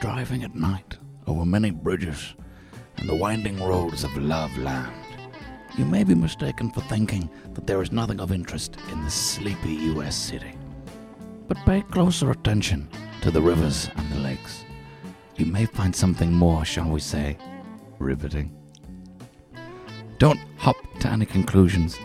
Driving 0.00 0.44
at 0.44 0.54
night 0.54 0.96
over 1.26 1.44
many 1.44 1.70
bridges 1.70 2.34
and 2.96 3.06
the 3.06 3.14
winding 3.14 3.62
roads 3.62 4.02
of 4.02 4.16
Loveland, 4.16 4.94
you 5.76 5.84
may 5.84 6.04
be 6.04 6.14
mistaken 6.14 6.70
for 6.70 6.80
thinking 6.80 7.28
that 7.52 7.66
there 7.66 7.82
is 7.82 7.92
nothing 7.92 8.18
of 8.18 8.32
interest 8.32 8.78
in 8.90 9.04
this 9.04 9.12
sleepy 9.12 9.74
US 9.92 10.16
city. 10.16 10.54
But 11.48 11.58
pay 11.66 11.82
closer 11.82 12.30
attention 12.30 12.88
to 13.20 13.30
the 13.30 13.42
rivers 13.42 13.90
and 13.94 14.10
the 14.10 14.20
lakes. 14.20 14.64
You 15.36 15.44
may 15.44 15.66
find 15.66 15.94
something 15.94 16.32
more, 16.32 16.64
shall 16.64 16.88
we 16.88 17.00
say, 17.00 17.36
riveting. 17.98 18.56
Don't 20.16 20.40
hop 20.56 20.76
to 21.00 21.08
any 21.08 21.26
conclusions, 21.26 21.98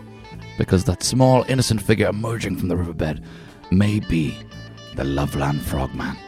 because 0.58 0.84
that 0.84 1.02
small 1.02 1.46
innocent 1.48 1.80
figure 1.80 2.08
emerging 2.08 2.56
from 2.56 2.68
the 2.68 2.76
riverbed 2.76 3.24
may 3.70 4.00
be 4.00 4.36
the 4.96 5.04
Loveland 5.04 5.62
Frogman, 5.62 6.18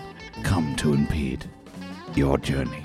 come 0.43 0.75
to 0.77 0.95
impede 0.95 1.45
your 2.19 2.37
journey. 2.37 2.85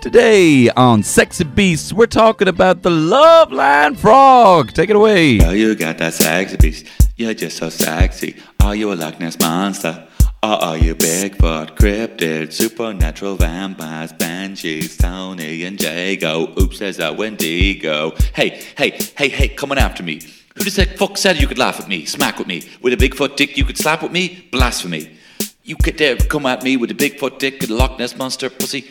Today 0.00 0.68
on 0.70 1.04
Sexy 1.04 1.44
Beasts, 1.44 1.92
we're 1.92 2.06
talking 2.06 2.48
about 2.48 2.82
the 2.82 2.90
Loveland 2.90 4.00
Frog. 4.00 4.72
Take 4.72 4.90
it 4.90 4.96
away. 4.96 5.40
Oh, 5.40 5.52
you 5.52 5.76
got 5.76 5.98
that 5.98 6.14
sexy 6.14 6.56
beast. 6.56 6.86
You're 7.16 7.34
just 7.34 7.56
so 7.56 7.68
sexy. 7.68 8.34
Are 8.60 8.74
you 8.74 8.92
a 8.92 8.94
Loch 8.94 9.20
Ness 9.20 9.38
monster? 9.38 10.08
Or 10.42 10.50
are 10.50 10.76
you 10.76 10.96
Bigfoot, 10.96 11.76
cryptid, 11.76 12.52
supernatural 12.52 13.36
vampires, 13.36 14.12
banshees, 14.12 14.96
Tony 14.96 15.62
and 15.62 15.80
Jago? 15.80 16.52
Oops, 16.60 16.76
there's 16.80 16.98
a 16.98 17.12
Wendigo. 17.12 18.10
Hey, 18.34 18.60
hey, 18.76 18.98
hey, 19.16 19.28
hey, 19.28 19.48
coming 19.50 19.78
after 19.78 20.02
me. 20.02 20.20
Who 20.56 20.64
the 20.64 20.84
fuck 20.96 21.16
said 21.16 21.40
you 21.40 21.46
could 21.46 21.58
laugh 21.58 21.78
at 21.78 21.86
me, 21.86 22.06
smack 22.06 22.38
with 22.38 22.48
me? 22.48 22.64
With 22.82 22.92
a 22.92 22.96
Bigfoot 22.96 23.36
dick 23.36 23.56
you 23.56 23.64
could 23.64 23.78
slap 23.78 24.02
with 24.02 24.10
me? 24.10 24.48
Blasphemy. 24.50 25.16
You 25.64 25.76
could 25.76 25.96
dare 25.96 26.16
come 26.16 26.46
at 26.46 26.64
me 26.64 26.76
with 26.76 26.90
a 26.90 26.94
Bigfoot 26.94 27.38
dick 27.38 27.62
and 27.62 27.70
a 27.70 27.74
Loch 27.76 27.96
Ness 27.96 28.16
monster 28.16 28.50
pussy. 28.50 28.90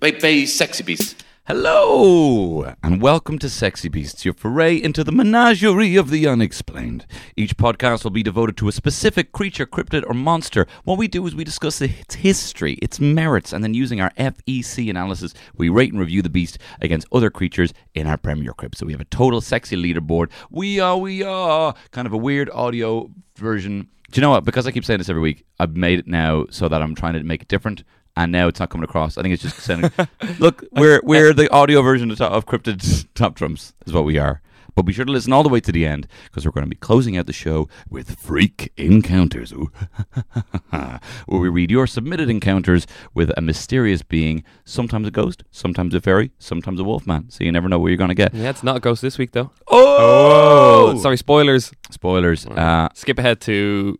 Baby, 0.00 0.46
sexy 0.46 0.82
beast. 0.82 1.22
Hello, 1.46 2.74
and 2.82 3.00
welcome 3.00 3.38
to 3.38 3.48
Sexy 3.48 3.88
Beasts, 3.88 4.24
your 4.24 4.34
foray 4.34 4.74
into 4.74 5.04
the 5.04 5.12
menagerie 5.12 5.94
of 5.94 6.10
the 6.10 6.26
unexplained. 6.26 7.06
Each 7.36 7.56
podcast 7.56 8.02
will 8.02 8.10
be 8.10 8.24
devoted 8.24 8.56
to 8.56 8.66
a 8.66 8.72
specific 8.72 9.30
creature, 9.30 9.64
cryptid, 9.64 10.02
or 10.08 10.14
monster. 10.14 10.66
What 10.82 10.98
we 10.98 11.06
do 11.06 11.24
is 11.28 11.36
we 11.36 11.44
discuss 11.44 11.80
its 11.80 12.16
history, 12.16 12.74
its 12.82 12.98
merits, 12.98 13.52
and 13.52 13.62
then 13.62 13.74
using 13.74 14.00
our 14.00 14.10
FEC 14.18 14.90
analysis, 14.90 15.34
we 15.56 15.68
rate 15.68 15.92
and 15.92 16.00
review 16.00 16.20
the 16.20 16.30
beast 16.30 16.58
against 16.80 17.06
other 17.12 17.30
creatures 17.30 17.72
in 17.94 18.08
our 18.08 18.16
Premier 18.16 18.54
Crypt. 18.54 18.76
So 18.76 18.86
we 18.86 18.92
have 18.92 19.00
a 19.00 19.04
total 19.04 19.40
sexy 19.40 19.76
leaderboard. 19.76 20.30
We 20.50 20.80
are, 20.80 20.98
we 20.98 21.22
are, 21.22 21.76
kind 21.92 22.08
of 22.08 22.12
a 22.12 22.18
weird 22.18 22.50
audio 22.50 23.08
version 23.36 23.88
do 24.12 24.20
you 24.20 24.22
know 24.22 24.30
what? 24.30 24.44
Because 24.44 24.66
I 24.66 24.70
keep 24.70 24.84
saying 24.84 24.98
this 24.98 25.08
every 25.08 25.22
week, 25.22 25.44
I've 25.58 25.74
made 25.76 25.98
it 25.98 26.06
now 26.06 26.46
so 26.50 26.68
that 26.68 26.80
I'm 26.82 26.94
trying 26.94 27.14
to 27.14 27.22
make 27.24 27.42
it 27.42 27.48
different, 27.48 27.82
and 28.16 28.30
now 28.30 28.46
it's 28.46 28.60
not 28.60 28.70
coming 28.70 28.84
across. 28.84 29.18
I 29.18 29.22
think 29.22 29.32
it's 29.34 29.42
just 29.42 29.56
sending. 29.58 29.90
look, 30.38 30.64
we're 30.72 31.00
we're 31.02 31.32
the 31.32 31.50
audio 31.50 31.82
version 31.82 32.10
of, 32.10 32.20
of 32.20 32.46
Cryptid 32.46 33.06
Top 33.14 33.34
Trumps, 33.36 33.74
is 33.86 33.92
what 33.92 34.04
we 34.04 34.18
are. 34.18 34.40
But 34.74 34.82
be 34.84 34.92
sure 34.94 35.04
to 35.04 35.12
listen 35.12 35.34
all 35.34 35.42
the 35.42 35.50
way 35.50 35.60
to 35.60 35.70
the 35.70 35.84
end 35.84 36.06
because 36.24 36.46
we're 36.46 36.50
going 36.52 36.64
to 36.64 36.70
be 36.70 36.76
closing 36.76 37.14
out 37.18 37.26
the 37.26 37.32
show 37.34 37.68
with 37.90 38.18
Freak 38.18 38.72
Encounters, 38.78 39.52
where 40.70 41.00
we 41.40 41.48
read 41.50 41.70
your 41.70 41.86
submitted 41.86 42.30
encounters 42.30 42.86
with 43.12 43.30
a 43.36 43.42
mysterious 43.42 44.00
being, 44.02 44.44
sometimes 44.64 45.06
a 45.06 45.10
ghost, 45.10 45.44
sometimes 45.50 45.94
a 45.94 46.00
fairy, 46.00 46.32
sometimes 46.38 46.80
a 46.80 46.84
wolfman. 46.84 47.28
So 47.28 47.44
you 47.44 47.52
never 47.52 47.68
know 47.68 47.78
where 47.78 47.90
you're 47.90 47.98
going 47.98 48.08
to 48.08 48.14
get. 48.14 48.32
Yeah, 48.32 48.48
it's 48.48 48.62
not 48.62 48.76
a 48.76 48.80
ghost 48.80 49.02
this 49.02 49.18
week 49.18 49.32
though. 49.32 49.50
Oh, 49.68 50.92
Oh, 50.94 50.98
sorry, 50.98 51.16
spoilers. 51.18 51.70
spoilers. 51.90 52.46
Uh, 52.46 52.88
Skip 52.94 53.18
ahead 53.18 53.40
to 53.42 53.98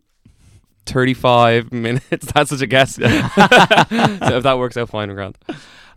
35 0.85 1.71
minutes. 1.71 2.31
That's 2.33 2.49
such 2.49 2.61
a 2.61 2.67
guess. 2.67 2.95
so 2.95 3.03
if 3.05 4.43
that 4.43 4.57
works 4.57 4.77
out 4.77 4.89
fine 4.89 5.09
and 5.09 5.15
grand. 5.15 5.37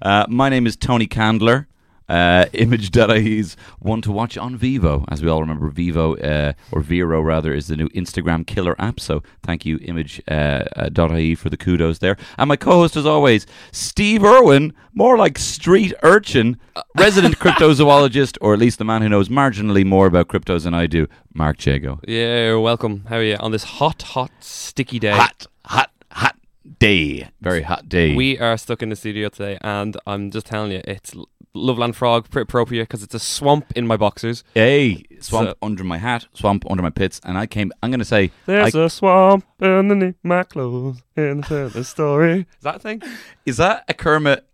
Uh, 0.01 0.27
my 0.29 0.49
name 0.49 0.67
is 0.67 0.77
Tony 0.77 1.07
Candler. 1.07 1.67
Uh, 2.09 2.47
Image.ie's 2.53 3.57
one 3.79 4.01
to 4.03 4.13
watch 4.13 4.37
on 4.39 4.57
Vivo. 4.57 5.05
As 5.09 5.23
we 5.23 5.29
all 5.29 5.41
remember, 5.41 5.69
Vivo, 5.69 6.17
uh, 6.17 6.53
or 6.73 6.81
Vero 6.81 7.21
rather, 7.21 7.53
is 7.53 7.67
the 7.69 7.77
new 7.77 7.89
Instagram 7.91 8.47
killer 8.47 8.77
app. 8.79 9.01
So 9.01 9.23
thank 9.43 9.67
you, 9.67 9.79
Image.ie, 9.79 10.23
uh, 10.29 11.37
for 11.37 11.51
the 11.51 11.57
kudos 11.57 11.99
there. 11.99 12.17
And 12.39 12.49
my 12.49 12.57
co 12.57 12.73
host, 12.73 12.97
as 12.97 13.07
always, 13.07 13.47
Steve 13.73 14.25
Irwin, 14.25 14.73
more 14.95 15.17
like 15.17 15.39
street 15.39 15.93
urchin, 16.03 16.59
resident 16.97 17.39
cryptozoologist, 17.41 18.39
or 18.41 18.55
at 18.55 18.59
least 18.59 18.79
the 18.79 18.85
man 18.85 19.03
who 19.03 19.09
knows 19.09 19.29
marginally 19.29 19.85
more 19.85 20.07
about 20.07 20.29
cryptos 20.29 20.65
than 20.65 20.75
I 20.75 20.87
do, 20.87 21.07
Mark 21.35 21.65
Jago. 21.65 22.01
Yeah, 22.07 22.55
welcome. 22.57 23.05
How 23.09 23.17
are 23.17 23.23
you 23.23 23.37
on 23.37 23.53
this 23.53 23.65
hot, 23.65 24.03
hot, 24.03 24.31
sticky 24.41 24.99
day? 24.99 25.11
Hot, 25.11 25.47
hot, 25.65 25.91
hot 26.11 26.37
day. 26.79 27.29
Very 27.41 27.63
hot 27.63 27.89
day. 27.89 28.15
We 28.15 28.39
are 28.39 28.57
stuck 28.57 28.83
in 28.83 28.89
the 28.89 28.97
studio 28.97 29.29
today, 29.29 29.59
and 29.61 29.97
I'm 30.07 30.31
just 30.31 30.47
telling 30.47 30.73
you, 30.73 30.81
it's 30.85 31.15
Loveland 31.57 31.97
Frog, 31.97 32.29
pretty 32.31 32.43
appropriate 32.45 32.85
because 32.85 33.03
it's 33.03 33.15
a 33.15 33.19
swamp 33.19 33.73
in 33.75 33.87
my 33.87 33.97
boxers. 33.97 34.45
Hey, 34.55 35.05
swamp 35.21 35.49
So- 35.51 35.55
under 35.63 35.83
my 35.85 35.99
hat, 35.99 36.27
swamp 36.35 36.65
under 36.71 36.83
my 36.83 36.91
pits, 36.91 37.21
and 37.25 37.37
I 37.39 37.47
came. 37.47 37.73
I'm 37.83 37.91
going 37.91 37.99
to 38.01 38.05
say, 38.05 38.31
There's 38.47 38.75
I- 38.75 38.85
a 38.85 38.91
swamp 38.91 39.45
underneath 39.61 40.17
my 40.23 40.43
clothes 40.45 41.03
in 41.17 41.41
the 41.43 41.83
story. 41.85 42.41
Is 42.59 42.63
that 42.63 42.77
a 42.77 42.79
thing? 42.79 43.03
is 43.47 43.57
that 43.57 43.85
a 43.89 43.95
Kermit 43.95 44.47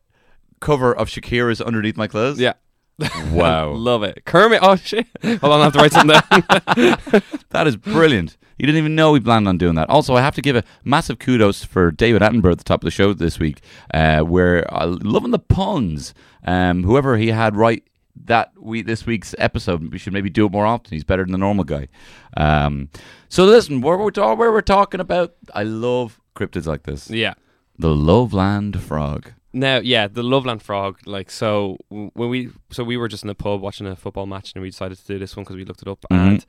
cover 0.60 0.94
of 0.94 1.08
Shakira's 1.08 1.60
"Underneath 1.60 1.96
My 1.96 2.06
Clothes"? 2.06 2.38
Yeah. 2.40 2.54
Wow, 3.32 3.72
Love 3.74 4.02
it. 4.04 4.24
Kermit. 4.24 4.60
Oh, 4.62 4.76
shit. 4.76 5.06
Hold 5.22 5.42
on, 5.44 5.60
I 5.60 5.64
have 5.64 5.72
to 5.72 5.78
write 5.78 5.92
something 5.92 6.20
down. 6.20 7.22
that 7.50 7.66
is 7.66 7.76
brilliant. 7.76 8.36
You 8.62 8.66
didn't 8.66 8.78
even 8.78 8.94
know 8.94 9.10
we 9.10 9.18
planned 9.18 9.48
on 9.48 9.58
doing 9.58 9.74
that. 9.74 9.90
Also, 9.90 10.14
I 10.14 10.20
have 10.20 10.36
to 10.36 10.40
give 10.40 10.54
a 10.54 10.62
massive 10.84 11.18
kudos 11.18 11.64
for 11.64 11.90
David 11.90 12.22
Attenborough 12.22 12.52
at 12.52 12.58
the 12.58 12.64
top 12.64 12.82
of 12.82 12.84
the 12.84 12.92
show 12.92 13.12
this 13.12 13.40
week, 13.40 13.60
uh, 13.92 14.20
where 14.20 14.72
uh, 14.72 14.86
loving 15.02 15.32
the 15.32 15.40
puns. 15.40 16.14
Um, 16.44 16.84
whoever 16.84 17.16
he 17.16 17.28
had 17.28 17.56
right 17.56 17.82
that 18.24 18.52
we 18.56 18.82
this 18.82 19.04
week's 19.04 19.34
episode, 19.36 19.90
we 19.90 19.98
should 19.98 20.12
maybe 20.12 20.30
do 20.30 20.46
it 20.46 20.52
more 20.52 20.64
often. 20.64 20.92
He's 20.92 21.02
better 21.02 21.24
than 21.24 21.32
the 21.32 21.38
normal 21.38 21.64
guy. 21.64 21.88
Um, 22.36 22.88
so 23.28 23.44
listen, 23.44 23.80
where 23.80 23.98
we're 23.98 24.12
ta- 24.12 24.34
where 24.34 24.52
we're 24.52 24.60
talking 24.60 25.00
about, 25.00 25.34
I 25.52 25.64
love 25.64 26.20
cryptids 26.36 26.66
like 26.66 26.84
this. 26.84 27.10
yeah. 27.10 27.34
The 27.78 27.88
Loveland 27.92 28.80
Frog. 28.80 29.32
Now, 29.52 29.78
yeah, 29.78 30.06
the 30.06 30.22
Loveland 30.22 30.62
Frog. 30.62 31.00
Like, 31.04 31.30
so 31.32 31.78
when 31.88 32.28
we, 32.30 32.50
so 32.70 32.84
we 32.84 32.96
were 32.96 33.08
just 33.08 33.24
in 33.24 33.28
the 33.28 33.34
pub 33.34 33.60
watching 33.60 33.88
a 33.88 33.96
football 33.96 34.26
match, 34.26 34.52
and 34.54 34.62
we 34.62 34.70
decided 34.70 34.98
to 34.98 35.04
do 35.06 35.18
this 35.18 35.34
one 35.36 35.42
because 35.42 35.56
we 35.56 35.64
looked 35.64 35.82
it 35.82 35.88
up, 35.88 36.04
Mhm. 36.12 36.16
and 36.16 36.46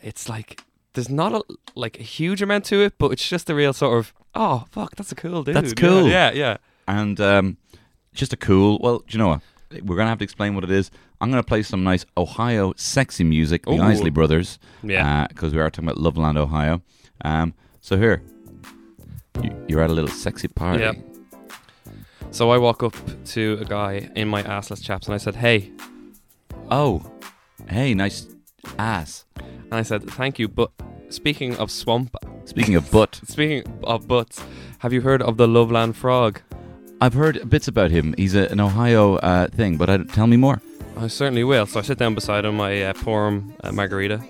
it's 0.00 0.28
like 0.28 0.60
there's 0.94 1.08
not 1.10 1.32
a 1.32 1.42
like 1.74 1.98
a 2.00 2.02
huge 2.02 2.40
amount 2.42 2.64
to 2.66 2.80
it, 2.82 2.94
but 2.98 3.10
it's 3.12 3.28
just 3.28 3.50
a 3.50 3.54
real 3.54 3.72
sort 3.72 3.98
of 3.98 4.12
oh 4.34 4.64
fuck, 4.70 4.96
that's 4.96 5.12
a 5.12 5.14
cool 5.14 5.42
dude. 5.42 5.54
That's 5.54 5.74
cool. 5.74 6.08
Yeah, 6.08 6.30
yeah. 6.32 6.56
and 6.88 7.20
um, 7.20 7.56
just 8.14 8.32
a 8.32 8.36
cool. 8.36 8.78
Well, 8.80 8.98
do 8.98 9.04
you 9.10 9.18
know 9.18 9.28
what? 9.28 9.40
We're 9.84 9.96
gonna 9.96 10.08
have 10.10 10.18
to 10.18 10.24
explain 10.24 10.54
what 10.54 10.64
it 10.64 10.70
is. 10.70 10.90
I'm 11.20 11.30
gonna 11.30 11.42
play 11.42 11.62
some 11.62 11.82
nice 11.84 12.04
Ohio 12.16 12.72
sexy 12.76 13.24
music, 13.24 13.64
the 13.64 13.72
Ooh. 13.72 13.80
Isley 13.82 14.10
Brothers, 14.10 14.58
Yeah. 14.82 15.26
because 15.28 15.52
we 15.52 15.60
are 15.60 15.70
talking 15.70 15.88
about 15.88 15.98
Loveland, 15.98 16.38
Ohio. 16.38 16.82
Um, 17.24 17.54
so 17.80 17.96
here, 17.96 18.22
you, 19.42 19.50
you're 19.68 19.80
at 19.80 19.90
a 19.90 19.92
little 19.92 20.10
sexy 20.10 20.48
party. 20.48 20.82
Yeah. 20.82 20.92
So 22.30 22.50
I 22.50 22.58
walk 22.58 22.82
up 22.82 22.94
to 23.26 23.58
a 23.60 23.64
guy 23.64 24.10
in 24.16 24.28
my 24.28 24.42
assless 24.42 24.82
chaps, 24.82 25.06
and 25.06 25.14
I 25.14 25.18
said, 25.18 25.36
"Hey," 25.36 25.72
Oh, 26.70 27.02
hey, 27.68 27.94
nice 27.94 28.26
ass. 28.78 29.24
and 29.36 29.74
I 29.74 29.82
said, 29.82 30.08
"Thank 30.10 30.38
you." 30.38 30.48
But 30.48 30.70
speaking 31.08 31.56
of 31.56 31.70
swamp, 31.70 32.16
Speaking 32.44 32.74
of 32.76 32.90
butt, 32.90 33.20
speaking 33.26 33.64
of 33.84 34.06
butts, 34.06 34.42
have 34.78 34.92
you 34.92 35.00
heard 35.00 35.22
of 35.22 35.38
the 35.38 35.48
Loveland 35.48 35.96
Frog? 35.96 36.40
I've 37.00 37.14
heard 37.14 37.48
bits 37.48 37.68
about 37.68 37.90
him. 37.90 38.14
He's 38.16 38.34
a, 38.34 38.50
an 38.50 38.60
Ohio 38.60 39.16
uh, 39.16 39.48
thing, 39.48 39.76
but 39.76 39.88
I, 39.90 39.98
tell 39.98 40.26
me 40.26 40.36
more. 40.36 40.60
I 40.96 41.08
certainly 41.08 41.42
will. 41.42 41.66
So 41.66 41.80
I 41.80 41.82
sit 41.82 41.98
down 41.98 42.14
beside 42.14 42.44
him, 42.44 42.60
I 42.60 42.82
uh, 42.82 42.92
pour 42.92 43.28
him 43.28 43.54
a 43.60 43.72
margarita, 43.72 44.22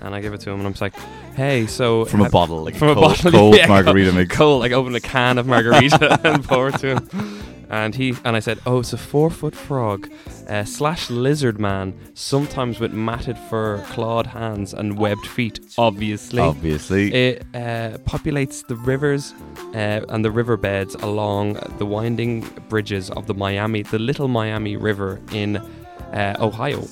and 0.00 0.14
I 0.14 0.20
give 0.20 0.32
it 0.32 0.40
to 0.40 0.50
him, 0.50 0.58
and 0.58 0.66
I'm 0.66 0.74
like, 0.80 0.94
"Hey, 1.34 1.66
so 1.66 2.04
From 2.04 2.20
a 2.20 2.24
have- 2.24 2.32
bottle, 2.32 2.64
like 2.64 2.76
from 2.76 2.88
a 2.88 2.92
a 2.92 2.94
cold, 2.94 3.06
bottle, 3.06 3.30
cold 3.38 3.56
yeah, 3.56 3.66
margarita 3.66 4.12
mix. 4.12 4.34
cold, 4.36 4.60
like 4.60 4.72
open 4.72 4.94
a 4.94 5.00
can 5.00 5.38
of 5.38 5.46
margarita 5.46 6.20
and 6.24 6.44
pour 6.44 6.68
it 6.68 6.78
to 6.78 6.96
him." 6.96 7.42
And 7.72 7.94
he 7.94 8.14
and 8.24 8.34
I 8.34 8.40
said, 8.40 8.58
"Oh, 8.66 8.80
it's 8.80 8.92
a 8.92 8.98
four-foot 8.98 9.54
frog 9.54 10.10
uh, 10.48 10.64
slash 10.64 11.08
lizard 11.08 11.60
man, 11.60 11.94
sometimes 12.14 12.80
with 12.80 12.92
matted 12.92 13.38
fur, 13.48 13.78
clawed 13.92 14.26
hands, 14.26 14.74
and 14.74 14.98
webbed 14.98 15.24
feet. 15.24 15.60
Obviously, 15.78 16.40
Obviously. 16.42 17.14
it 17.14 17.42
uh, 17.54 17.98
populates 18.08 18.66
the 18.66 18.74
rivers 18.74 19.32
uh, 19.72 20.00
and 20.08 20.24
the 20.24 20.32
riverbeds 20.32 20.96
along 20.96 21.60
the 21.78 21.86
winding 21.86 22.40
bridges 22.68 23.08
of 23.10 23.28
the 23.28 23.34
Miami, 23.34 23.82
the 23.82 24.00
Little 24.00 24.26
Miami 24.26 24.76
River 24.76 25.20
in 25.32 25.58
uh, 25.58 26.34
Ohio. 26.40 26.82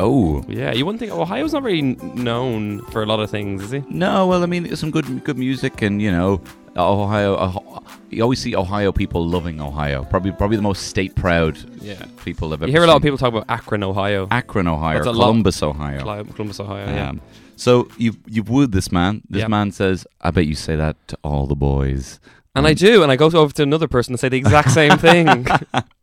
Oh. 0.00 0.42
Yeah, 0.48 0.72
you 0.72 0.84
wouldn't 0.86 1.00
think 1.00 1.12
Ohio's 1.12 1.52
not 1.52 1.62
really 1.62 1.82
known 1.82 2.80
for 2.90 3.02
a 3.02 3.06
lot 3.06 3.20
of 3.20 3.30
things, 3.30 3.62
is 3.62 3.70
he? 3.70 3.82
No, 3.88 4.26
well, 4.26 4.42
I 4.42 4.46
mean, 4.46 4.64
there's 4.64 4.80
some 4.80 4.90
good 4.90 5.24
good 5.24 5.38
music, 5.38 5.82
and 5.82 6.00
you 6.02 6.10
know, 6.10 6.40
Ohio. 6.76 7.62
You 8.10 8.22
always 8.22 8.40
see 8.40 8.56
Ohio 8.56 8.90
people 8.92 9.24
loving 9.26 9.60
Ohio. 9.60 10.04
Probably, 10.04 10.32
probably 10.32 10.56
the 10.56 10.62
most 10.62 10.88
state 10.88 11.14
proud 11.14 11.58
Yeah. 11.80 12.04
people 12.24 12.52
I've 12.52 12.62
ever. 12.62 12.66
You 12.66 12.72
hear 12.72 12.82
a 12.84 12.86
lot 12.86 12.96
of 12.96 13.02
people 13.02 13.18
talk 13.18 13.28
about 13.28 13.44
Akron, 13.48 13.82
Ohio. 13.84 14.26
Akron, 14.30 14.66
Ohio, 14.66 14.96
That's 14.98 15.06
or 15.06 15.10
a 15.10 15.12
lot- 15.12 15.24
Columbus, 15.26 15.62
Ohio. 15.62 16.24
Columbus, 16.34 16.58
Ohio. 16.60 16.86
Yeah. 16.86 17.08
Um, 17.10 17.20
so 17.56 17.88
you've 17.98 18.18
you've 18.26 18.48
wooed 18.48 18.72
this 18.72 18.90
man. 18.90 19.22
This 19.30 19.40
Yep. 19.40 19.50
man 19.50 19.70
says, 19.72 20.06
"I 20.20 20.30
bet 20.32 20.46
you 20.46 20.54
say 20.54 20.74
that 20.76 20.96
to 21.08 21.18
all 21.22 21.46
the 21.46 21.54
boys." 21.56 22.18
And 22.56 22.66
I 22.66 22.74
do, 22.74 23.02
and 23.04 23.12
I 23.12 23.16
go 23.16 23.26
over 23.26 23.52
to 23.54 23.62
another 23.62 23.86
person 23.86 24.12
and 24.14 24.20
say 24.20 24.28
the 24.28 24.36
exact 24.38 24.70
same 24.72 24.98
thing. 24.98 25.46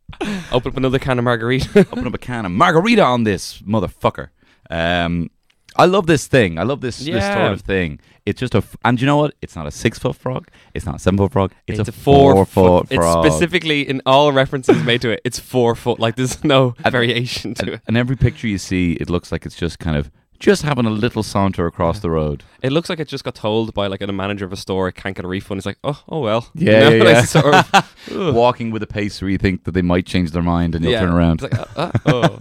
Open 0.52 0.70
up 0.72 0.76
another 0.76 0.98
can 0.98 1.18
of 1.18 1.24
margarita. 1.24 1.80
Open 1.92 2.06
up 2.06 2.14
a 2.14 2.18
can 2.18 2.44
of 2.46 2.52
margarita 2.52 3.02
on 3.02 3.24
this 3.24 3.58
motherfucker. 3.62 4.28
Um, 4.70 5.30
I 5.76 5.84
love 5.84 6.06
this 6.06 6.26
thing. 6.26 6.58
I 6.58 6.62
love 6.64 6.80
this, 6.80 6.98
this 6.98 7.08
Yeah. 7.08 7.34
sort 7.34 7.52
of 7.52 7.60
thing. 7.60 8.00
It's 8.26 8.40
just 8.40 8.54
a, 8.54 8.58
f- 8.58 8.76
and 8.84 9.00
you 9.00 9.06
know 9.06 9.16
what? 9.16 9.34
It's 9.40 9.54
not 9.54 9.66
a 9.66 9.70
six 9.70 9.98
foot 9.98 10.16
frog. 10.16 10.48
It's 10.74 10.84
not 10.84 10.96
a 10.96 10.98
seven 10.98 11.18
foot 11.18 11.32
frog. 11.32 11.52
It's, 11.66 11.78
a, 11.88 11.92
four, 11.92 12.44
foot, 12.44 12.86
It's 12.90 12.96
frog. 12.96 13.24
specifically 13.24 13.88
in 13.88 14.02
all 14.04 14.32
references 14.32 14.82
made 14.82 15.00
to 15.02 15.10
it. 15.10 15.20
It's 15.24 15.38
four 15.38 15.74
foot. 15.74 16.00
Like 16.00 16.16
there's 16.16 16.42
no 16.42 16.70
variation 16.90 17.54
to 17.54 17.74
it. 17.74 17.80
and 17.86 17.96
every 17.96 18.16
picture 18.16 18.48
you 18.48 18.58
see, 18.58 18.92
it 18.94 19.08
looks 19.08 19.30
like 19.32 19.46
it's 19.46 19.56
just 19.56 19.78
kind 19.78 19.96
of 19.96 20.10
just 20.38 20.62
having 20.62 20.86
a 20.86 20.90
little 20.90 21.22
saunter 21.22 21.66
across 21.66 21.98
the 22.00 22.10
road. 22.10 22.44
It 22.62 22.70
looks 22.72 22.88
like 22.88 23.00
it 23.00 23.08
just 23.08 23.24
got 23.24 23.34
told 23.34 23.74
by 23.74 23.86
like 23.88 24.00
a 24.00 24.06
manager 24.12 24.44
of 24.44 24.52
a 24.52 24.56
store. 24.56 24.88
It 24.88 24.94
can't 24.94 25.16
get 25.16 25.24
a 25.24 25.28
refund. 25.28 25.58
It's 25.58 25.66
like, 25.66 25.78
oh, 25.84 26.02
oh 26.08 26.20
well. 26.20 26.48
Yeah, 26.54 26.88
You 26.90 26.98
know, 27.00 27.04
yeah, 27.06 27.10
yeah. 27.12 27.24
sort 27.24 27.54
of. 27.54 28.34
Walking 28.34 28.70
with 28.70 28.82
a 28.82 28.86
pace 28.86 29.20
where 29.20 29.30
you 29.30 29.38
think 29.38 29.64
that 29.64 29.72
they 29.72 29.82
might 29.82 30.06
change 30.06 30.30
their 30.30 30.42
mind 30.42 30.74
and 30.74 30.84
you'll 30.84 30.92
Yeah. 30.92 31.00
turn 31.00 31.12
around. 31.12 31.42
It's 31.42 31.52
like, 31.52 31.76
uh, 31.76 31.90
uh, 32.06 32.38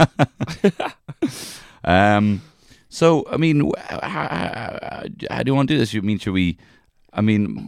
oh. 0.72 0.92
Um, 1.84 2.42
so 2.90 3.26
I 3.32 3.38
mean, 3.38 3.72
how, 3.80 4.00
how, 4.02 5.04
how 5.32 5.44
do 5.44 5.50
you 5.50 5.56
want 5.56 5.70
to 5.70 5.74
do 5.76 5.78
this? 5.78 5.94
You 5.94 6.02
mean 6.02 6.20
should 6.20 6.34
we? 6.34 6.58
I 7.14 7.22
mean, 7.22 7.68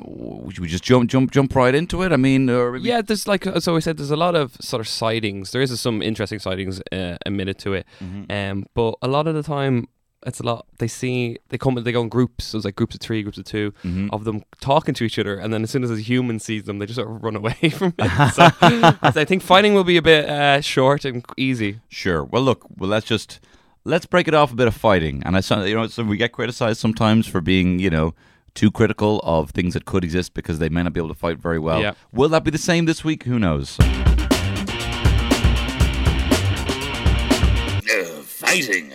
should 0.51 0.59
we 0.59 0.67
just 0.67 0.83
jump, 0.83 1.09
jump, 1.09 1.31
jump 1.31 1.55
right 1.55 1.73
into 1.73 2.03
it? 2.03 2.11
I 2.11 2.17
mean, 2.17 2.49
or 2.49 2.73
maybe- 2.73 2.87
Yeah, 2.89 3.01
there's 3.01 3.27
like 3.27 3.45
so 3.59 3.73
we 3.73 3.81
said. 3.81 3.97
There's 3.97 4.11
a 4.11 4.15
lot 4.17 4.35
of 4.35 4.55
sort 4.61 4.79
of 4.81 4.87
sightings. 4.87 5.51
There 5.51 5.61
is 5.61 5.79
some 5.79 6.01
interesting 6.01 6.39
sightings 6.39 6.81
uh, 6.91 7.17
admitted 7.25 7.57
to 7.59 7.73
it, 7.73 7.85
Mm-hmm. 8.03 8.31
um, 8.31 8.65
but 8.75 8.95
a 9.01 9.07
lot 9.07 9.27
of 9.27 9.35
the 9.35 9.43
time 9.43 9.87
it's 10.25 10.39
a 10.39 10.43
lot. 10.43 10.65
They 10.79 10.87
see 10.87 11.37
they 11.49 11.57
come 11.57 11.75
they 11.75 11.91
go 11.91 12.01
in 12.01 12.09
groups. 12.09 12.45
So 12.45 12.57
it's 12.57 12.65
like 12.65 12.75
groups 12.75 12.95
of 12.95 13.01
three, 13.01 13.21
groups 13.23 13.37
of 13.37 13.45
2 13.45 13.73
Mhm. 13.83 14.09
of 14.11 14.23
them 14.25 14.43
talking 14.59 14.93
to 14.95 15.03
each 15.05 15.17
other, 15.19 15.37
and 15.37 15.53
then 15.53 15.63
as 15.63 15.69
soon 15.71 15.83
as 15.83 15.91
a 15.91 15.99
human 15.99 16.39
sees 16.39 16.63
them, 16.63 16.79
they 16.79 16.85
just 16.85 16.97
sort 16.97 17.09
of 17.09 17.23
run 17.23 17.35
away 17.35 17.53
from 17.77 17.93
it. 17.97 18.33
So, 18.33 18.49
so 19.11 19.19
I 19.21 19.25
think 19.25 19.41
fighting 19.43 19.73
will 19.73 19.83
be 19.85 19.97
a 19.97 20.01
bit 20.01 20.29
uh, 20.29 20.61
short 20.61 21.05
and 21.05 21.23
easy. 21.37 21.79
Sure. 21.89 22.23
Well, 22.23 22.41
look. 22.43 22.65
Well, 22.77 22.89
let's 22.89 23.05
just 23.05 23.39
let's 23.85 24.05
break 24.05 24.27
it 24.27 24.33
off 24.33 24.51
a 24.51 24.55
bit 24.55 24.67
of 24.67 24.75
fighting. 24.75 25.23
And 25.25 25.35
I, 25.37 25.39
saw- 25.39 25.63
you 25.63 25.73
know, 25.75 25.87
so 25.87 26.03
we 26.03 26.17
get 26.17 26.31
criticized 26.33 26.79
sometimes 26.79 27.25
for 27.27 27.39
being, 27.41 27.79
you 27.79 27.89
know, 27.89 28.13
too 28.55 28.71
critical 28.71 29.21
of 29.23 29.51
things 29.51 29.73
that 29.73 29.85
could 29.85 30.03
exist 30.03 30.33
because 30.33 30.59
they 30.59 30.67
may 30.69 30.83
not 30.83 30.91
be 30.91 30.99
able 30.99 31.07
to 31.09 31.15
fight 31.15 31.37
very 31.39 31.59
well. 31.59 31.79
Yeah. 31.81 31.93
Will 32.11 32.29
that 32.29 32.43
be 32.43 32.51
the 32.51 32.57
same 32.57 32.85
this 32.85 33.03
week? 33.05 33.23
Who 33.23 33.39
knows? 33.39 33.77
Uh, 37.89 38.21
fighting. 38.23 38.91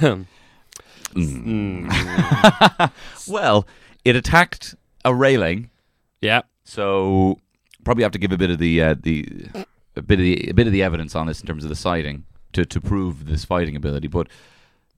Well, 3.28 3.66
it 4.04 4.16
attacked 4.16 4.74
a 5.04 5.14
railing, 5.14 5.70
Yeah, 6.20 6.42
so 6.64 7.38
probably 7.84 8.02
have 8.02 8.12
to 8.12 8.18
give 8.18 8.32
a 8.32 8.38
bit 8.38 8.50
of 8.50 8.58
the 8.58 8.82
uh, 8.82 8.94
the 9.00 9.26
a 9.96 10.02
bit 10.02 10.18
of 10.18 10.24
the 10.24 10.50
a 10.50 10.54
bit 10.54 10.66
of 10.66 10.72
the 10.72 10.82
evidence 10.82 11.14
on 11.16 11.26
this 11.26 11.40
in 11.40 11.46
terms 11.46 11.64
of 11.64 11.68
the 11.68 11.76
sighting 11.76 12.24
to 12.52 12.64
to 12.64 12.80
prove 12.80 13.26
this 13.26 13.44
fighting 13.44 13.76
ability. 13.76 14.08
But 14.08 14.28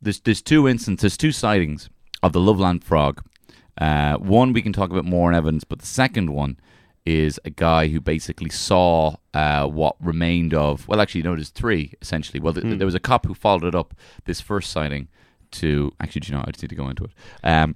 there's 0.00 0.20
there's 0.20 0.43
two 0.43 0.69
instances, 0.69 1.16
two 1.16 1.32
sightings 1.32 1.88
of 2.22 2.32
the 2.32 2.40
Loveland 2.40 2.84
frog. 2.84 3.22
Uh, 3.78 4.16
one 4.16 4.52
we 4.52 4.62
can 4.62 4.72
talk 4.72 4.90
about 4.90 5.05
more 5.05 5.31
in 5.31 5.37
evidence, 5.37 5.64
but 5.64 5.78
the 5.78 5.87
second 5.87 6.31
one 6.31 6.58
is 7.04 7.40
a 7.44 7.50
guy 7.50 7.88
who 7.88 8.00
basically 8.00 8.49
saw 8.50 9.16
uh, 9.34 9.66
what 9.66 9.96
remained 10.00 10.54
of. 10.54 10.87
Well, 10.87 11.00
actually, 11.00 11.22
no, 11.22 11.34
there's 11.34 11.49
three 11.50 11.94
essentially. 12.00 12.38
Well, 12.40 12.54
th- 12.54 12.78
there 12.78 12.87
was 12.87 12.94
a 12.94 13.00
cop 13.00 13.26
who 13.26 13.34
followed 13.34 13.64
it 13.64 13.75
up 13.75 13.94
this 14.25 14.40
first 14.40 14.70
sighting 14.70 15.08
to. 15.52 15.93
Actually, 16.00 16.20
do 16.20 16.32
you 16.32 16.38
know? 16.38 16.44
I 16.46 16.50
just 16.52 16.62
need 16.62 16.69
to 16.69 16.75
go 16.76 16.88
into 16.88 17.04
it. 17.04 17.10
Um, 17.43 17.75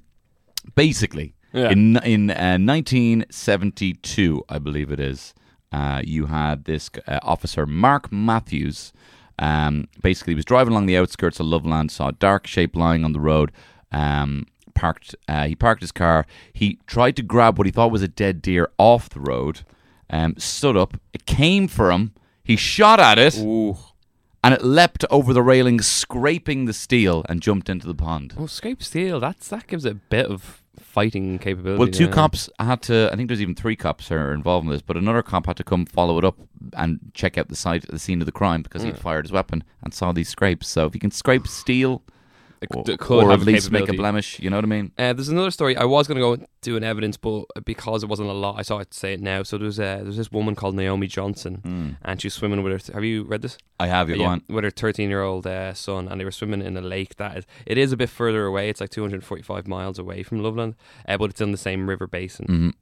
basically, 0.74 1.34
Yeah. 1.52 1.70
in 1.70 1.96
in 1.98 2.30
uh, 2.30 2.56
1972, 2.58 4.44
I 4.48 4.58
believe 4.58 4.90
it 4.90 5.00
is, 5.00 5.34
uh, 5.72 6.00
you 6.04 6.26
had 6.26 6.64
this 6.64 6.90
uh, 7.06 7.18
officer 7.22 7.66
Mark 7.66 8.12
Matthews. 8.12 8.92
Um, 9.38 9.88
basically, 10.02 10.32
he 10.32 10.36
was 10.36 10.44
driving 10.44 10.72
along 10.72 10.86
the 10.86 10.96
outskirts 10.96 11.40
of 11.40 11.46
Loveland, 11.46 11.90
saw 11.90 12.08
a 12.08 12.12
dark 12.12 12.46
shape 12.46 12.74
lying 12.76 13.04
on 13.04 13.12
the 13.12 13.20
road. 13.20 13.52
Um, 13.92 14.46
parked. 14.74 15.14
Uh, 15.28 15.46
he 15.46 15.54
parked 15.54 15.82
his 15.82 15.92
car. 15.92 16.26
He 16.52 16.78
tried 16.86 17.16
to 17.16 17.22
grab 17.22 17.58
what 17.58 17.66
he 17.66 17.70
thought 17.70 17.90
was 17.90 18.02
a 18.02 18.08
dead 18.08 18.42
deer 18.42 18.70
off 18.78 19.08
the 19.08 19.20
road. 19.20 19.60
Um, 20.08 20.34
stood 20.38 20.76
up. 20.76 20.98
It 21.12 21.26
came 21.26 21.66
for 21.68 21.90
him. 21.90 22.12
He 22.44 22.54
shot 22.56 23.00
at 23.00 23.18
it, 23.18 23.36
Ooh. 23.38 23.76
and 24.44 24.54
it 24.54 24.62
leapt 24.62 25.04
over 25.10 25.32
the 25.32 25.42
railing, 25.42 25.80
scraping 25.80 26.66
the 26.66 26.72
steel, 26.72 27.24
and 27.28 27.42
jumped 27.42 27.68
into 27.68 27.88
the 27.88 27.94
pond. 27.94 28.34
Oh, 28.38 28.46
scrape 28.46 28.84
steel. 28.84 29.18
That's 29.18 29.48
that 29.48 29.66
gives 29.66 29.84
it 29.84 29.92
a 29.92 29.94
bit 29.96 30.26
of 30.26 30.62
fighting 30.80 31.38
capability. 31.38 31.78
Well, 31.78 31.88
two 31.88 32.04
yeah. 32.04 32.12
cops 32.12 32.48
had 32.60 32.82
to. 32.82 33.10
I 33.12 33.16
think 33.16 33.28
there's 33.28 33.42
even 33.42 33.56
three 33.56 33.74
cops 33.74 34.10
are 34.12 34.32
involved 34.32 34.66
in 34.66 34.72
this, 34.72 34.80
but 34.80 34.96
another 34.96 35.22
cop 35.22 35.46
had 35.46 35.56
to 35.56 35.64
come 35.64 35.86
follow 35.86 36.18
it 36.18 36.24
up 36.24 36.38
and 36.74 37.00
check 37.12 37.36
out 37.36 37.48
the 37.48 37.56
site, 37.56 37.86
the 37.88 37.98
scene 37.98 38.22
of 38.22 38.26
the 38.26 38.32
crime, 38.32 38.62
because 38.62 38.82
he'd 38.82 38.96
fired 38.98 39.24
his 39.24 39.32
weapon 39.32 39.64
and 39.82 39.92
saw 39.92 40.12
these 40.12 40.28
scrapes. 40.28 40.68
So 40.68 40.86
if 40.86 40.94
you 40.94 41.00
can 41.00 41.10
scrape 41.10 41.48
steel, 41.48 42.02
Or, 42.74 42.84
could 42.84 43.24
or 43.24 43.30
have 43.30 43.40
at 43.42 43.46
least 43.46 43.70
make 43.70 43.88
a 43.88 43.92
blemish, 43.92 44.40
you 44.40 44.50
know 44.50 44.56
what 44.56 44.64
I 44.64 44.68
mean? 44.68 44.92
Uh, 44.98 45.12
there's 45.12 45.28
another 45.28 45.50
story. 45.50 45.76
I 45.76 45.84
was 45.84 46.06
going 46.08 46.16
to 46.16 46.36
go 46.36 46.46
do 46.62 46.76
an 46.76 46.84
evidence, 46.84 47.16
but 47.16 47.44
because 47.64 48.02
it 48.02 48.08
wasn't 48.08 48.28
a 48.28 48.32
lot, 48.32 48.56
I 48.58 48.62
saw 48.62 48.78
it 48.78 48.92
say 48.92 49.12
it 49.14 49.20
now. 49.20 49.42
So 49.42 49.58
there's 49.58 49.78
uh, 49.78 50.00
there's 50.02 50.16
this 50.16 50.32
woman 50.32 50.54
called 50.54 50.74
Naomi 50.74 51.06
Johnson, 51.06 51.96
and 52.02 52.20
she's 52.20 52.34
swimming 52.34 52.62
with 52.62 52.72
her. 52.72 52.78
Th- 52.78 52.94
have 52.94 53.04
you 53.04 53.24
read 53.24 53.42
this? 53.42 53.58
I 53.78 53.86
have 53.88 54.08
you 54.10 54.24
on. 54.24 54.42
with 54.48 54.64
her 54.64 54.70
13 54.70 55.08
year 55.08 55.22
old 55.22 55.46
uh, 55.46 55.74
son, 55.74 56.08
and 56.08 56.20
they 56.20 56.24
were 56.24 56.30
swimming 56.30 56.62
in 56.62 56.76
a 56.76 56.80
lake 56.80 57.16
that 57.16 57.36
is. 57.38 57.46
It 57.66 57.78
is 57.78 57.92
a 57.92 57.96
bit 57.96 58.10
further 58.10 58.46
away. 58.46 58.68
It's 58.68 58.80
like 58.80 58.90
245 58.90 59.66
miles 59.68 59.98
away 59.98 60.22
from 60.22 60.42
Loveland, 60.42 60.74
uh, 61.08 61.16
but 61.18 61.30
it's 61.30 61.40
in 61.40 61.52
the 61.52 61.58
same 61.58 61.88
river 61.88 62.06
basin. 62.06 62.46
Mhm. 62.46 62.72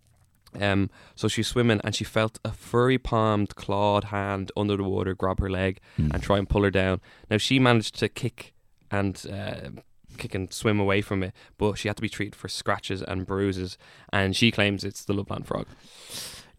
Um, 0.62 0.88
so 1.16 1.26
she's 1.26 1.48
swimming 1.48 1.80
and 1.82 1.96
she 1.96 2.04
felt 2.04 2.38
a 2.44 2.52
furry 2.52 2.96
palmed, 2.96 3.56
clawed 3.56 4.04
hand 4.04 4.52
under 4.56 4.76
the 4.76 4.84
water 4.84 5.12
grab 5.12 5.40
her 5.40 5.50
leg 5.50 5.80
and 5.96 6.22
try 6.22 6.38
and 6.38 6.48
pull 6.48 6.62
her 6.62 6.70
down. 6.70 7.00
Now 7.28 7.38
she 7.38 7.58
managed 7.58 7.96
to 7.98 8.08
kick 8.08 8.53
and 8.90 9.24
uh, 9.32 9.80
kick 10.18 10.34
and 10.34 10.52
swim 10.52 10.78
away 10.80 11.00
from 11.02 11.22
it, 11.22 11.32
but 11.58 11.74
she 11.78 11.88
had 11.88 11.96
to 11.96 12.02
be 12.02 12.08
treated 12.08 12.34
for 12.36 12.48
scratches 12.48 13.02
and 13.02 13.26
bruises. 13.26 13.76
And 14.12 14.34
she 14.36 14.50
claims 14.50 14.84
it's 14.84 15.04
the 15.04 15.12
Loveland 15.12 15.46
frog. 15.46 15.66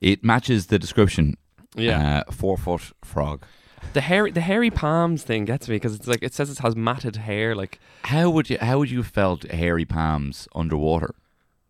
It 0.01 0.23
matches 0.23 0.67
the 0.67 0.77
description. 0.79 1.37
Yeah, 1.75 2.23
uh, 2.27 2.31
four 2.31 2.57
foot 2.57 2.93
frog. 3.03 3.43
the 3.93 4.01
hairy 4.01 4.31
the 4.31 4.41
hairy 4.41 4.71
palms 4.71 5.23
thing 5.23 5.45
gets 5.45 5.67
me 5.67 5.75
because 5.75 5.93
it's 5.95 6.07
like 6.07 6.23
it 6.23 6.33
says 6.33 6.49
it 6.49 6.59
has 6.59 6.75
matted 6.75 7.17
hair. 7.17 7.53
Like 7.55 7.79
How 8.03 8.29
would 8.29 8.49
you? 8.49 8.57
How 8.61 8.77
would 8.79 8.89
you 8.89 8.99
have 8.99 9.07
felt 9.11 9.43
hairy 9.51 9.85
palms 9.85 10.47
underwater? 10.55 11.15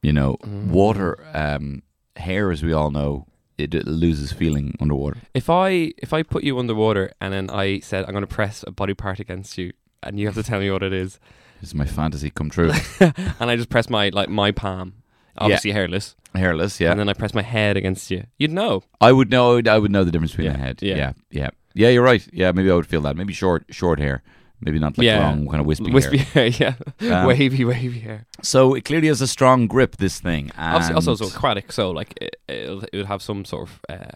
You 0.03 0.13
know, 0.13 0.37
Mm. 0.43 0.67
water 0.67 1.17
um, 1.33 1.81
hair, 2.15 2.51
as 2.51 2.61
we 2.61 2.71
all 2.71 2.91
know, 2.91 3.25
it, 3.57 3.73
it 3.73 3.87
loses 3.87 4.31
feeling 4.31 4.75
underwater. 4.79 5.17
if 5.33 5.49
I 5.49 5.93
if 5.97 6.13
I 6.13 6.21
put 6.23 6.43
you 6.43 6.59
underwater 6.59 7.11
and 7.19 7.33
then 7.33 7.49
I 7.49 7.79
said 7.79 8.05
I'm 8.05 8.11
going 8.11 8.21
to 8.27 8.35
press 8.35 8.63
a 8.67 8.71
body 8.71 8.93
part 8.93 9.19
against 9.19 9.57
you 9.57 9.71
and 10.05 10.19
you 10.19 10.25
have 10.27 10.35
to 10.35 10.43
tell 10.43 10.59
me 10.59 10.69
what 10.71 10.83
it 10.83 10.93
is, 10.93 11.19
This 11.61 11.69
is 11.69 11.75
my 11.75 11.85
fantasy 11.85 12.29
come 12.29 12.49
true. 12.49 12.71
and 12.99 13.49
I 13.51 13.55
just 13.55 13.69
press 13.69 13.89
my 13.89 14.09
like 14.09 14.29
my 14.29 14.51
palm, 14.51 14.93
obviously 15.37 15.71
hairless, 15.71 16.15
Hairless, 16.33 16.79
yeah. 16.79 16.91
and 16.91 16.99
then 16.99 17.09
I 17.09 17.13
press 17.13 17.33
my 17.33 17.41
head 17.41 17.77
against 17.77 18.11
you, 18.11 18.25
you'd 18.37 18.51
know. 18.51 18.83
I 19.01 19.11
would 19.11 19.29
know. 19.31 19.61
I 19.65 19.77
would 19.77 19.91
know 19.91 20.03
the 20.03 20.11
difference 20.11 20.31
between 20.31 20.47
Yeah, 20.47 20.53
a 20.53 20.57
head. 20.57 20.79
yeah. 20.81 20.95
yeah, 20.95 21.11
yeah, 21.31 21.49
yeah. 21.73 21.89
You're 21.89 22.03
right. 22.03 22.27
Yeah, 22.33 22.51
maybe 22.51 22.69
I 22.71 22.75
would 22.75 22.87
feel 22.87 23.01
that. 23.01 23.15
Maybe 23.15 23.33
short, 23.33 23.65
short 23.69 23.99
hair. 23.99 24.21
Maybe 24.61 24.79
not 24.79 24.97
like 24.97 25.05
Yeah. 25.05 25.19
long, 25.27 25.47
kind 25.47 25.59
of 25.59 25.65
wispy, 25.65 25.91
Wispy 25.91 26.17
hair. 26.17 26.49
hair, 26.49 26.77
yeah, 26.99 27.21
Um, 27.21 27.27
wavy, 27.27 27.65
wavy 27.65 27.99
hair. 27.99 28.25
So 28.41 28.73
it 28.73 28.85
clearly 28.85 29.07
has 29.09 29.21
a 29.21 29.27
strong 29.27 29.67
grip. 29.67 29.97
This 29.97 30.19
thing. 30.19 30.49
Obviously, 30.57 30.95
also 30.95 31.11
and 31.11 31.21
it's 31.21 31.35
aquatic, 31.35 31.71
so 31.71 31.91
like 31.91 32.17
it, 32.21 32.35
it'll, 32.47 32.81
it 32.83 32.93
would 32.95 33.05
have 33.07 33.21
some 33.21 33.43
sort 33.45 33.69
of 33.69 33.79
uh, 33.89 34.11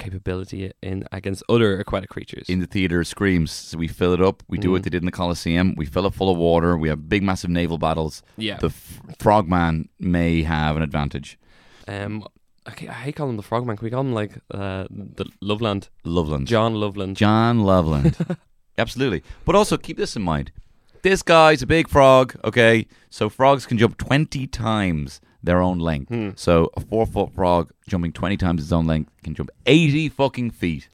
capability 0.00 0.72
in 0.82 1.04
against 1.12 1.42
other 1.48 1.78
aquatic 1.78 2.10
creatures. 2.10 2.48
in 2.48 2.58
the 2.60 2.66
theater 2.66 3.04
screams. 3.04 3.50
So 3.52 3.78
we 3.78 3.86
fill 3.88 4.12
it 4.12 4.20
up. 4.20 4.42
We 4.48 4.58
do 4.58 4.70
what 4.72 4.80
Mhm. 4.80 4.84
they 4.84 4.90
did 4.90 5.02
in 5.02 5.06
the 5.06 5.12
Coliseum. 5.22 5.74
We 5.76 5.86
fill 5.86 6.06
it 6.06 6.14
full 6.14 6.30
of 6.30 6.36
water. 6.38 6.76
We 6.76 6.88
have 6.88 7.08
big, 7.08 7.22
massive 7.22 7.50
naval 7.50 7.78
battles. 7.78 8.22
yeah. 8.36 8.56
The 8.58 8.68
f- 8.68 9.00
frogman 9.18 9.88
may 9.98 10.42
have 10.42 10.76
an 10.76 10.82
advantage. 10.82 11.38
Um, 11.86 12.24
Okay, 12.68 12.88
I 12.88 12.92
hate 12.92 13.16
calling 13.16 13.30
him 13.30 13.36
the 13.38 13.42
Frogman. 13.42 13.76
Can 13.78 13.84
we 13.86 13.90
call 13.90 14.02
him 14.02 14.12
like 14.12 14.32
uh, 14.52 14.84
the 14.90 15.24
Loveland? 15.40 15.88
Loveland. 16.04 16.46
John 16.46 16.74
Loveland. 16.74 17.16
John 17.16 17.60
Loveland. 17.60 18.14
Absolutely. 18.78 19.22
But 19.46 19.54
also 19.56 19.76
keep 19.78 19.96
this 19.96 20.14
in 20.14 20.22
mind. 20.22 20.52
This 21.02 21.22
guy's 21.22 21.62
a 21.62 21.66
big 21.66 21.88
frog, 21.88 22.36
okay? 22.44 22.86
So 23.08 23.30
frogs 23.30 23.64
can 23.64 23.78
jump 23.78 23.96
20 23.96 24.46
times 24.46 25.20
their 25.42 25.60
own 25.60 25.78
length. 25.78 26.08
Hmm. 26.08 26.30
So 26.36 26.70
a 26.76 26.80
four 26.80 27.06
foot 27.06 27.32
frog 27.34 27.70
jumping 27.88 28.12
20 28.12 28.36
times 28.36 28.62
its 28.62 28.72
own 28.72 28.86
length 28.86 29.10
can 29.22 29.34
jump 29.34 29.50
80 29.66 30.08
fucking 30.10 30.50
feet. 30.52 30.88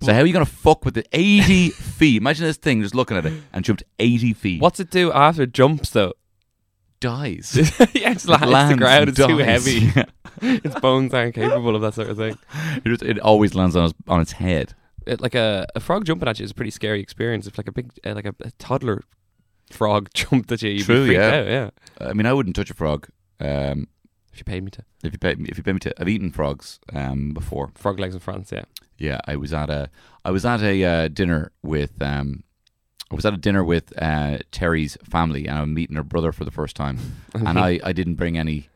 So 0.00 0.12
how 0.12 0.20
are 0.20 0.26
you 0.26 0.32
going 0.32 0.44
to 0.44 0.50
fuck 0.50 0.84
with 0.84 0.94
the 0.94 1.04
80 1.12 1.70
feet? 1.70 2.16
Imagine 2.16 2.46
this 2.46 2.56
thing 2.56 2.82
just 2.82 2.94
looking 2.94 3.16
at 3.16 3.24
it 3.24 3.32
and 3.52 3.64
jumped 3.64 3.84
80 4.00 4.32
feet. 4.32 4.60
What's 4.60 4.80
it 4.80 4.90
do 4.90 5.12
after 5.12 5.42
it 5.42 5.52
jumps 5.52 5.90
though? 5.90 6.14
Dies. 7.00 7.56
yeah, 7.94 8.12
it's 8.12 8.26
lands, 8.28 8.44
the 8.44 8.50
lands 8.50 8.78
ground. 8.78 9.00
and 9.02 9.08
It's 9.10 9.18
too 9.26 9.38
dies. 9.38 9.46
heavy. 9.64 10.06
its 10.64 10.78
bones 10.80 11.12
aren't 11.14 11.34
capable 11.34 11.74
of 11.76 11.82
that 11.82 11.94
sort 11.94 12.10
of 12.10 12.16
thing. 12.16 12.36
it, 12.84 12.84
just- 12.84 13.02
it 13.02 13.18
always 13.20 13.54
lands 13.54 13.74
on 13.76 13.86
its, 13.86 13.94
on 14.08 14.20
its 14.20 14.32
head. 14.32 14.74
It, 15.06 15.20
like 15.20 15.34
a, 15.34 15.66
a 15.74 15.80
frog 15.80 16.04
jumping 16.04 16.28
at 16.28 16.38
you 16.38 16.44
is 16.44 16.52
a 16.52 16.54
pretty 16.54 16.70
scary 16.70 17.00
experience. 17.00 17.46
If 17.48 17.58
like 17.58 17.66
a 17.66 17.72
big 17.72 17.90
uh, 18.06 18.14
like 18.14 18.24
a, 18.24 18.34
a 18.40 18.52
toddler 18.52 19.02
frog 19.70 20.10
jumped 20.14 20.52
at 20.52 20.62
you, 20.62 20.70
you'd 20.70 20.84
True, 20.84 21.00
be 21.02 21.06
freaked 21.16 21.20
yeah. 21.20 21.34
out. 21.38 21.46
Yeah, 21.46 21.70
I 22.08 22.12
mean, 22.12 22.26
I 22.26 22.32
wouldn't 22.32 22.54
touch 22.54 22.70
a 22.70 22.74
frog. 22.74 23.08
Um, 23.40 23.88
if 24.32 24.38
you 24.38 24.44
paid 24.44 24.64
me 24.64 24.70
to 24.70 24.84
if 25.02 25.12
you 25.12 25.18
pay 25.18 25.34
me, 25.34 25.48
if 25.50 25.58
you 25.58 25.64
pay 25.64 25.72
me 25.72 25.78
to, 25.80 26.00
I've 26.00 26.08
eaten 26.08 26.30
frogs 26.30 26.80
um, 26.92 27.30
before. 27.30 27.70
frog 27.74 27.98
legs 27.98 28.14
in 28.14 28.20
France. 28.20 28.50
Yeah, 28.52 28.64
Yeah, 28.98 29.20
I 29.26 29.36
was 29.36 29.52
at 29.52 29.68
a 29.68 29.90
I 30.24 30.30
was 30.30 30.44
at 30.44 30.62
a 30.62 30.84
uh, 30.84 31.08
dinner 31.08 31.52
with 31.62 32.00
um 32.00 32.44
I 33.10 33.14
was 33.14 33.26
at 33.26 33.34
a 33.34 33.38
dinner 33.38 33.62
with 33.62 33.92
uh, 34.00 34.38
Terry's 34.50 34.96
family 35.04 35.46
and 35.46 35.58
I'm 35.58 35.74
meeting 35.74 35.96
her 35.96 36.02
brother 36.02 36.32
for 36.32 36.46
the 36.46 36.50
first 36.50 36.74
time. 36.74 36.98
and 37.34 37.58
I, 37.58 37.78
I 37.84 37.92
didn't 37.92 38.14
bring 38.14 38.38
any 38.38 38.70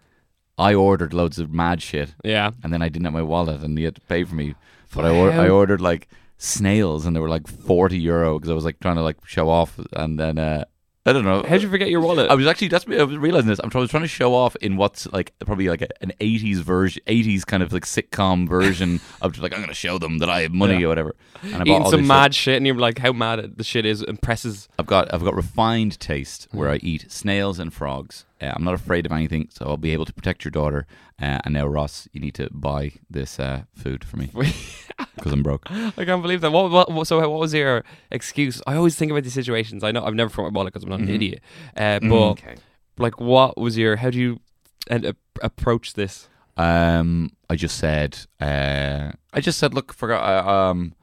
I 0.59 0.75
ordered 0.75 1.15
loads 1.15 1.39
of 1.39 1.51
mad 1.51 1.81
shit 1.81 2.15
yeah. 2.23 2.51
and 2.63 2.73
then 2.73 2.83
I 2.83 2.91
didn't 2.91 3.05
have 3.05 3.15
my 3.15 3.23
wallet 3.23 3.63
and 3.63 3.79
he 3.79 3.85
had 3.85 3.95
to 3.95 4.01
pay 4.03 4.25
for 4.25 4.35
me. 4.35 4.55
But 4.95 5.07
I, 5.07 5.11
or- 5.11 5.31
I 5.31 5.49
ordered 5.49 5.81
like 5.81 6.09
snails 6.39 7.07
and 7.07 7.17
they 7.17 7.21
were 7.21 7.31
like 7.31 7.47
40 7.47 7.99
euro 7.99 8.39
because 8.39 8.51
I 8.51 8.55
was 8.55 8.65
like 8.65 8.79
trying 8.81 8.97
to 8.97 9.03
like 9.03 9.25
show 9.25 9.49
off 9.49 9.81
and 9.95 10.21
then 10.21 10.39
uh 10.39 10.65
I 11.07 11.13
don't 11.13 11.25
know. 11.25 11.45
How'd 11.49 11.63
you 11.63 11.71
forget 11.71 11.89
your 11.89 12.01
wallet? 12.01 12.29
I 12.29 12.35
was 12.35 12.47
actually 12.47 12.69
that's 12.69 12.85
I 12.89 13.05
was 13.05 13.17
realizing 13.17 13.49
this. 13.49 13.61
I'm 13.63 13.71
trying, 13.71 13.83
I 13.83 13.85
was 13.85 13.91
trying 13.91 14.03
to 14.03 14.09
show 14.09 14.35
off 14.35 14.57
in 14.57 14.77
what's 14.77 15.07
like 15.13 15.33
probably 15.39 15.69
like 15.69 15.83
a, 15.83 15.89
an 16.03 16.13
80s 16.21 16.57
version, 16.57 17.01
80s 17.07 17.47
kind 17.47 17.63
of 17.63 17.73
like 17.73 17.85
sitcom 17.85 18.49
version 18.49 19.01
of 19.23 19.33
just 19.33 19.43
like 19.43 19.53
I'm 19.53 19.61
going 19.61 19.69
to 19.69 19.75
show 19.75 19.99
them 19.99 20.19
that 20.19 20.29
I 20.29 20.43
have 20.43 20.53
money 20.53 20.79
Yeah. 20.79 20.87
or 20.87 20.89
whatever. 20.89 21.15
And 21.43 21.55
I 21.55 21.59
bought 21.59 21.67
Eating 21.69 21.83
all 21.83 21.91
some 21.91 22.01
this 22.01 22.09
mad 22.09 22.35
shit. 22.35 22.43
shit, 22.43 22.57
and 22.57 22.67
you're 22.67 22.77
like, 22.77 22.99
how 22.99 23.13
mad 23.13 23.57
the 23.57 23.65
shit 23.65 23.87
is 23.87 24.03
impresses. 24.03 24.69
I've 24.79 24.87
got 24.87 25.15
I've 25.15 25.23
got 25.23 25.35
refined 25.37 26.01
taste 26.01 26.49
where 26.51 26.69
mm. 26.69 26.75
I 26.75 26.77
eat 26.83 27.11
snails 27.11 27.61
and 27.61 27.73
frogs. 27.73 28.25
Uh, 28.41 28.53
I'm 28.55 28.65
not 28.65 28.75
afraid 28.75 29.07
of 29.07 29.13
anything, 29.13 29.49
so 29.51 29.65
I'll 29.67 29.77
be 29.79 29.93
able 29.93 30.05
to 30.05 30.13
protect 30.13 30.45
your 30.45 30.51
daughter. 30.51 30.87
Uh, 31.21 31.39
and 31.45 31.55
now 31.55 31.67
Ross, 31.67 32.07
you 32.13 32.21
need 32.21 32.35
to 32.35 32.49
buy 32.53 32.93
this 33.09 33.41
uh, 33.41 33.63
food 33.75 34.05
for 34.05 34.19
me 34.19 34.31
because 35.17 35.33
I'm 35.33 35.43
broke. 35.43 35.71
I 35.71 36.05
can't 36.05 36.21
believe 36.21 36.43
that. 36.43 36.53
What, 36.53 36.71
what, 36.71 36.93
what- 36.93 37.07
so, 37.07 37.19
what 37.29 37.41
was 37.41 37.55
your 37.55 37.83
excuse? 38.11 38.61
I 38.67 38.77
always 38.77 38.95
think 38.97 39.11
about 39.11 39.23
these 39.25 39.33
situations. 39.33 39.83
I 39.83 39.91
know 39.91 40.05
I've 40.05 40.15
never 40.15 40.29
forgotten 40.29 40.53
my 40.53 40.59
wallet 40.59 40.75
because 40.75 40.85
I'm 40.85 40.91
not 40.91 41.01
Mhm. 41.01 41.09
an 41.09 41.15
idiot. 41.15 41.41
Uh, 41.77 41.99
but 42.01 42.31
okay. 42.33 42.57
like, 42.99 43.19
what 43.21 43.57
was 43.57 43.79
your? 43.79 43.97
How 43.97 44.11
do 44.11 44.19
you 44.19 44.41
and, 44.89 45.07
uh, 45.07 45.13
approach 45.43 45.95
this? 45.95 46.29
Um, 46.59 47.31
I 47.51 47.57
just 47.57 47.77
said, 47.79 48.19
uh, 48.41 49.13
I 49.33 49.41
just 49.41 49.59
said, 49.59 49.73
look, 49.75 49.93
forgot. 49.93 50.23
Uh, 50.47 50.51
um, 50.51 50.95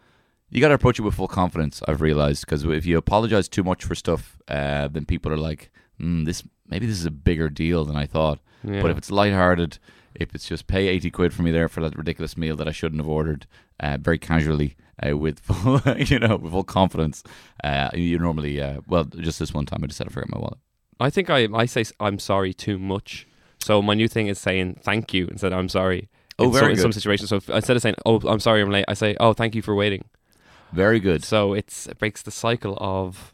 you 0.50 0.62
got 0.62 0.68
to 0.68 0.74
approach 0.76 1.00
it 1.00 1.02
with 1.02 1.16
full 1.16 1.28
confidence. 1.28 1.82
I've 1.88 2.02
realized 2.02 2.46
because 2.46 2.64
if 2.64 2.86
you 2.86 2.98
apologize 2.98 3.48
too 3.50 3.64
much 3.64 3.84
for 3.84 3.96
stuff, 3.96 4.38
uh, 4.48 4.88
then 4.88 5.06
people 5.06 5.32
are 5.32 5.38
like, 5.38 5.72
mm, 6.04 6.26
this 6.26 6.44
maybe 6.68 6.86
this 6.86 7.00
is 7.00 7.06
a 7.06 7.12
bigger 7.12 7.50
deal 7.50 7.86
than 7.86 7.96
I 7.96 8.06
thought. 8.06 8.40
Yeah. 8.64 8.82
But 8.82 8.92
if 8.92 8.98
it's 8.98 9.12
lighthearted, 9.12 9.78
if 10.16 10.36
it's 10.36 10.48
just 10.48 10.68
pay 10.68 10.88
eighty 10.88 11.10
quid 11.10 11.34
for 11.34 11.42
me 11.42 11.52
there 11.52 11.70
for 11.70 11.82
that 11.82 11.98
ridiculous 11.98 12.38
meal 12.38 12.56
that 12.58 12.68
I 12.68 12.72
shouldn't 12.72 13.02
have 13.02 13.10
ordered, 13.10 13.48
uh, 13.80 13.98
very 14.00 14.18
casually 14.18 14.76
uh, 15.06 15.18
with 15.18 15.40
full, 15.42 15.82
you 15.98 16.20
know, 16.20 16.38
with 16.38 16.52
full 16.52 16.64
confidence, 16.64 17.24
uh, 17.64 17.90
you 17.94 18.20
normally, 18.20 18.62
uh, 18.62 18.82
well, 18.88 19.06
just 19.06 19.40
this 19.40 19.54
one 19.54 19.66
time 19.66 19.82
I 19.84 19.88
just 19.88 20.00
had 20.00 20.08
to 20.08 20.14
forget 20.14 20.30
my 20.30 20.40
wallet. 20.40 20.60
I 21.00 21.10
think 21.10 21.30
I 21.30 21.48
I 21.54 21.66
say 21.66 21.86
I'm 22.00 22.20
sorry 22.20 22.54
too 22.54 22.78
much. 22.78 23.28
So 23.60 23.82
my 23.82 23.94
new 23.94 24.08
thing 24.08 24.28
is 24.28 24.40
saying 24.40 24.80
thank 24.84 25.14
you 25.14 25.28
instead 25.28 25.54
of 25.54 25.60
I'm 25.60 25.70
sorry. 25.70 26.10
Oh, 26.40 26.46
in 26.46 26.52
some, 26.52 26.60
very 26.60 26.74
in 26.74 26.80
some 26.80 26.92
situations. 26.92 27.30
So 27.30 27.42
instead 27.54 27.76
of 27.76 27.82
saying 27.82 27.96
oh 28.06 28.20
I'm 28.28 28.40
sorry 28.40 28.62
I'm 28.62 28.72
late, 28.72 28.86
I 28.88 28.94
say 28.94 29.16
oh 29.20 29.34
thank 29.34 29.56
you 29.56 29.62
for 29.62 29.76
waiting. 29.76 30.06
Very 30.72 31.00
good. 31.00 31.24
So 31.24 31.54
it's 31.54 31.88
it 31.88 31.98
breaks 32.00 32.22
the 32.22 32.32
cycle 32.32 32.78
of 32.80 33.33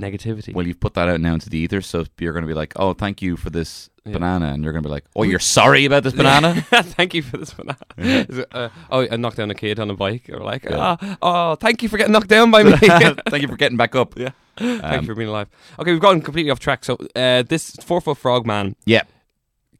negativity. 0.00 0.54
Well, 0.54 0.66
you've 0.66 0.80
put 0.80 0.94
that 0.94 1.08
out 1.08 1.20
now 1.20 1.34
into 1.34 1.48
the 1.50 1.58
ether, 1.58 1.80
so 1.80 2.04
you're 2.18 2.32
going 2.32 2.42
to 2.42 2.48
be 2.48 2.54
like, 2.54 2.72
"Oh, 2.76 2.92
thank 2.94 3.22
you 3.22 3.36
for 3.36 3.50
this 3.50 3.90
Yeah. 4.04 4.12
banana," 4.14 4.46
and 4.52 4.62
you're 4.64 4.72
going 4.72 4.82
to 4.82 4.88
be 4.88 4.92
like, 4.92 5.04
"Oh, 5.14 5.22
you're 5.22 5.38
sorry 5.38 5.84
about 5.84 6.02
this 6.02 6.12
banana." 6.14 6.60
thank 6.72 7.14
you 7.14 7.22
for 7.22 7.36
this 7.36 7.54
banana. 7.54 7.78
Yeah. 7.96 8.24
Uh, 8.52 8.68
oh, 8.90 9.06
I 9.10 9.16
knocked 9.16 9.36
down 9.36 9.50
a 9.50 9.54
kid 9.54 9.78
on 9.78 9.90
a 9.90 9.94
bike. 9.94 10.28
Or 10.30 10.40
like, 10.40 10.64
Yeah. 10.64 10.96
ah, 11.00 11.16
oh, 11.22 11.54
thank 11.56 11.82
you 11.82 11.88
for 11.88 11.96
getting 11.96 12.12
knocked 12.12 12.28
down 12.28 12.50
by 12.50 12.62
me. 12.64 12.72
thank 13.28 13.42
you 13.42 13.48
for 13.48 13.56
getting 13.56 13.76
back 13.76 13.94
up. 13.94 14.18
Yeah. 14.18 14.30
Thank 14.56 14.84
Um, 14.84 15.00
you 15.02 15.06
for 15.06 15.14
being 15.14 15.28
alive. 15.28 15.48
Okay, 15.78 15.90
we've 15.92 16.00
gone 16.00 16.20
completely 16.20 16.50
off 16.50 16.60
track. 16.60 16.84
So 16.84 16.96
uh, 17.16 17.42
this 17.42 17.70
four 17.82 18.00
foot 18.00 18.18
frog 18.18 18.46
man. 18.46 18.76
Yeah. 18.86 19.02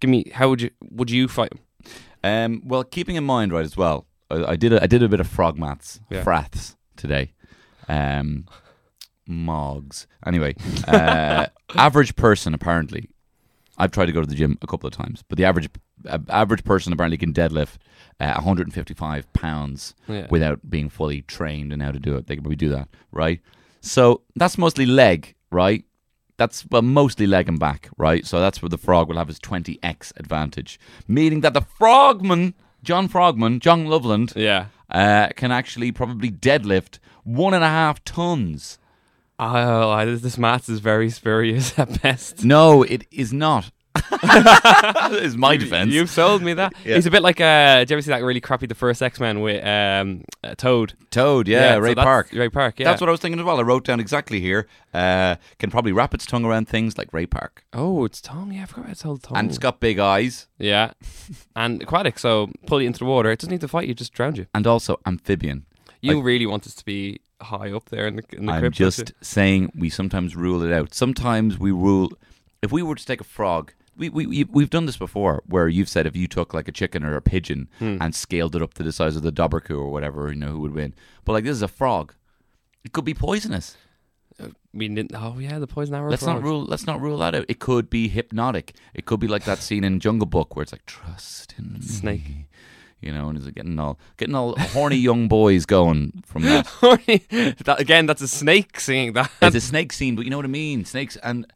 Give 0.01 0.11
me. 0.11 0.31
How 0.35 0.49
would 0.49 0.61
you 0.63 0.71
would 0.91 1.11
you 1.11 1.29
fight 1.29 1.53
him? 1.53 1.61
Um, 2.25 2.63
well, 2.65 2.85
keeping 2.85 3.17
in 3.17 3.25
mind, 3.25 3.53
right, 3.53 3.65
as 3.65 3.77
well, 3.77 4.07
I, 4.31 4.53
I 4.53 4.57
did 4.57 4.73
a, 4.73 4.83
I 4.83 4.87
did 4.87 5.03
a 5.03 5.09
bit 5.09 5.21
of 5.21 5.27
frog 5.27 5.59
maths, 5.59 6.01
fraths 6.23 6.75
today. 6.97 7.33
Um, 7.89 8.47
mogs. 9.27 10.07
Anyway, 10.27 10.55
uh, 10.87 11.47
average 11.77 12.17
person 12.17 12.55
apparently. 12.55 13.09
I've 13.77 13.91
tried 13.91 14.07
to 14.07 14.13
go 14.13 14.21
to 14.21 14.27
the 14.27 14.37
gym 14.37 14.57
a 14.63 14.67
couple 14.69 14.87
of 14.87 14.93
times, 14.95 15.25
but 15.29 15.37
the 15.37 15.45
average 15.45 15.69
uh, 16.09 16.19
average 16.29 16.63
person 16.65 16.93
apparently 16.93 17.17
can 17.19 17.33
deadlift 17.33 17.77
uh, 18.21 18.33
155 18.35 19.33
pounds 19.33 19.95
Yeah. 20.07 20.27
without 20.31 20.71
being 20.71 20.89
fully 20.89 21.23
trained 21.23 21.73
in 21.73 21.81
how 21.81 21.91
to 21.91 21.99
do 21.99 22.17
it. 22.17 22.27
They 22.27 22.37
can 22.37 22.45
probably 22.45 22.57
do 22.57 22.69
that, 22.71 22.89
right? 23.11 23.41
So 23.81 24.23
that's 24.37 24.57
mostly 24.59 24.87
leg, 24.87 25.35
right? 25.51 25.85
That's 26.37 26.65
well, 26.71 26.83
mostly 26.83 27.27
leg 27.27 27.49
and 27.49 27.59
back, 27.59 27.89
right? 27.97 28.25
So 28.27 28.41
that's 28.41 28.63
where 28.63 28.69
the 28.69 28.79
frog 28.79 29.09
will 29.09 29.17
have 29.19 29.29
his 29.29 29.39
20x 29.41 30.13
advantage, 30.17 30.79
meaning 31.09 31.41
that 31.43 31.55
the 31.55 31.61
frogman, 31.63 32.55
John 32.83 33.09
Frogman, 33.09 33.61
John 33.61 33.87
Loveland, 33.87 34.33
yeah. 34.37 34.67
uh, 34.91 35.29
can 35.37 35.51
actually 35.53 35.91
probably 35.93 36.31
deadlift 36.31 36.99
one 37.25 37.55
and 37.55 37.65
a 37.65 37.69
half 37.69 38.05
tons. 38.05 38.79
Oh, 39.39 40.17
this, 40.17 40.39
maths 40.39 40.69
is 40.69 40.81
very 40.81 41.11
spurious 41.11 41.79
at 41.79 42.01
best. 42.03 42.45
No, 42.45 42.83
it 42.83 43.07
is 43.11 43.33
not. 43.33 43.71
is 45.13 45.37
my 45.37 45.57
defense. 45.57 45.93
You've 45.93 46.11
sold 46.11 46.43
me 46.43 46.53
that. 46.55 46.73
Yeah. 46.85 46.97
He's 46.97 47.07
a 47.07 47.11
bit 47.11 47.23
like. 47.23 47.41
Uh, 47.41 47.79
did 47.79 47.91
you 47.91 47.95
ever 47.95 48.03
see 48.03 48.11
that 48.11 48.23
really 48.25 48.41
crappy 48.41 48.67
The 48.67 48.75
First 48.75 49.01
X 49.03 49.21
Men 49.21 49.41
with 49.41 49.65
um, 49.65 50.25
uh, 50.43 50.55
Toad? 50.57 50.95
Toad, 51.11 51.47
yeah, 51.47 51.75
so 51.75 51.79
Ray 51.81 51.91
that's- 51.91 52.05
Park. 52.05 52.31
Ray 52.33 52.49
Park. 52.49 52.81
Yeah. 52.81 52.87
That's 52.87 53.01
what 53.01 53.09
I 53.09 53.13
was 53.13 53.21
thinking 53.21 53.39
as 53.39 53.45
well. 53.45 53.59
I 53.59 53.63
wrote 53.63 53.85
down 53.85 54.01
exactly 54.01 54.41
here. 54.41 54.67
Uh, 54.93 55.37
can 55.59 55.71
probably 55.71 55.93
wrap 55.93 56.13
its 56.13 56.27
tongue 56.27 56.45
around 56.45 56.69
things 56.69 56.99
like 56.99 57.13
Ray 57.13 57.27
Park. 57.27 57.65
Oh, 57.73 58.05
it's 58.05 58.21
Tom. 58.21 58.53
Yeah, 58.53 58.65
I 58.65 58.67
forgot 58.67 58.91
it's 58.91 59.03
called 59.03 59.23
Tom. 59.23 59.37
And 59.37 59.49
it's 59.49 59.59
got 59.59 59.79
big 59.79 59.99
eyes 59.99 60.49
yeah, 60.59 60.93
and 61.57 61.83
aquatic. 61.83 62.19
So 62.19 62.51
pull 62.67 62.81
you 62.81 62.89
into 62.89 63.01
the 63.01 63.05
water. 63.05 63.31
It 63.31 63.39
doesn't 63.39 63.53
need 63.53 63.61
to 63.61 63.69
fight 63.69 63.87
you. 63.87 63.95
Just 63.95 64.13
drown 64.13 64.35
you. 64.35 64.47
and 64.55 64.67
also 64.67 64.99
amphibian. 65.07 65.67
You 66.05 66.17
Like- 66.17 66.25
really 66.25 66.47
want 66.47 66.67
us 66.67 66.75
to 66.75 66.85
be 66.85 67.21
high 67.41 67.71
up 67.73 67.87
there 67.91 68.07
in 68.07 68.17
the 68.17 68.25
in 68.33 68.47
the 68.47 68.53
I'm 68.53 68.61
crypt, 68.61 68.77
just 68.77 69.13
saying 69.21 69.73
we 69.75 69.89
sometimes 69.91 70.37
rule 70.37 70.63
it 70.63 70.73
out. 70.73 70.95
Sometimes 70.95 71.59
we 71.59 71.71
rule. 71.73 72.13
If 72.63 72.71
we 72.73 72.83
were 72.83 72.95
to 72.95 73.07
take 73.07 73.21
a 73.21 73.25
frog, 73.39 73.73
we, 73.97 74.09
we, 74.09 74.27
we, 74.27 74.45
we've 74.45 74.71
done 74.71 74.87
this 74.87 74.97
before 74.97 75.43
where 75.47 75.69
you've 75.69 75.89
said 75.89 76.07
if 76.07 76.17
you 76.17 76.27
took 76.27 76.53
like 76.55 76.67
a 76.69 76.73
chicken 76.73 77.05
or 77.05 77.15
a 77.17 77.23
pigeon 77.23 77.69
Hmm. 77.79 77.99
and 78.01 78.15
scaled 78.15 78.57
it 78.57 78.63
up 78.63 78.75
to 78.75 78.83
the 78.83 78.93
size 78.93 79.17
of 79.17 79.23
the 79.23 79.31
Dobhar-chú 79.33 79.79
or 79.79 79.91
whatever, 79.91 80.29
you 80.31 80.37
know, 80.37 80.49
who 80.53 80.61
would 80.61 80.75
win. 80.75 80.95
But 81.25 81.33
like 81.35 81.45
this 81.45 81.57
is 81.57 81.63
a 81.63 81.69
frog. 81.69 82.15
It 82.85 82.93
could 82.93 83.05
be 83.05 83.15
poisonous. 83.15 83.77
you? 84.41 84.55
We 84.73 84.89
didn't. 84.89 85.13
Oh 85.15 85.39
yeah, 85.39 85.59
the 85.61 85.67
poison 85.69 85.95
arrow. 85.95 86.11
Let's 86.11 86.27
not 86.27 86.43
rule. 86.43 86.65
Let's 86.65 86.87
not 86.87 87.01
rule 87.01 87.19
that 87.19 87.35
out. 87.35 87.45
It 87.49 87.61
could 87.61 87.89
be 87.89 88.09
hypnotic. 88.09 88.75
It 88.93 89.07
could 89.07 89.21
be 89.21 89.29
like 89.29 89.45
that 89.45 89.59
scene 89.59 89.85
in 89.85 90.01
Jungle 90.01 90.27
Book 90.27 90.57
where 90.57 90.65
it's 90.65 90.73
like 90.73 90.85
trust 90.87 91.55
in 91.59 91.81
Snake. 91.83 92.29
me," 92.29 92.47
You 93.05 93.13
know, 93.13 93.29
and 93.29 93.37
it's 93.37 93.47
getting 93.51 93.79
all 93.79 93.99
getting 94.17 94.35
all 94.35 94.57
horny 94.59 94.97
young 94.97 95.29
boys 95.29 95.67
going 95.67 96.23
from 96.25 96.43
that. 96.43 96.67
that, 97.65 97.81
again, 97.81 98.07
that's 98.07 98.23
a 98.23 98.29
snake 98.29 98.81
singing 98.81 99.13
that. 99.13 99.31
It's 99.43 99.57
a 99.57 99.61
snake 99.61 99.93
scene, 99.93 100.17
but 100.17 100.25
you 100.25 100.31
know 100.31 100.39
what 100.39 100.47
I 100.47 100.49
mean. 100.49 100.85
Snakes 100.85 101.17
and 101.17 101.47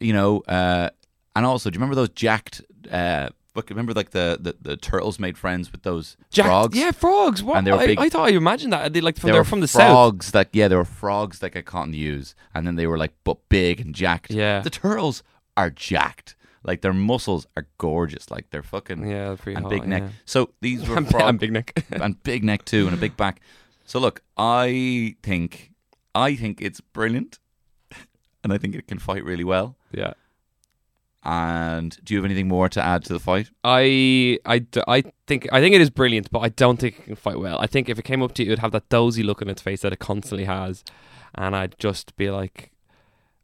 you 0.00 0.12
know, 0.12 0.40
uh, 0.40 0.90
and 1.34 1.46
also, 1.46 1.70
do 1.70 1.76
you 1.76 1.80
remember 1.80 1.94
those 1.94 2.10
jacked? 2.10 2.62
Uh, 2.90 3.30
look, 3.54 3.70
remember 3.70 3.92
like 3.92 4.10
the, 4.10 4.38
the, 4.40 4.56
the 4.60 4.76
turtles 4.76 5.18
made 5.18 5.36
friends 5.36 5.72
with 5.72 5.82
those 5.82 6.16
Jack- 6.30 6.46
frogs. 6.46 6.78
Yeah, 6.78 6.92
frogs. 6.92 7.42
What? 7.42 7.58
And 7.58 7.66
they 7.66 7.72
were 7.72 7.78
I, 7.78 7.86
big- 7.86 7.98
I 7.98 8.08
thought 8.08 8.30
you 8.32 8.38
imagined 8.38 8.72
that. 8.72 8.92
They 8.92 9.00
like 9.00 9.16
from 9.16 9.28
they 9.28 9.32
they're 9.32 9.40
were 9.40 9.44
from 9.44 9.60
the 9.60 9.68
south. 9.68 9.90
frogs 9.90 10.30
that 10.32 10.48
yeah, 10.52 10.68
they 10.68 10.76
were 10.76 10.84
frogs 10.84 11.40
that 11.40 11.50
got 11.50 11.64
caught 11.64 11.86
in 11.86 11.92
the 11.92 11.98
use, 11.98 12.34
and 12.54 12.66
then 12.66 12.76
they 12.76 12.86
were 12.86 12.98
like 12.98 13.12
but 13.24 13.38
big 13.48 13.80
and 13.80 13.94
jacked. 13.94 14.30
Yeah. 14.30 14.60
the 14.60 14.70
turtles 14.70 15.22
are 15.56 15.70
jacked. 15.70 16.36
Like 16.64 16.80
their 16.82 16.92
muscles 16.92 17.46
are 17.56 17.66
gorgeous. 17.78 18.30
Like 18.30 18.50
they're 18.50 18.62
fucking 18.62 19.08
Yeah, 19.08 19.36
pretty 19.38 19.56
and 19.56 19.64
hot, 19.64 19.70
big 19.70 19.86
neck. 19.86 20.02
yeah. 20.02 20.08
So 20.24 20.50
these 20.60 20.86
were 20.88 20.96
and, 20.96 21.08
frogs 21.08 21.24
and 21.28 21.38
big 21.38 21.52
neck. 21.52 21.84
and 21.92 22.22
big 22.22 22.44
neck 22.44 22.64
too, 22.64 22.86
and 22.86 22.94
a 22.94 22.98
big 22.98 23.16
back. 23.16 23.40
So 23.84 23.98
look, 23.98 24.22
I 24.36 25.16
think 25.22 25.72
I 26.14 26.34
think 26.36 26.60
it's 26.60 26.80
brilliant, 26.80 27.38
and 28.44 28.52
I 28.52 28.58
think 28.58 28.74
it 28.74 28.86
can 28.88 28.98
fight 28.98 29.24
really 29.24 29.44
well. 29.44 29.76
yeah. 29.92 30.14
And 31.24 31.98
do 32.04 32.14
you 32.14 32.18
have 32.18 32.24
anything 32.24 32.48
more 32.48 32.68
to 32.70 32.80
add 32.82 33.04
to 33.04 33.12
the 33.12 33.18
fight? 33.18 33.50
I, 33.64 34.38
I, 34.46 34.64
I 34.86 35.02
think 35.26 35.48
I 35.52 35.60
think 35.60 35.74
it 35.74 35.80
is 35.80 35.90
brilliant, 35.90 36.30
but 36.30 36.38
I 36.40 36.48
don't 36.48 36.78
think 36.78 36.98
it 37.00 37.04
can 37.04 37.16
fight 37.16 37.38
well. 37.38 37.58
I 37.58 37.66
think 37.66 37.88
if 37.88 37.98
it 37.98 38.04
came 38.04 38.22
up 38.22 38.32
to 38.34 38.42
you, 38.42 38.48
it 38.48 38.52
would 38.52 38.58
have 38.60 38.72
that 38.72 38.88
dozy 38.88 39.22
look 39.22 39.42
on 39.42 39.48
its 39.48 39.60
face 39.60 39.82
that 39.82 39.92
it 39.92 39.98
constantly 39.98 40.44
has, 40.44 40.84
and 41.34 41.56
I'd 41.56 41.76
just 41.78 42.16
be 42.16 42.30
like, 42.30 42.70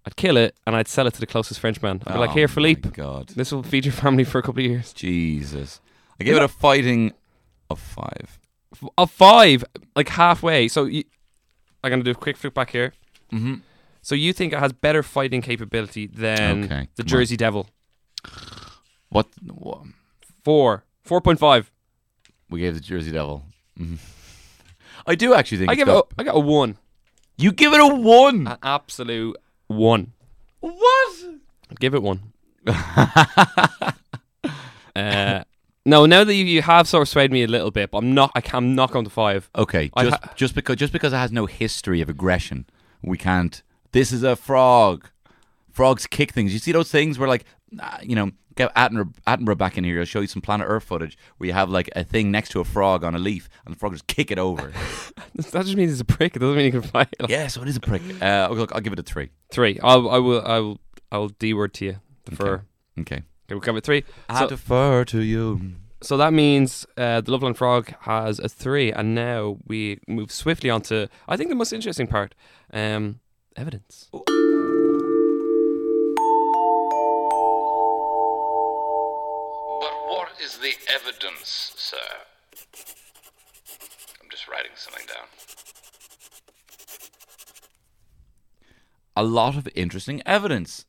I'd 0.07 0.17
kill 0.17 0.37
it 0.37 0.55
and 0.67 0.77
I'd 0.77 0.89
sell 0.89 1.07
it 1.07 1.15
to 1.15 1.21
the 1.21 1.27
closest 1.27 1.61
Frenchman. 1.61 2.03
I'd 2.07 2.13
be 2.15 2.19
like, 2.19 2.31
Oh 2.31 2.35
here, 2.35 2.49
Philippe, 2.49 2.91
God. 2.91 3.29
this 3.31 3.53
will 3.53 3.63
feed 3.63 3.85
your 3.87 3.93
family 3.93 4.25
for 4.25 4.39
a 4.39 4.43
couple 4.43 4.61
of 4.63 4.71
years. 4.71 4.93
Jesus. 4.93 5.81
I 6.21 6.25
give 6.25 6.37
it 6.37 6.43
a 6.43 6.49
fighting 6.49 7.13
of 7.71 7.81
five. 7.81 8.39
A 8.99 9.07
five, 9.07 9.65
like 9.97 10.09
halfway. 10.11 10.69
So 10.69 10.85
you, 10.85 11.05
I'm 11.83 11.91
gonna 11.91 12.03
do 12.03 12.11
a 12.11 12.15
quick 12.15 12.37
flip 12.37 12.55
back 12.55 12.71
here. 12.71 12.93
Mm-hmm. 13.33 13.55
So 14.03 14.15
you 14.15 14.33
think 14.35 14.53
it 14.53 14.59
has 14.59 14.73
better 14.73 15.03
fighting 15.03 15.41
capability 15.41 16.07
than 16.07 16.65
Okay, 16.65 16.89
the 16.97 17.03
come 17.03 17.07
on. 17.07 17.07
Jersey 17.07 17.37
Devil? 17.37 17.69
What, 19.09 19.29
what? 19.47 19.83
Four, 20.45 20.85
four 21.03 21.21
point 21.21 21.39
five. 21.39 21.71
We 22.51 22.61
gave 22.61 22.75
the 22.75 22.81
Jersey 22.81 23.11
Devil. 23.13 23.45
Mhm. 23.79 23.99
I 25.07 25.15
do 25.15 25.35
actually 25.35 25.59
think 25.59 25.71
I 25.71 25.73
it's 25.73 25.79
give 25.79 25.89
it. 25.89 25.95
A, 25.97 26.03
I 26.19 26.23
got 26.25 26.37
a 26.37 26.41
one, 26.41 26.77
You 27.39 27.53
give 27.53 27.73
it 27.73 27.81
a 27.81 27.87
one. 27.95 28.47
an 28.47 28.59
absolute 28.63 29.37
one. 29.67 30.13
what? 30.61 31.25
I'd 31.71 31.81
give 31.81 31.95
it 31.95 32.03
one. 32.03 32.33
uh, 34.97 35.45
no, 35.87 36.07
now 36.07 36.25
that 36.25 36.35
you, 36.35 36.45
you 36.45 36.63
have 36.63 36.89
sort 36.89 37.03
of 37.03 37.09
swayed 37.09 37.31
me 37.31 37.43
a 37.43 37.47
little 37.47 37.71
bit, 37.71 37.91
but 37.91 37.99
I'm 37.99 38.15
not. 38.15 38.33
I 38.35 38.41
can, 38.41 38.57
I'm 38.57 38.75
not 38.75 38.91
going 38.91 39.05
to 39.05 39.11
five. 39.11 39.51
Okay, 39.55 39.91
I 39.95 40.05
just 40.05 40.23
ha- 40.23 40.33
just 40.35 40.55
because 40.55 40.77
just 40.77 40.93
because 40.93 41.13
it 41.13 41.17
has 41.17 41.33
no 41.33 41.47
history 41.47 42.01
of 42.01 42.09
aggression, 42.09 42.67
we 43.03 43.19
can't. 43.19 43.63
This 43.93 44.13
is 44.13 44.23
a 44.23 44.37
frog. 44.37 45.09
Frogs 45.71 46.07
kick 46.07 46.33
things. 46.33 46.53
You 46.53 46.59
see 46.59 46.73
those 46.73 46.91
things 46.91 47.19
where 47.19 47.29
like, 47.29 47.45
you 48.03 48.15
know, 48.17 48.31
get 48.57 48.75
Attenborough, 48.75 49.13
Attenborough 49.27 49.59
back 49.59 49.77
in 49.79 49.85
here. 49.85 49.99
I'll 50.01 50.05
show 50.05 50.21
you 50.21 50.27
some 50.27 50.43
Planet 50.43 50.67
Earth 50.69 50.85
footage 50.85 51.17
where 51.37 51.47
you 51.49 51.53
have 51.53 51.71
like 51.71 51.91
a 51.97 52.05
thing 52.05 52.31
next 52.31 52.51
to 52.51 52.61
a 52.61 52.65
frog 52.65 53.05
on 53.05 53.15
a 53.15 53.19
leaf, 53.19 53.49
and 53.65 53.75
the 53.75 53.79
frog 53.79 53.93
just 53.93 54.07
kick 54.07 54.31
it 54.31 54.39
over. 54.39 54.73
That 55.35 55.65
just 55.67 55.77
means 55.77 55.91
it's 55.91 56.01
a 56.01 56.05
prick. 56.05 56.37
It 56.37 56.39
doesn't 56.39 56.57
mean 56.57 56.67
you 56.67 56.71
can 56.73 56.83
fly. 56.83 57.05
fight. 57.05 57.29
yeah, 57.29 57.49
so 57.49 57.61
it 57.63 57.69
is 57.69 57.77
a 57.77 57.81
prick. 57.81 58.03
Uh, 58.23 58.49
look, 58.53 58.73
I'll 58.73 58.81
give 58.81 58.93
it 58.93 58.99
a 59.01 59.03
three. 59.03 59.31
Three. 59.51 59.81
I'll, 59.83 60.09
I 60.09 60.19
will. 60.19 60.43
I 60.47 60.59
will. 60.61 60.79
I 61.11 61.19
will 61.19 61.29
D 61.31 61.55
word 61.55 61.75
to 61.75 61.85
you. 61.87 61.97
Defer. 62.25 62.63
Okay. 63.01 63.17
Okay, 63.17 63.23
we'll 63.51 63.61
give 63.61 63.75
it 63.77 63.85
three. 63.85 64.05
I 64.29 64.41
So- 64.41 64.49
defer 64.49 65.05
to 65.07 65.21
you. 65.21 65.73
So 66.03 66.17
that 66.19 66.33
means 66.35 66.87
uh, 66.99 67.21
the 67.23 67.33
Loveland 67.33 67.57
Frog 67.57 67.93
has 68.01 68.39
a 68.39 68.49
three, 68.49 68.93
and 68.93 69.15
now 69.15 69.57
we 69.67 69.99
move 70.07 70.31
swiftly 70.31 70.69
on 70.71 70.83
to 70.83 71.09
I 71.27 71.37
think 71.37 71.49
the 71.49 71.57
most 71.57 71.73
interesting 71.73 72.07
part, 72.07 72.35
um, 72.73 73.21
evidence. 73.57 74.09
But 74.13 74.23
is 80.45 80.59
the 80.59 80.75
evidence, 80.93 81.73
sir? 81.77 81.97
I'm 84.23 84.29
just 84.31 84.47
writing 84.47 84.73
something 84.75 85.07
down. 85.07 85.27
A 89.17 89.23
lot 89.23 89.57
of 89.57 89.69
interesting 89.75 90.21
evidence. 90.27 90.85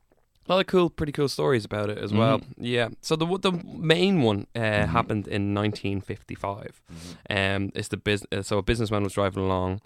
A 0.47 0.53
lot 0.53 0.59
of 0.59 0.67
cool, 0.67 0.89
pretty 0.89 1.11
cool 1.11 1.29
stories 1.29 1.63
about 1.65 1.89
it 1.89 1.97
as 1.97 2.13
well. 2.13 2.41
Yeah. 2.57 2.89
So 3.01 3.15
the 3.15 3.25
the 3.37 3.51
main 3.51 4.21
one 4.21 4.45
uh, 4.55 4.85
happened 4.85 5.27
in 5.27 5.55
1955. 5.55 6.81
Um, 7.29 7.71
it's 7.73 7.87
the 7.87 7.97
business. 7.97 8.27
uh, 8.31 8.43
so 8.43 8.57
a 8.59 8.61
businessman 8.61 9.03
was 9.03 9.13
driving 9.13 9.43
along, 9.43 9.81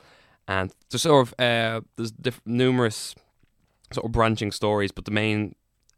and 0.47 0.73
there's 0.89 1.03
sort 1.03 1.27
of 1.27 1.33
uh, 1.39 1.81
there's 1.95 2.11
diff- 2.11 2.41
numerous 2.45 3.15
sort 3.93 4.05
of 4.05 4.11
branching 4.11 4.51
stories, 4.51 4.91
but 4.91 5.05
the 5.05 5.11
main 5.11 5.55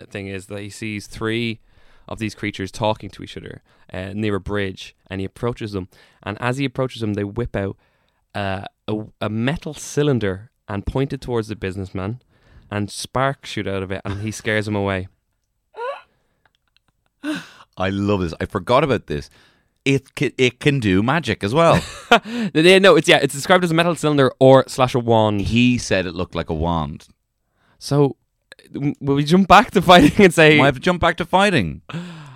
thing 0.10 0.28
is 0.28 0.46
that 0.48 0.60
he 0.60 0.70
sees 0.70 1.08
three 1.08 1.60
of 2.08 2.20
these 2.20 2.36
creatures 2.36 2.72
talking 2.72 3.10
to 3.12 3.24
each 3.24 3.38
other 3.38 3.62
uh, 3.94 4.12
near 4.14 4.36
a 4.36 4.40
bridge, 4.40 4.96
and 5.10 5.20
he 5.22 5.26
approaches 5.26 5.72
them, 5.72 5.88
and 6.24 6.38
as 6.42 6.58
he 6.58 6.66
approaches 6.66 7.02
them, 7.02 7.14
they 7.14 7.24
whip 7.24 7.56
out 7.56 7.78
uh, 8.36 8.66
a, 8.88 8.96
a 9.22 9.30
metal 9.30 9.74
cylinder 9.74 10.52
and 10.68 10.86
point 10.86 11.14
it 11.14 11.22
towards 11.22 11.48
the 11.48 11.56
businessman, 11.56 12.22
and 12.70 12.90
sparks 12.90 13.50
shoot 13.50 13.68
out 13.68 13.84
of 13.84 13.92
it, 13.92 14.02
and 14.06 14.22
he 14.22 14.32
scares 14.42 14.68
him 14.68 14.76
away. 14.76 15.08
I 17.78 17.90
love 17.90 18.22
this. 18.22 18.34
I 18.42 18.46
forgot 18.46 18.84
about 18.84 19.08
this. 19.08 19.30
It 19.86 20.14
can, 20.16 20.32
it 20.38 20.60
can 20.60 20.80
do 20.80 21.02
magic 21.02 21.44
as 21.44 21.54
well. 21.54 21.82
No, 22.54 22.96
it's 22.98 23.08
yeah, 23.08 23.18
it's 23.22 23.34
described 23.34 23.64
as 23.64 23.72
a 23.72 23.74
metal 23.74 23.96
cylinder 23.96 24.34
or 24.40 24.66
slash 24.68 24.94
a 24.94 25.00
wand. 25.00 25.42
he 25.42 25.78
said 25.78 26.06
it 26.06 26.14
looked 26.14 26.36
like 26.36 26.50
a 26.50 26.54
wand. 26.54 27.08
So, 27.80 27.96
w- 27.98 28.16
will 29.00 29.16
we 29.16 29.24
jump 29.24 29.48
back 29.48 29.72
to 29.72 29.82
fighting 29.82 30.24
and 30.26 30.34
say 30.34 30.60
I 30.60 30.66
have 30.66 30.76
to 30.76 30.80
jump 30.82 31.02
back 31.02 31.18
to 31.18 31.26
fighting. 31.26 31.82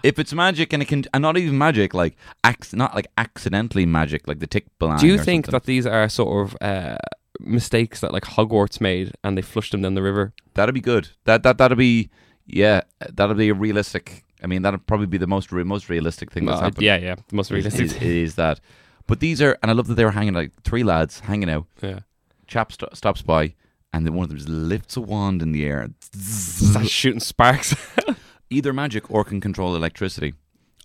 If 0.04 0.20
it's 0.20 0.34
magic 0.34 0.72
and 0.74 0.84
it 0.84 0.88
can, 0.88 1.04
and 1.14 1.22
not 1.24 1.38
even 1.38 1.58
magic, 1.58 1.94
like 1.94 2.16
ac- 2.46 2.76
not 2.78 2.94
like 2.94 3.08
accidentally 3.18 3.86
magic, 3.86 4.28
like 4.28 4.40
the 4.40 4.48
tick 4.48 4.66
blind. 4.78 5.00
Do 5.02 5.08
you 5.08 5.16
or 5.16 5.24
think 5.24 5.46
something. 5.48 5.52
that 5.60 5.66
these 5.66 5.86
are 5.88 6.08
sort 6.10 6.48
of 6.48 6.58
uh, 6.62 6.98
mistakes 7.40 8.02
that 8.02 8.14
like 8.14 8.24
Hogwarts 8.24 8.80
made 8.80 9.14
and 9.24 9.38
they 9.38 9.42
flushed 9.42 9.72
them 9.72 9.82
down 9.82 9.96
the 9.96 10.04
river? 10.04 10.34
that'd 10.54 10.76
be 10.76 10.82
good? 10.82 11.10
That 11.26 11.44
that 11.44 11.58
that'd 11.58 11.78
be 11.78 12.10
yeah, 12.46 12.82
that'd 13.14 13.38
be 13.38 13.50
a 13.50 13.54
realistic. 13.56 14.24
I 14.44 14.48
mean, 14.48 14.62
that'd 14.62 14.86
probably 14.86 15.08
be 15.08 15.18
the 15.18 15.28
most 15.28 15.52
re- 15.52 15.64
most 15.64 15.90
realistic 15.90 16.32
thing 16.32 16.46
that's 16.46 16.58
Well, 16.58 16.64
happened. 16.66 16.84
yeah, 16.84 16.98
yeah, 16.98 17.16
the 17.16 17.36
most 17.36 17.48
is, 17.48 17.52
realistic. 17.52 17.86
is, 17.86 17.96
is 18.02 18.36
that. 18.36 18.60
But 19.08 19.20
these 19.20 19.42
are, 19.42 19.58
and 19.64 19.72
I 19.72 19.74
love 19.74 19.88
that 19.88 19.96
they 19.96 20.06
were 20.06 20.12
hanging 20.12 20.34
like 20.34 20.52
three 20.64 20.84
lads 20.84 21.22
hanging 21.22 21.50
out. 21.50 21.66
yeah, 21.82 22.00
Chap 22.48 22.72
st- 22.72 22.96
stops 22.96 23.22
by, 23.24 23.56
and 23.96 24.06
then 24.06 24.14
one 24.14 24.24
of 24.26 24.30
them 24.30 24.38
just 24.38 24.50
lifts 24.50 24.98
a 24.98 25.02
wand 25.02 25.42
in 25.42 25.52
the 25.52 25.66
air. 25.66 25.90
Starts 26.14 26.90
shooting 26.90 27.20
sparks. 27.20 27.76
Either 28.50 28.74
magic 28.74 29.10
or 29.10 29.24
can 29.24 29.42
control 29.42 29.76
electricity. 29.76 30.34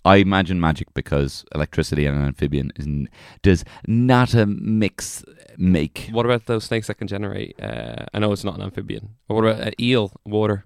I 0.03 0.15
imagine 0.15 0.59
magic 0.59 0.87
because 0.95 1.45
electricity 1.53 2.07
and 2.07 2.17
an 2.17 2.25
amphibian 2.25 2.71
is 2.75 2.87
n- 2.87 3.07
does 3.43 3.63
not 3.85 4.33
a 4.33 4.47
mix 4.47 5.23
make. 5.57 6.09
what 6.11 6.25
about 6.25 6.47
those 6.47 6.63
snakes 6.63 6.87
that 6.87 6.95
can 6.95 7.07
generate? 7.07 7.61
Uh, 7.61 8.05
I 8.13 8.17
know 8.19 8.31
it's 8.31 8.43
not 8.43 8.55
an 8.55 8.63
amphibian. 8.63 9.09
But 9.27 9.35
what 9.35 9.45
about 9.45 9.61
an 9.67 9.73
eel? 9.79 10.11
Water. 10.25 10.65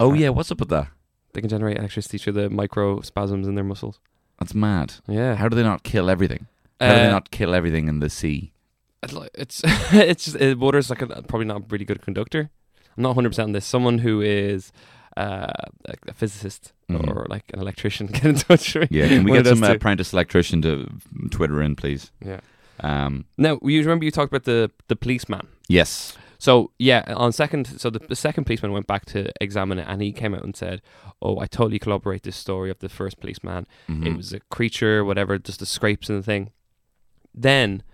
Oh 0.00 0.12
yeah, 0.14 0.30
what's 0.30 0.50
up 0.50 0.58
with 0.58 0.70
that? 0.70 0.88
They 1.34 1.40
can 1.40 1.50
generate 1.50 1.78
electricity 1.78 2.18
through 2.18 2.32
the 2.32 2.48
microspasms 2.48 3.44
in 3.46 3.54
their 3.54 3.62
muscles. 3.64 4.00
That's 4.40 4.54
mad. 4.54 4.94
Yeah. 5.06 5.36
How 5.36 5.48
do 5.48 5.54
they 5.54 5.62
not 5.62 5.84
kill 5.84 6.10
everything? 6.10 6.46
How 6.80 6.88
do 6.88 6.94
they 6.96 7.06
Uh, 7.06 7.10
not 7.10 7.30
kill 7.30 7.54
everything 7.54 7.86
in 7.86 8.00
the 8.00 8.10
sea? 8.10 8.52
It's 9.02 9.62
it's 9.92 10.24
just 10.26 10.40
uh, 10.40 10.54
water's 10.58 10.90
like 10.90 11.02
a, 11.02 11.06
probably 11.22 11.46
not 11.46 11.62
a 11.62 11.64
really 11.68 11.84
good 11.84 12.02
conductor. 12.02 12.50
I'm 12.96 13.02
not 13.02 13.10
100 13.10 13.30
percent 13.30 13.46
on 13.46 13.52
this. 13.52 13.66
Someone 13.66 13.98
who 13.98 14.20
is 14.20 14.72
uh, 15.16 15.48
a, 15.86 15.94
a 16.08 16.12
physicist 16.14 16.72
Mhm. 16.90 17.08
or 17.08 17.26
like 17.30 17.44
an 17.54 17.60
electrician 17.60 18.06
get 18.12 18.24
in 18.24 18.34
touch 18.34 18.74
with 18.74 18.90
me. 18.90 18.98
Yeah, 19.00 19.08
can 19.08 19.24
we 19.24 19.32
get 19.32 19.46
some 19.46 19.62
uh, 19.64 19.72
apprentice 19.72 20.12
electrician 20.12 20.60
to 20.62 20.88
Twitter 21.30 21.62
in, 21.62 21.74
please? 21.74 22.10
Yeah. 22.24 22.40
Um, 22.80 23.24
Now 23.38 23.58
you 23.62 23.80
remember 23.80 24.04
you 24.04 24.10
talked 24.10 24.32
about 24.32 24.44
the 24.44 24.70
the 24.88 24.96
policeman. 24.96 25.46
yes. 25.68 26.16
So 26.38 26.72
yeah, 26.78 27.04
on 27.16 27.30
second, 27.32 27.66
so 27.80 27.88
the, 27.88 28.00
the 28.00 28.16
second 28.16 28.44
policeman 28.46 28.72
went 28.72 28.88
back 28.88 29.04
to 29.06 29.30
examine 29.40 29.78
it, 29.78 29.86
and 29.88 30.02
he 30.02 30.12
came 30.12 30.34
out 30.34 30.42
and 30.42 30.56
said, 30.56 30.82
"Oh, 31.20 31.38
I 31.38 31.46
totally 31.46 31.78
corroborate 31.78 32.24
this 32.24 32.34
story 32.36 32.68
of 32.70 32.78
the 32.80 32.88
first 32.88 33.20
policeman. 33.20 33.66
It 33.88 33.92
Mhm. 33.92 34.16
was 34.16 34.32
a 34.32 34.40
creature, 34.50 35.04
whatever, 35.04 35.38
just 35.38 35.60
the 35.60 35.66
scrapes 35.66 36.10
and 36.10 36.18
the 36.18 36.22
thing." 36.24 36.50
Then, 37.32 37.84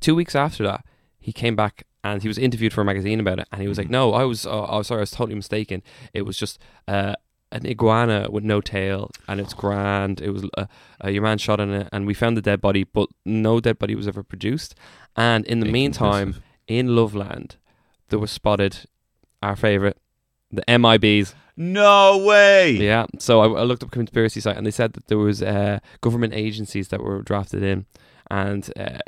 two 0.00 0.14
weeks 0.14 0.34
after 0.34 0.64
that, 0.64 0.84
he 1.18 1.32
came 1.32 1.56
back 1.56 1.84
and 2.02 2.22
he 2.22 2.28
was 2.28 2.38
interviewed 2.38 2.72
for 2.72 2.80
a 2.80 2.84
magazine 2.84 3.20
about 3.20 3.38
it, 3.38 3.48
and 3.52 3.60
he 3.60 3.68
was 3.68 3.78
like, 3.78 3.90
"No, 3.90 4.14
I 4.14 4.24
was, 4.24 4.46
oh, 4.46 4.66
oh, 4.68 4.82
sorry, 4.82 5.00
I 5.00 5.02
was 5.02 5.10
totally 5.10 5.34
mistaken. 5.34 5.82
It 6.14 6.22
was 6.22 6.36
just 6.36 6.58
uh, 6.88 7.14
an 7.52 7.66
iguana 7.66 8.28
with 8.30 8.44
no 8.44 8.60
tail, 8.60 9.10
and 9.28 9.40
it's 9.40 9.54
grand. 9.54 10.20
It 10.20 10.30
was 10.30 10.44
uh, 10.56 10.66
uh, 11.04 11.08
your 11.08 11.22
man 11.22 11.38
shot 11.38 11.60
in 11.60 11.72
it, 11.72 11.88
and 11.92 12.06
we 12.06 12.14
found 12.14 12.36
the 12.36 12.42
dead 12.42 12.60
body, 12.60 12.84
but 12.84 13.08
no 13.24 13.60
dead 13.60 13.78
body 13.78 13.94
was 13.94 14.08
ever 14.08 14.22
produced. 14.22 14.74
And 15.16 15.44
in 15.46 15.60
the 15.60 15.66
meantime, 15.66 16.32
conclusive. 16.32 16.42
in 16.68 16.96
Loveland, 16.96 17.56
there 18.08 18.18
was 18.18 18.30
spotted 18.30 18.84
our 19.42 19.56
favorite, 19.56 19.98
the 20.50 20.62
MIBs. 20.68 21.34
No 21.56 22.18
way. 22.18 22.72
Yeah. 22.72 23.06
So 23.18 23.40
I, 23.40 23.60
I 23.60 23.62
looked 23.64 23.82
up 23.82 23.88
a 23.88 23.92
conspiracy 23.92 24.40
site, 24.40 24.56
and 24.56 24.64
they 24.64 24.70
said 24.70 24.92
that 24.94 25.08
there 25.08 25.18
was 25.18 25.42
uh, 25.42 25.80
government 26.00 26.34
agencies 26.34 26.88
that 26.88 27.02
were 27.02 27.20
drafted 27.22 27.62
in, 27.62 27.86
and 28.30 28.70
uh, 28.78 28.98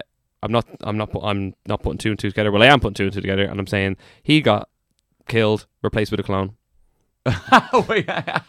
I'm 0.43 0.53
not, 0.53 0.67
I'm 0.81 0.97
not, 0.97 1.11
I'm 1.23 1.55
not 1.67 1.83
putting 1.83 1.99
two 1.99 2.11
and 2.11 2.19
two 2.19 2.29
together. 2.29 2.51
Well, 2.51 2.63
I 2.63 2.67
am 2.67 2.81
putting 2.81 2.95
two 2.95 3.05
and 3.05 3.13
two 3.13 3.21
together, 3.21 3.45
and 3.45 3.61
I'm 3.61 3.67
saying 3.67 3.97
he 4.23 4.41
got 4.41 4.69
killed, 5.29 5.67
replaced 5.83 6.11
with 6.11 6.21
a 6.21 6.23
clone. 6.23 6.57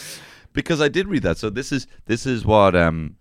Because 0.52 0.80
I 0.80 0.88
did 0.88 1.06
read 1.06 1.22
that. 1.22 1.38
So 1.38 1.50
this 1.50 1.70
is 1.70 1.86
this 2.06 2.26
is 2.26 2.44
what 2.44 2.74
um. 2.74 3.16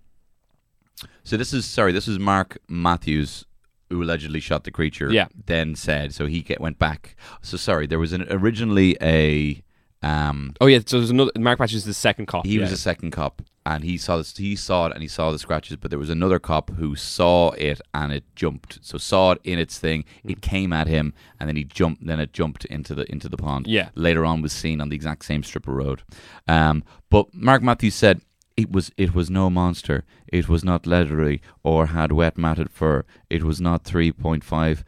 So 1.23 1.37
this 1.37 1.53
is 1.53 1.65
sorry. 1.65 1.91
This 1.91 2.07
is 2.07 2.17
Mark 2.17 2.57
Matthews 2.67 3.45
who 3.89 4.01
allegedly 4.01 4.39
shot 4.39 4.63
the 4.63 4.71
creature. 4.71 5.11
Yeah. 5.11 5.27
Then 5.45 5.75
said 5.75 6.13
so 6.15 6.25
he 6.25 6.41
get, 6.41 6.59
went 6.59 6.79
back. 6.79 7.15
So 7.43 7.55
sorry. 7.57 7.85
There 7.85 7.99
was 7.99 8.11
an, 8.11 8.25
originally 8.31 8.97
a 9.01 9.61
Um, 10.03 10.53
Oh 10.61 10.67
yeah, 10.67 10.79
so 10.85 10.97
there's 10.97 11.09
another. 11.09 11.31
Mark 11.37 11.59
Patch 11.59 11.73
is 11.73 11.85
the 11.85 11.93
second 11.93 12.27
cop. 12.27 12.45
he 12.45 12.55
yeah. 12.55 12.61
was 12.61 12.69
the 12.69 12.77
second 12.77 13.11
cop, 13.11 13.41
and 13.65 13.83
he 13.83 13.97
saw 13.97 14.17
this. 14.17 14.35
He 14.37 14.55
saw 14.55 14.85
it, 14.87 14.93
and 14.93 15.01
he 15.01 15.07
saw 15.07 15.31
the 15.31 15.39
scratches. 15.39 15.77
But 15.77 15.89
there 15.89 15.99
was 15.99 16.09
another 16.09 16.39
cop 16.39 16.69
who 16.71 16.95
saw 16.95 17.51
it, 17.51 17.81
and 17.93 18.13
it 18.13 18.23
jumped. 18.35 18.79
So 18.81 18.97
saw 18.97 19.31
it 19.31 19.41
in 19.43 19.57
its 19.59 19.79
thing. 19.79 20.05
Mm. 20.25 20.31
It 20.31 20.41
came 20.41 20.71
at 20.71 20.87
him, 20.87 21.13
and 21.39 21.49
then 21.49 21.55
he 21.55 21.63
jumped. 21.63 22.05
Then 22.05 22.19
it 22.19 22.31
jumped 22.31 22.65
into 22.65 22.93
the 22.93 23.11
into 23.11 23.27
the 23.27 23.37
pond. 23.37 23.67
Yeah. 23.67 23.89
Later 23.95 24.23
on, 24.23 24.41
was 24.41 24.53
seen 24.53 24.81
on 24.81 24.89
the 24.89 24.95
exact 24.95 25.25
same 25.25 25.43
strip 25.43 25.67
of 25.67 25.73
road. 25.73 26.03
Um, 26.47 26.83
but 27.09 27.33
Mark 27.33 27.61
Matthews 27.61 27.95
said. 27.95 28.21
It 28.55 28.71
was 28.71 28.91
it 28.97 29.13
was 29.13 29.29
no 29.29 29.51
monster. 29.51 30.03
It 30.27 30.49
was 30.49 30.63
not 30.63 30.87
leathery 30.87 31.43
or 31.61 31.85
had 31.85 32.11
wet 32.11 32.39
matted 32.39 32.71
fur. 32.71 33.05
It 33.29 33.43
was 33.43 33.61
not 33.61 33.83
three 33.83 34.11
point 34.11 34.43
five. 34.43 34.83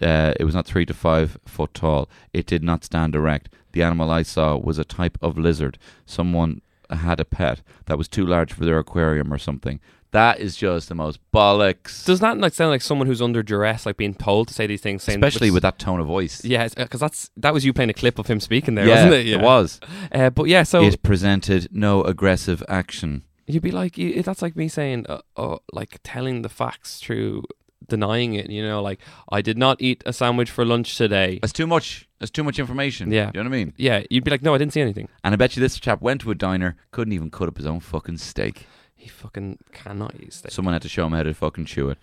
Uh, 0.00 0.32
it 0.38 0.44
was 0.44 0.54
not 0.54 0.66
three 0.66 0.86
to 0.86 0.94
five 0.94 1.38
foot 1.44 1.74
tall. 1.74 2.08
It 2.32 2.46
did 2.46 2.62
not 2.62 2.84
stand 2.84 3.14
erect. 3.14 3.48
The 3.72 3.82
animal 3.82 4.10
I 4.10 4.22
saw 4.22 4.56
was 4.56 4.78
a 4.78 4.84
type 4.84 5.18
of 5.22 5.38
lizard. 5.38 5.78
Someone 6.06 6.60
had 6.90 7.20
a 7.20 7.24
pet 7.24 7.62
that 7.86 7.98
was 7.98 8.08
too 8.08 8.26
large 8.26 8.52
for 8.52 8.64
their 8.64 8.78
aquarium 8.78 9.32
or 9.32 9.38
something. 9.38 9.80
That 10.12 10.38
is 10.38 10.56
just 10.56 10.88
the 10.88 10.94
most 10.94 11.18
bollocks. 11.32 12.04
Does 12.04 12.20
that 12.20 12.38
like 12.38 12.54
sound 12.54 12.70
like 12.70 12.82
someone 12.82 13.08
who's 13.08 13.20
under 13.20 13.42
duress, 13.42 13.84
like 13.84 13.96
being 13.96 14.14
told 14.14 14.46
to 14.46 14.54
say 14.54 14.64
these 14.68 14.80
things? 14.80 15.02
Saying, 15.02 15.18
Especially 15.18 15.50
with 15.50 15.62
that 15.64 15.76
tone 15.80 15.98
of 15.98 16.06
voice. 16.06 16.44
Yeah, 16.44 16.68
because 16.68 17.00
that's 17.00 17.30
that 17.36 17.52
was 17.52 17.64
you 17.64 17.72
playing 17.72 17.90
a 17.90 17.94
clip 17.94 18.20
of 18.20 18.28
him 18.28 18.38
speaking 18.38 18.76
there, 18.76 18.86
yeah, 18.86 19.06
wasn't 19.06 19.14
it? 19.14 19.26
it 19.26 19.40
was. 19.40 19.80
Uh, 20.12 20.30
but 20.30 20.46
yeah, 20.46 20.62
so 20.62 20.84
it 20.84 21.02
presented 21.02 21.68
no 21.72 22.04
aggressive 22.04 22.62
action. 22.68 23.24
you'd 23.48 23.64
be 23.64 23.72
like, 23.72 23.96
that's 24.24 24.40
like 24.40 24.54
me 24.54 24.68
saying, 24.68 25.06
uh, 25.08 25.20
oh, 25.36 25.58
like 25.72 25.98
telling 26.04 26.42
the 26.42 26.48
facts 26.48 27.00
through 27.00 27.42
denying 27.88 28.34
it. 28.34 28.50
You 28.50 28.62
know, 28.66 28.82
like 28.82 29.00
I 29.30 29.42
did 29.42 29.58
not 29.58 29.80
eat 29.80 30.02
a 30.06 30.12
sandwich 30.12 30.50
for 30.50 30.64
lunch 30.64 30.96
today. 30.96 31.38
That's 31.40 31.52
too 31.52 31.66
much. 31.66 32.08
That's 32.18 32.30
too 32.30 32.44
much 32.44 32.58
information. 32.58 33.10
Yeah. 33.12 33.30
You 33.34 33.42
know 33.42 33.48
what 33.50 33.54
I 33.54 33.58
mean? 33.58 33.72
Yeah, 33.76 34.02
you'd 34.10 34.24
be 34.24 34.30
like, 34.30 34.42
no, 34.42 34.54
I 34.54 34.58
didn't 34.58 34.72
see 34.72 34.80
anything. 34.80 35.08
And 35.22 35.32
I 35.34 35.36
bet 35.36 35.56
you 35.56 35.60
this 35.60 35.78
chap 35.78 36.00
went 36.00 36.20
to 36.22 36.30
a 36.30 36.34
diner, 36.34 36.76
couldn't 36.90 37.12
even 37.12 37.30
cut 37.30 37.48
up 37.48 37.56
his 37.56 37.66
own 37.66 37.80
fucking 37.80 38.18
steak. 38.18 38.66
He 38.96 39.08
fucking 39.08 39.58
cannot 39.72 40.14
eat 40.20 40.32
steak. 40.32 40.50
Someone 40.52 40.72
had 40.72 40.82
to 40.82 40.88
show 40.88 41.06
him 41.06 41.12
how 41.12 41.22
to 41.22 41.34
fucking 41.34 41.66
chew 41.66 41.90
it. 41.90 41.98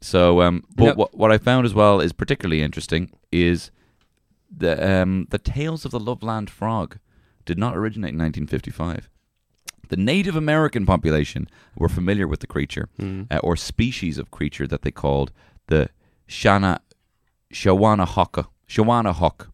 So, 0.00 0.40
um, 0.42 0.64
but 0.74 0.84
Yep. 0.84 0.96
what 0.96 1.14
what 1.16 1.32
I 1.32 1.38
found 1.38 1.66
as 1.66 1.74
well 1.74 2.00
is 2.00 2.12
particularly 2.12 2.62
interesting 2.62 3.10
is 3.32 3.70
the 4.50 5.02
um 5.02 5.26
the 5.30 5.38
tales 5.38 5.84
of 5.84 5.90
the 5.90 6.00
Loveland 6.00 6.48
frog 6.48 6.98
did 7.44 7.58
not 7.58 7.76
originate 7.76 8.12
in 8.12 8.18
1955. 8.18 9.08
The 9.88 9.96
Native 9.96 10.36
American 10.36 10.84
population 10.86 11.48
were 11.76 11.88
familiar 11.88 12.26
with 12.28 12.40
the 12.40 12.46
creature 12.46 12.88
Mm. 12.98 13.26
uh, 13.30 13.38
or 13.42 13.56
species 13.56 14.18
of 14.18 14.30
creature 14.30 14.66
that 14.66 14.82
they 14.82 14.90
called 14.90 15.32
the 15.68 15.88
Shana 16.28 16.78
Shawanahawk, 17.52 18.46
Shawanahawk, 18.68 19.48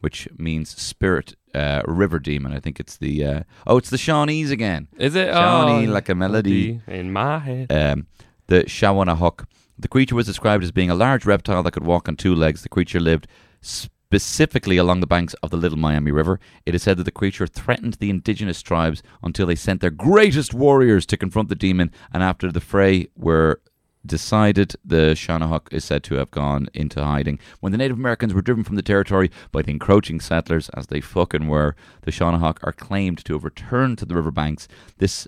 which 0.00 0.28
means 0.38 0.70
spirit 0.80 1.34
uh, 1.54 1.82
river 1.86 2.18
demon. 2.18 2.52
I 2.52 2.60
think 2.60 2.78
it's 2.80 2.96
the 2.96 3.24
uh, 3.24 3.42
oh, 3.66 3.76
it's 3.76 3.90
the 3.90 3.96
Shawnees 3.98 4.50
again. 4.50 4.88
Is 4.98 5.14
it? 5.14 5.32
Shawnee 5.32 5.88
oh, 5.88 5.92
like 5.92 6.08
a 6.08 6.14
melody. 6.14 6.80
in 6.86 7.12
my 7.12 7.38
head. 7.38 7.72
Um, 7.72 8.06
the 8.46 8.64
Shawanahawk. 8.64 9.46
The 9.78 9.88
creature 9.88 10.14
was 10.14 10.26
described 10.26 10.62
as 10.62 10.70
being 10.70 10.90
a 10.90 10.94
large 10.94 11.26
reptile 11.26 11.62
that 11.64 11.72
could 11.72 11.84
walk 11.84 12.08
on 12.08 12.16
two 12.16 12.34
legs. 12.34 12.62
The 12.62 12.68
creature 12.68 13.00
lived 13.00 13.26
specifically 14.12 14.76
along 14.76 15.00
the 15.00 15.06
banks 15.06 15.32
of 15.42 15.48
the 15.48 15.56
Little 15.56 15.78
Miami 15.78 16.10
River. 16.10 16.38
It 16.66 16.74
is 16.74 16.82
said 16.82 16.98
that 16.98 17.04
the 17.04 17.10
creature 17.10 17.46
threatened 17.46 17.94
the 17.94 18.10
indigenous 18.10 18.60
tribes 18.60 19.02
until 19.22 19.46
they 19.46 19.54
sent 19.54 19.80
their 19.80 19.88
greatest 19.88 20.52
warriors 20.52 21.06
to 21.06 21.16
confront 21.16 21.48
the 21.48 21.54
demon, 21.54 21.90
and 22.12 22.22
after 22.22 22.52
the 22.52 22.60
fray 22.60 23.08
were 23.16 23.62
decided, 24.04 24.76
the 24.84 25.14
Shanahawk 25.14 25.72
is 25.72 25.86
said 25.86 26.04
to 26.04 26.16
have 26.16 26.30
gone 26.30 26.68
into 26.74 27.02
hiding. 27.02 27.38
When 27.60 27.72
the 27.72 27.78
Native 27.78 27.96
Americans 27.96 28.34
were 28.34 28.42
driven 28.42 28.64
from 28.64 28.76
the 28.76 28.82
territory 28.82 29.30
by 29.50 29.62
the 29.62 29.70
encroaching 29.70 30.20
settlers, 30.20 30.68
as 30.74 30.88
they 30.88 31.00
fucking 31.00 31.48
were, 31.48 31.74
the 32.02 32.10
Shanahawk 32.10 32.58
are 32.64 32.72
claimed 32.72 33.24
to 33.24 33.32
have 33.32 33.44
returned 33.44 33.96
to 33.96 34.04
the 34.04 34.14
riverbanks. 34.14 34.68
This 34.98 35.26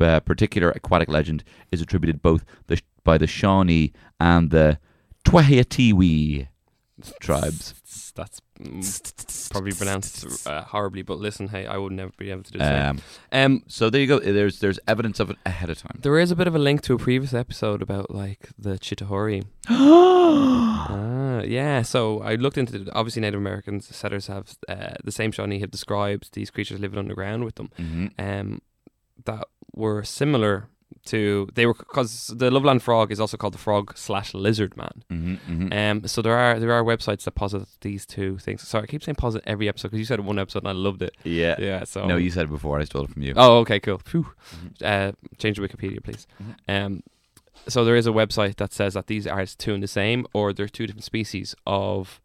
uh, 0.00 0.20
particular 0.20 0.70
aquatic 0.70 1.08
legend 1.08 1.42
is 1.72 1.82
attributed 1.82 2.22
both 2.22 2.44
the, 2.68 2.80
by 3.02 3.18
the 3.18 3.26
Shawnee 3.26 3.92
and 4.20 4.52
the 4.52 4.78
Twahatiwi 5.24 6.46
tribes. 7.20 7.74
That's 8.16 8.40
mm, 8.60 9.50
probably 9.50 9.72
pronounced 9.72 10.46
uh, 10.46 10.62
horribly, 10.62 11.02
but 11.02 11.18
listen, 11.18 11.48
hey, 11.48 11.66
I 11.66 11.76
would 11.76 11.92
never 11.92 12.12
be 12.16 12.30
able 12.30 12.44
to 12.44 12.52
do 12.52 12.58
same. 12.60 12.88
Um, 12.90 13.00
Um, 13.32 13.62
so 13.66 13.90
there 13.90 14.00
you 14.00 14.06
go. 14.06 14.18
There's 14.20 14.60
there's 14.60 14.78
evidence 14.86 15.18
of 15.20 15.30
it 15.30 15.36
ahead 15.44 15.68
of 15.70 15.78
time. 15.78 15.98
there 16.00 16.18
is 16.18 16.30
a 16.30 16.36
bit 16.36 16.46
of 16.46 16.54
a 16.54 16.58
link 16.58 16.82
to 16.82 16.94
a 16.94 16.98
previous 16.98 17.34
episode 17.34 17.82
about 17.82 18.10
like 18.10 18.48
the 18.58 18.78
Chitauri. 18.78 19.44
Ah, 20.26 21.40
yeah. 21.42 21.82
So 21.82 22.20
I 22.22 22.34
looked 22.34 22.58
into 22.58 22.78
the, 22.78 22.92
obviously 22.94 23.22
Native 23.22 23.40
Americans 23.40 23.88
the 23.88 23.94
settlers 23.94 24.26
have 24.28 24.56
uh, 24.68 24.94
the 25.02 25.12
same 25.12 25.32
Shawnee 25.32 25.60
have 25.60 25.70
described 25.70 26.34
these 26.34 26.50
creatures 26.50 26.80
living 26.80 26.98
underground 26.98 27.44
with 27.44 27.54
them. 27.56 27.70
hmm 27.76 28.06
Um, 28.18 28.60
that 29.24 29.44
were 29.74 30.02
similar 30.04 30.68
to 31.06 31.48
they 31.54 31.66
were 31.66 31.74
because 31.74 32.28
the 32.28 32.50
Loveland 32.50 32.82
frog 32.82 33.10
is 33.12 33.20
also 33.20 33.36
called 33.36 33.54
the 33.54 33.58
frog 33.58 33.96
slash 33.96 34.34
lizard 34.34 34.76
man. 34.76 35.04
hmm 35.10 35.34
hmm 35.46 35.72
Um, 35.72 36.06
so 36.08 36.22
there 36.22 36.36
are 36.36 36.58
there 36.60 36.72
are 36.72 36.82
websites 36.84 37.24
that 37.24 37.32
posit 37.34 37.66
these 37.80 38.06
two 38.06 38.38
things. 38.38 38.66
Sorry, 38.66 38.84
I 38.84 38.86
keep 38.86 39.02
saying 39.02 39.16
posit 39.16 39.42
every 39.46 39.68
episode 39.68 39.88
because 39.88 39.98
you 40.00 40.04
said 40.06 40.20
one 40.20 40.38
episode 40.38 40.60
and 40.64 40.68
I 40.68 40.72
loved 40.72 41.02
it. 41.02 41.14
yeah. 41.24 41.56
Yeah. 41.58 41.84
So 41.84 42.06
No, 42.06 42.16
you 42.16 42.30
said 42.30 42.44
it 42.44 42.50
before. 42.50 42.78
I 42.80 42.84
stole 42.84 43.04
it 43.04 43.10
from 43.10 43.22
you. 43.22 43.34
Oh, 43.36 43.58
okay, 43.58 43.80
cool. 43.80 43.98
Phew. 43.98 44.26
Mhm. 44.56 44.82
Uh, 44.82 45.12
change 45.38 45.56
the 45.58 45.66
Wikipedia, 45.66 46.02
please. 46.02 46.26
Mhm. 46.42 46.54
Um, 46.86 47.02
so 47.68 47.84
there 47.84 47.96
is 47.96 48.06
a 48.06 48.10
website 48.10 48.56
that 48.56 48.72
says 48.72 48.94
that 48.94 49.06
these 49.06 49.26
are 49.26 49.46
two 49.46 49.74
and 49.74 49.82
the 49.82 49.88
same, 49.88 50.26
or 50.34 50.52
they're 50.52 50.68
two 50.68 50.86
different 50.86 51.04
species 51.04 51.54
of 51.66 52.20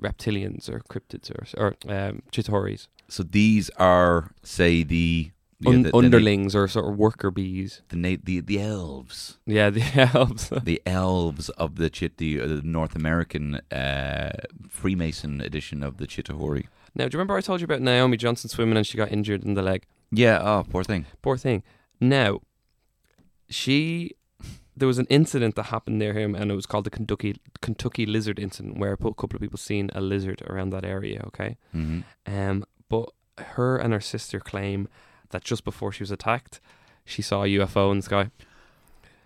reptilians 0.00 0.68
or 0.68 0.80
cryptids 0.80 1.30
or 1.30 1.44
or 1.62 1.68
um, 1.88 2.22
chitauris, 2.32 2.86
So 3.08 3.22
these 3.22 3.70
are, 3.78 4.30
say, 4.42 4.82
the 4.84 5.30
yeah, 5.60 5.70
Un- 5.70 5.82
the, 5.82 5.90
the, 5.90 5.96
underlings 5.98 6.54
or 6.54 6.68
sort 6.68 6.86
of 6.88 6.96
worker 6.96 7.30
bees. 7.30 7.82
the, 7.88 7.96
na- 7.96 8.16
the 8.22 8.40
the 8.40 8.60
elves, 8.60 9.38
Yeah, 9.46 9.70
the 9.70 9.82
elves. 10.14 10.50
the 10.62 10.80
elves 10.86 11.48
of 11.50 11.76
the 11.76 11.90
chit, 11.90 12.16
the, 12.18 12.40
uh, 12.40 12.46
the 12.46 12.62
North 12.62 12.94
American 12.94 13.56
uh, 13.72 14.30
Freemason 14.68 15.40
edition 15.40 15.82
of 15.82 15.96
the 15.96 16.06
Chitauri. 16.06 16.66
now, 16.94 17.04
do 17.08 17.14
you 17.16 17.18
remember 17.18 17.36
I 17.36 17.40
told 17.40 17.60
you 17.60 17.64
about 17.64 17.80
Naomi 17.82 18.16
Johnson 18.16 18.48
swimming 18.50 18.76
and 18.76 18.86
she 18.86 18.96
got 18.96 19.10
injured 19.12 19.44
in 19.44 19.54
the 19.54 19.62
leg? 19.62 19.84
Yeah. 20.12 20.38
Oh, 20.42 20.64
poor 20.70 20.84
thing. 20.84 21.06
Poor 21.22 21.36
thing. 21.36 21.62
Now, 22.00 22.40
she 23.50 24.12
there 24.76 24.86
was 24.88 24.98
an 24.98 25.06
incident 25.10 25.56
that 25.56 25.64
happened 25.64 25.98
near 25.98 26.12
him, 26.14 26.34
and 26.36 26.50
it 26.52 26.54
was 26.54 26.66
called 26.66 26.84
the 26.84 26.90
Kentucky 26.90 27.36
Kentucky 27.60 28.06
lizard 28.06 28.38
incident, 28.38 28.78
where 28.78 28.92
a 28.92 28.96
couple 28.96 29.34
of 29.34 29.40
people 29.40 29.58
seen 29.58 29.90
a 29.94 30.00
lizard 30.00 30.42
around 30.48 30.70
that 30.70 30.84
area. 30.84 31.22
Okay, 31.26 31.56
hmm 31.72 32.00
um, 32.26 32.64
but 32.88 33.10
her 33.38 33.76
and 33.76 33.92
her 33.92 34.00
sister 34.00 34.38
claim 34.40 34.88
that 35.30 35.44
just 35.44 35.64
before 35.64 35.92
she 35.92 36.02
was 36.02 36.10
attacked, 36.10 36.60
she 37.04 37.22
saw 37.22 37.44
a 37.44 37.46
UFO 37.46 37.90
in 37.90 37.98
the 37.98 38.02
sky. 38.02 38.30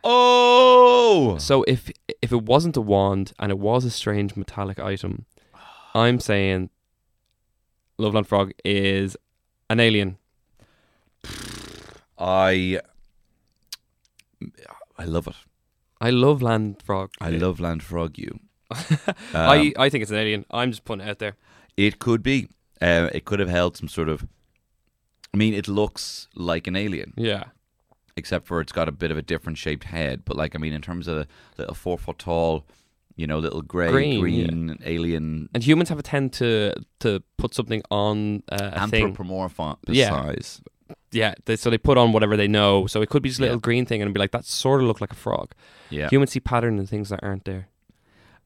Oh. 0.05 1.37
So 1.39 1.65
if 1.65 1.91
if 2.21 2.33
it 2.33 2.43
wasn't 2.43 2.77
a 2.77 2.81
wand 2.81 3.33
and 3.39 3.51
it 3.51 3.59
was 3.59 3.85
a 3.85 3.91
strange 3.91 4.37
metallic 4.37 4.81
item, 4.81 5.27
I'm 5.95 6.19
saying 6.21 6.71
Loveland 7.99 8.27
Frog 8.27 8.53
is 8.65 9.17
an 9.71 9.81
alien. 9.81 10.19
I 12.19 12.81
I 14.99 15.05
love 15.05 15.27
it. 15.27 15.37
I 16.01 16.11
love 16.11 16.43
Land 16.43 16.83
Frog. 16.83 17.13
I 17.21 17.31
love 17.31 17.61
Land 17.61 17.83
Frog. 17.83 18.19
You. 18.19 18.41
I, 19.35 19.73
I 19.77 19.89
think 19.89 20.03
it's 20.03 20.11
an 20.11 20.17
alien. 20.17 20.45
I'm 20.51 20.71
just 20.71 20.85
putting 20.85 21.07
it 21.07 21.11
out 21.11 21.19
there. 21.19 21.37
It 21.77 21.99
could 21.99 22.23
be. 22.23 22.49
Uh, 22.81 23.09
it 23.13 23.25
could 23.25 23.39
have 23.39 23.49
held 23.49 23.77
some 23.77 23.89
sort 23.89 24.09
of. 24.09 24.27
I 25.35 25.37
mean, 25.39 25.55
it 25.55 25.67
looks 25.69 26.29
like 26.35 26.67
an 26.67 26.77
alien, 26.77 27.15
Yeah. 27.17 27.45
except 28.17 28.47
for 28.47 28.61
it's 28.61 28.73
got 28.73 28.89
a 28.89 28.93
bit 28.93 29.11
of 29.11 29.17
a 29.17 29.23
different 29.23 29.59
shaped 29.59 29.85
head. 29.85 30.25
But 30.25 30.37
like, 30.37 30.55
I 30.55 30.59
mean, 30.59 30.73
in 30.73 30.83
terms 30.83 31.09
of 31.09 31.17
the 31.17 31.27
little 31.59 31.75
four 31.75 31.97
foot 31.99 32.19
tall, 32.19 32.67
you 33.17 33.27
know, 33.27 33.39
little 33.39 33.63
grey 33.63 33.91
Green, 33.91 34.21
green, 34.21 34.79
alien 34.85 35.49
And 35.55 35.63
humans 35.63 35.89
have 35.91 35.99
a 35.99 36.03
tend 36.03 36.33
to 36.35 36.73
to 37.01 37.23
put 37.37 37.55
something 37.55 37.83
on 37.91 38.43
uh, 38.51 38.71
a 38.75 38.89
thing. 38.89 39.15
anthropomorphize 39.15 39.77
Yeah. 39.89 40.33
Yeah, 41.11 41.35
they, 41.45 41.57
so 41.57 41.69
they 41.71 41.79
put 41.79 41.97
on 41.99 42.13
whatever 42.13 42.37
they 42.37 42.49
know. 42.49 42.87
So 42.87 43.03
it 43.03 43.09
could 43.11 43.23
be 43.23 43.29
just 43.29 43.39
a 43.41 43.43
little 43.43 43.57
Yeah. 43.57 43.61
green 43.69 43.85
thing 43.87 44.01
and 44.03 44.13
be 44.15 44.21
like, 44.21 44.31
that 44.33 44.45
sort 44.47 44.81
of 44.81 44.87
look 44.87 45.01
like 45.01 45.13
a 45.13 45.17
frog. 45.17 45.53
Yeah. 45.91 46.09
Humans 46.11 46.33
see 46.33 46.41
pattern 46.41 46.79
in 46.79 46.87
things 46.87 47.09
that 47.11 47.21
aren't 47.23 47.45
there. 47.45 47.69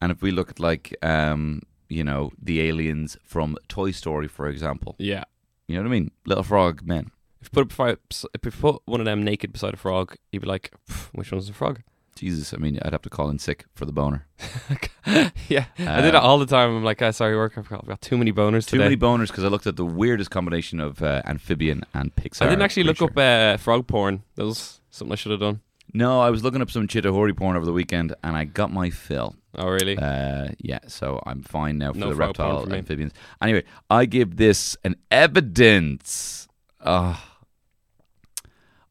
And 0.00 0.10
if 0.12 0.20
we 0.20 0.30
look 0.32 0.50
at 0.50 0.58
like, 0.60 0.94
um, 1.02 1.62
you 1.88 2.02
know, 2.04 2.30
the 2.42 2.60
aliens 2.68 3.16
from 3.24 3.56
Toy 3.68 3.92
Story, 3.92 4.26
for 4.28 4.48
example, 4.48 4.94
Yeah. 4.98 5.24
You 5.68 5.74
know 5.76 5.82
what 5.82 5.88
I 5.88 5.90
mean? 5.90 6.10
Little 6.26 6.44
frog 6.44 6.82
men. 6.84 7.10
If 7.40 7.48
you 7.52 7.64
put, 7.64 7.68
beside, 7.68 7.98
if 8.34 8.44
you 8.44 8.50
put 8.50 8.82
one 8.86 9.00
of 9.00 9.04
them 9.06 9.22
naked 9.22 9.52
beside 9.52 9.74
a 9.74 9.76
frog, 9.76 10.16
you'd 10.32 10.40
be 10.40 10.46
like, 10.48 10.72
which 11.12 11.30
one's 11.32 11.48
a 11.48 11.52
frog? 11.52 11.82
Jesus, 12.16 12.54
I 12.54 12.56
mean, 12.56 12.78
I'd 12.82 12.92
have 12.92 13.02
to 13.02 13.10
call 13.10 13.28
in 13.28 13.38
sick 13.38 13.66
for 13.74 13.84
the 13.84 13.92
boner. 13.92 14.26
yeah. 15.48 15.66
I 15.78 16.00
did 16.00 16.06
it 16.06 16.14
Um, 16.14 16.24
all 16.24 16.38
the 16.38 16.46
time. 16.46 16.74
I'm 16.74 16.82
like, 16.82 17.02
oh, 17.02 17.10
sorry, 17.10 17.36
work. 17.36 17.58
I've 17.58 17.68
got, 17.68 17.80
I've 17.82 17.88
got 17.88 18.00
too 18.00 18.16
many 18.16 18.32
boners 18.32 18.64
Too 18.66 18.78
today. 18.78 18.84
many 18.84 18.96
boners 18.96 19.28
because 19.28 19.44
I 19.44 19.48
looked 19.48 19.66
at 19.66 19.76
the 19.76 19.84
weirdest 19.84 20.30
combination 20.30 20.80
of 20.80 21.02
uh, 21.02 21.20
amphibian 21.26 21.84
and 21.92 22.14
Pixar. 22.16 22.42
I 22.42 22.48
didn't 22.48 22.62
actually 22.62 22.84
look 22.84 22.96
creature. 22.98 23.12
up 23.12 23.54
uh, 23.54 23.56
frog 23.58 23.86
porn. 23.86 24.22
That 24.36 24.46
was 24.46 24.80
something 24.90 25.12
I 25.12 25.16
should 25.16 25.32
have 25.32 25.40
done. 25.40 25.60
No, 25.92 26.20
I 26.20 26.30
was 26.30 26.42
looking 26.42 26.62
up 26.62 26.70
some 26.70 26.88
Chitauri 26.88 27.36
porn 27.36 27.54
over 27.56 27.66
the 27.66 27.72
weekend, 27.72 28.14
and 28.24 28.34
I 28.34 28.44
got 28.44 28.72
my 28.72 28.88
fill. 28.90 29.36
Oh, 29.58 29.68
really? 29.68 29.96
Uh, 29.96 30.48
yeah, 30.58 30.80
so 30.86 31.20
I'm 31.26 31.42
fine 31.42 31.78
now 31.78 31.92
for 31.92 31.98
No 31.98 32.08
the 32.10 32.14
reptile 32.14 32.70
amphibians. 32.72 33.12
Anyway, 33.40 33.64
I 33.88 34.04
give 34.04 34.36
this 34.36 34.76
an 34.84 34.96
evidence. 35.10 36.46
Uh, 36.80 37.16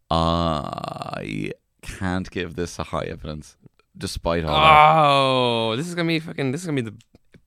I 0.09 1.51
can't 1.81 2.29
give 2.29 2.55
this 2.55 2.79
a 2.79 2.83
high 2.83 3.03
evidence, 3.03 3.57
despite 3.97 4.43
all 4.43 4.55
that. 4.55 5.05
oh, 5.07 5.75
this 5.75 5.87
is 5.87 5.95
gonna 5.95 6.07
be 6.07 6.19
fucking. 6.19 6.51
This 6.51 6.61
is 6.61 6.67
gonna 6.67 6.81
be 6.81 6.89
the 6.89 6.97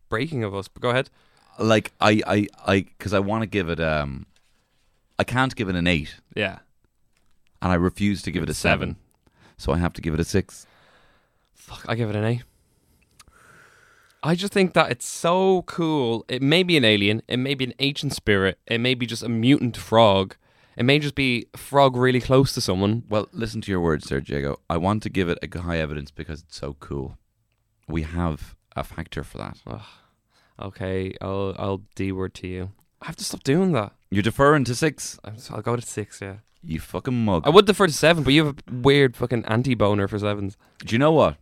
breaking 0.08 0.44
of 0.44 0.54
us. 0.54 0.68
But 0.68 0.82
go 0.82 0.90
ahead. 0.90 1.10
Like 1.58 1.92
I, 2.00 2.22
I, 2.26 2.46
I, 2.66 2.80
because 2.82 3.12
I 3.12 3.18
want 3.20 3.42
to 3.42 3.46
give 3.46 3.68
it. 3.68 3.80
Um, 3.80 4.26
I 5.18 5.24
can't 5.24 5.54
give 5.56 5.68
it 5.68 5.74
an 5.74 5.86
eight, 5.88 6.14
Yeah. 6.36 6.60
and 7.60 7.72
I 7.72 7.74
refuse 7.74 8.22
to 8.22 8.30
give 8.30 8.44
it 8.44 8.48
a 8.50 8.54
seven. 8.54 8.90
Seven. 8.90 8.96
So 9.56 9.72
I 9.72 9.78
have 9.78 9.92
to 9.94 10.00
give 10.00 10.14
it 10.14 10.20
a 10.20 10.24
six. 10.24 10.66
Fuck, 11.54 11.84
I 11.88 11.96
give 11.96 12.08
it 12.08 12.14
an 12.16 12.24
A. 12.24 12.42
I 14.22 14.34
just 14.34 14.52
think 14.52 14.74
that 14.74 14.90
it's 14.90 15.06
so 15.06 15.62
cool. 15.62 16.24
It 16.28 16.42
may 16.42 16.62
be 16.62 16.76
an 16.76 16.84
alien. 16.84 17.22
It 17.28 17.36
may 17.36 17.54
be 17.54 17.64
an 17.64 17.74
ancient 17.78 18.12
spirit. 18.14 18.58
It 18.66 18.78
may 18.78 18.94
be 18.94 19.06
just 19.06 19.22
a 19.22 19.28
mutant 19.28 19.76
frog. 19.76 20.34
It 20.76 20.84
may 20.84 20.98
just 20.98 21.14
be 21.14 21.46
a 21.54 21.58
frog 21.58 21.96
really 21.96 22.20
close 22.20 22.52
to 22.54 22.60
someone. 22.60 23.04
Well, 23.08 23.28
listen 23.32 23.60
to 23.62 23.70
your 23.70 23.80
words 23.80 24.08
there, 24.08 24.18
Jago. 24.18 24.60
I 24.68 24.76
want 24.76 25.02
to 25.04 25.10
give 25.10 25.28
it 25.28 25.38
a 25.42 25.60
high 25.60 25.78
evidence 25.78 26.10
because 26.10 26.42
it's 26.42 26.56
so 26.56 26.76
cool. 26.80 27.16
We 27.86 28.02
have 28.02 28.56
a 28.76 28.84
factor 28.84 29.22
for 29.24 29.38
that. 29.38 29.58
Okay, 30.60 31.14
I'll 31.20 31.54
I'll 31.58 31.82
D 31.94 32.12
word 32.12 32.34
to 32.34 32.48
you. 32.48 32.70
I 33.00 33.06
have 33.06 33.16
to 33.16 33.24
stop 33.24 33.44
doing 33.44 33.72
that. 33.72 33.92
You're 34.10 34.22
deferring 34.22 34.64
to 34.64 34.74
six. 34.74 35.18
I'm, 35.24 35.36
I'll 35.50 35.62
go 35.62 35.76
to 35.76 35.82
six. 35.82 36.20
Yeah, 36.20 36.38
You 36.62 36.80
fucking 36.80 37.24
mug. 37.24 37.42
I 37.46 37.50
would 37.50 37.66
defer 37.66 37.86
to 37.86 37.92
seven, 37.92 38.24
but 38.24 38.32
you 38.32 38.44
have 38.46 38.58
a 38.58 38.74
weird 38.74 39.16
fucking 39.16 39.44
anti 39.44 39.74
boner 39.74 40.08
for 40.08 40.18
sevens. 40.18 40.56
Do 40.84 40.94
you 40.94 40.98
know 40.98 41.12
what? 41.12 41.36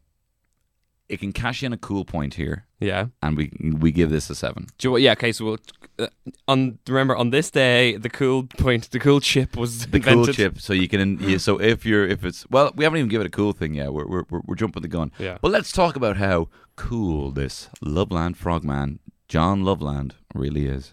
It 1.08 1.20
can 1.20 1.32
cash 1.32 1.62
in 1.62 1.72
a 1.72 1.76
cool 1.76 2.04
point 2.04 2.34
here, 2.34 2.64
Yeah. 2.80 3.06
and 3.22 3.36
we 3.36 3.52
we 3.80 3.92
give 3.92 4.10
this 4.10 4.28
a 4.28 4.34
seven. 4.34 4.66
Do 4.78 4.88
you, 4.88 4.92
what- 4.92 5.02
yeah. 5.02 5.12
Okay. 5.12 5.30
So 5.32 5.44
we'll, 5.44 5.58
uh, 6.00 6.08
on 6.48 6.78
remember 6.88 7.14
on 7.16 7.30
this 7.30 7.48
day, 7.50 7.96
the 7.96 8.08
cool 8.10 8.42
point, 8.58 8.90
the 8.90 8.98
cool 8.98 9.20
chip 9.20 9.56
was 9.56 9.86
The 9.86 9.98
invented. 9.98 10.24
cool 10.26 10.34
chip. 10.34 10.60
So 10.60 10.72
you 10.72 10.88
can. 10.88 11.18
Yeah, 11.20 11.38
so 11.38 11.60
if 11.60 11.86
you're 11.86 12.04
if 12.08 12.24
it's 12.24 12.44
well, 12.50 12.72
we 12.74 12.82
haven't 12.84 12.98
even 12.98 13.08
given 13.08 13.24
it 13.26 13.28
a 13.28 13.36
cool 13.36 13.52
thing 13.52 13.74
yet. 13.74 13.92
We're 13.92 14.06
we're 14.06 14.24
we're, 14.30 14.40
we're 14.46 14.56
jumping 14.56 14.82
the 14.82 14.88
gun. 14.88 15.12
Yeah. 15.18 15.38
But 15.40 15.52
let's 15.52 15.70
talk 15.70 15.94
about 15.94 16.16
how 16.16 16.48
cool 16.74 17.30
this 17.30 17.68
Loveland 17.80 18.36
Frogman, 18.36 18.98
John 19.28 19.64
Loveland, 19.64 20.16
really 20.34 20.66
is. 20.66 20.92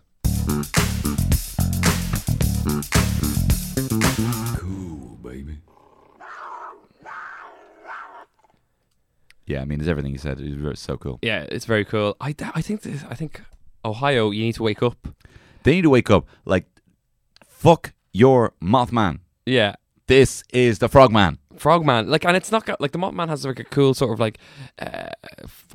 Cool, 4.57 4.92
Yeah, 9.45 9.61
I 9.61 9.65
mean, 9.65 9.79
it's 9.79 9.89
everything 9.89 10.11
he 10.11 10.17
said. 10.17 10.39
It's 10.39 10.81
so 10.81 10.97
cool. 10.97 11.19
Yeah, 11.21 11.45
it's 11.51 11.65
very 11.65 11.85
cool. 11.85 12.15
I, 12.21 12.33
I 12.55 12.61
think 12.61 12.81
this, 12.81 13.03
I 13.09 13.15
think 13.15 13.41
Ohio, 13.83 14.31
you 14.31 14.43
need 14.43 14.55
to 14.55 14.63
wake 14.63 14.81
up. 14.81 15.07
They 15.63 15.73
need 15.75 15.81
to 15.83 15.89
wake 15.89 16.09
up. 16.09 16.27
Like, 16.45 16.65
fuck 17.45 17.93
your 18.11 18.53
Mothman. 18.61 19.19
Yeah, 19.45 19.75
This 20.07 20.43
is 20.53 20.79
the 20.79 20.87
Frogman. 20.89 21.39
Frogman. 21.57 22.09
Like, 22.09 22.25
and 22.25 22.35
it's 22.37 22.51
not 22.51 22.65
got, 22.65 22.79
like 22.81 22.91
the 22.91 22.97
Mothman 22.99 23.27
has 23.29 23.45
like 23.45 23.59
a 23.59 23.63
cool 23.63 23.93
sort 23.93 24.13
of 24.13 24.19
like 24.19 24.37
uh, 24.79 25.09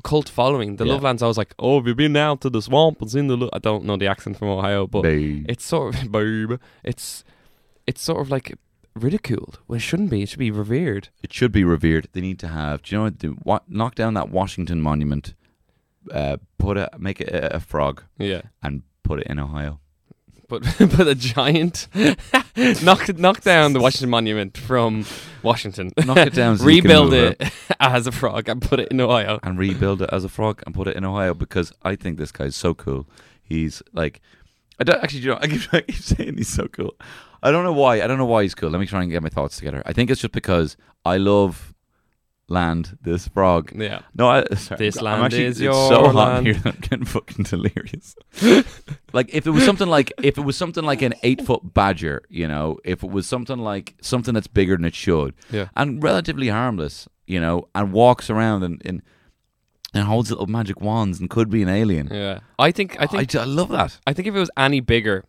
cult 0.03 0.29
following. 0.29 0.75
The 0.77 0.85
Yeah. 0.85 0.93
Loveland's 0.93 1.21
was 1.23 1.37
like, 1.37 1.53
oh, 1.59 1.77
have 1.79 1.87
you 1.87 1.95
been 1.95 2.15
out 2.15 2.41
to 2.41 2.49
the 2.49 2.61
swamp 2.61 3.01
and 3.01 3.09
seen 3.11 3.27
the? 3.27 3.37
Lo-? 3.37 3.49
I 3.53 3.59
don't 3.59 3.85
know 3.85 3.97
the 3.97 4.07
accent 4.07 4.37
from 4.37 4.49
Ohio, 4.49 4.87
but 4.87 5.03
Babe. 5.03 5.45
it's 5.49 5.63
sort 5.65 5.95
of 5.95 6.11
babe. 6.17 6.53
It's 6.83 7.23
it's 7.87 8.01
sort 8.01 8.21
of 8.21 8.29
like 8.29 8.55
ridiculed. 9.03 9.59
Well, 9.67 9.77
it 9.77 9.81
shouldn't 9.81 10.09
be. 10.09 10.21
It 10.23 10.29
should 10.29 10.39
be 10.39 10.51
revered. 10.51 11.09
It 11.23 11.33
should 11.33 11.51
be 11.51 11.63
revered. 11.63 12.07
They 12.13 12.21
need 12.21 12.39
to 12.39 12.47
have. 12.47 12.83
Do 12.83 12.95
you 12.95 12.97
know 12.99 13.03
what? 13.05 13.17
Do, 13.17 13.31
what 13.43 13.69
knock 13.69 13.95
down 13.95 14.13
that 14.15 14.29
Washington 14.29 14.81
monument. 14.81 15.33
Uh, 16.11 16.37
put 16.57 16.77
a 16.77 16.89
make 16.97 17.19
it 17.21 17.29
a, 17.29 17.57
a 17.57 17.59
frog 17.59 18.03
Yeah. 18.17 18.41
and 18.63 18.83
put 19.03 19.19
it 19.19 19.27
in 19.27 19.37
Ohio. 19.37 19.79
But 20.47 20.63
but 20.79 21.07
a 21.07 21.13
giant 21.13 21.87
knock 22.81 23.15
knock 23.17 23.41
down 23.41 23.73
the 23.73 23.79
Washington 23.79 24.09
Monument 24.09 24.57
from 24.57 25.05
Washington. 25.43 25.91
Knock 26.05 26.17
it 26.17 26.33
down 26.33 26.57
so 26.57 26.65
rebuild 26.73 27.11
move 27.11 27.35
it 27.39 27.51
as 27.79 28.07
a 28.07 28.11
frog 28.11 28.49
and 28.49 28.61
put 28.61 28.79
it 28.79 28.87
in 28.89 28.99
Ohio. 28.99 29.39
and 29.43 29.59
rebuild 29.59 30.01
it 30.01 30.09
as 30.11 30.23
a 30.23 30.29
frog 30.29 30.63
and 30.65 30.73
put 30.73 30.87
it 30.87 30.95
in 30.95 31.05
Ohio 31.05 31.33
because 31.35 31.71
I 31.83 31.95
think 31.95 32.17
this 32.17 32.31
guy's 32.31 32.55
so 32.55 32.73
cool. 32.73 33.07
He's 33.43 33.83
like, 33.93 34.21
I 34.79 34.83
don't 34.83 35.03
actually. 35.03 35.21
You 35.21 35.29
know, 35.31 35.37
I 35.41 35.47
keep, 35.47 35.73
I 35.73 35.81
keep 35.81 35.95
saying 36.01 36.37
he's 36.37 36.49
so 36.49 36.67
cool. 36.67 36.95
I 37.43 37.51
don't 37.51 37.63
know 37.63 37.73
why. 37.73 38.01
I 38.01 38.07
don't 38.07 38.17
know 38.17 38.25
why 38.25 38.43
he's 38.43 38.55
cool. 38.55 38.69
Let 38.69 38.79
me 38.79 38.85
try 38.85 39.01
and 39.01 39.11
get 39.11 39.23
my 39.23 39.29
thoughts 39.29 39.57
together. 39.57 39.81
I 39.85 39.93
think 39.93 40.09
it's 40.09 40.21
just 40.21 40.33
because 40.33 40.75
I 41.05 41.17
love 41.17 41.73
land. 42.47 42.97
This 43.01 43.27
frog. 43.27 43.71
Yeah. 43.75 44.01
No, 44.15 44.27
I, 44.29 44.43
sorry, 44.55 44.77
This 44.79 44.97
I'm 44.97 45.03
land 45.05 45.23
actually, 45.25 45.45
is 45.45 45.61
it's 45.61 45.75
so 45.75 45.89
your 46.01 46.11
hot 46.11 46.15
land. 46.15 46.47
in 46.47 46.55
here. 46.55 46.63
I'm 46.65 46.79
getting 46.81 47.05
fucking 47.05 47.43
delirious. 47.45 48.15
like 49.13 49.33
if 49.33 49.45
it 49.47 49.51
was 49.51 49.63
something 49.65 49.87
like 49.87 50.11
if 50.21 50.37
it 50.37 50.41
was 50.41 50.57
something 50.57 50.83
like 50.83 51.01
an 51.01 51.13
eight 51.23 51.41
foot 51.41 51.73
badger, 51.73 52.23
you 52.29 52.47
know, 52.47 52.79
if 52.83 53.03
it 53.03 53.09
was 53.09 53.27
something 53.27 53.57
like 53.59 53.95
something 54.01 54.33
that's 54.33 54.47
bigger 54.47 54.75
than 54.75 54.85
it 54.85 54.95
should, 54.95 55.33
Yeah. 55.51 55.67
and 55.75 56.01
relatively 56.03 56.47
harmless, 56.49 57.07
you 57.27 57.39
know, 57.39 57.67
and 57.75 57.93
walks 57.93 58.29
around 58.29 58.63
and 58.63 58.81
and, 58.85 59.01
and 59.93 60.03
holds 60.05 60.29
little 60.29 60.47
magic 60.47 60.79
wands 60.81 61.19
and 61.19 61.29
could 61.29 61.49
be 61.49 61.61
an 61.63 61.69
alien. 61.69 62.09
Yeah. 62.11 62.39
I 62.57 62.71
think 62.71 62.95
I 62.99 63.07
think 63.07 63.35
I, 63.35 63.41
I 63.41 63.45
love 63.45 63.69
that. 63.69 63.97
I 64.07 64.13
think 64.13 64.27
if 64.27 64.35
it 64.35 64.39
was 64.39 64.51
any 64.57 64.79
bigger, 64.81 65.23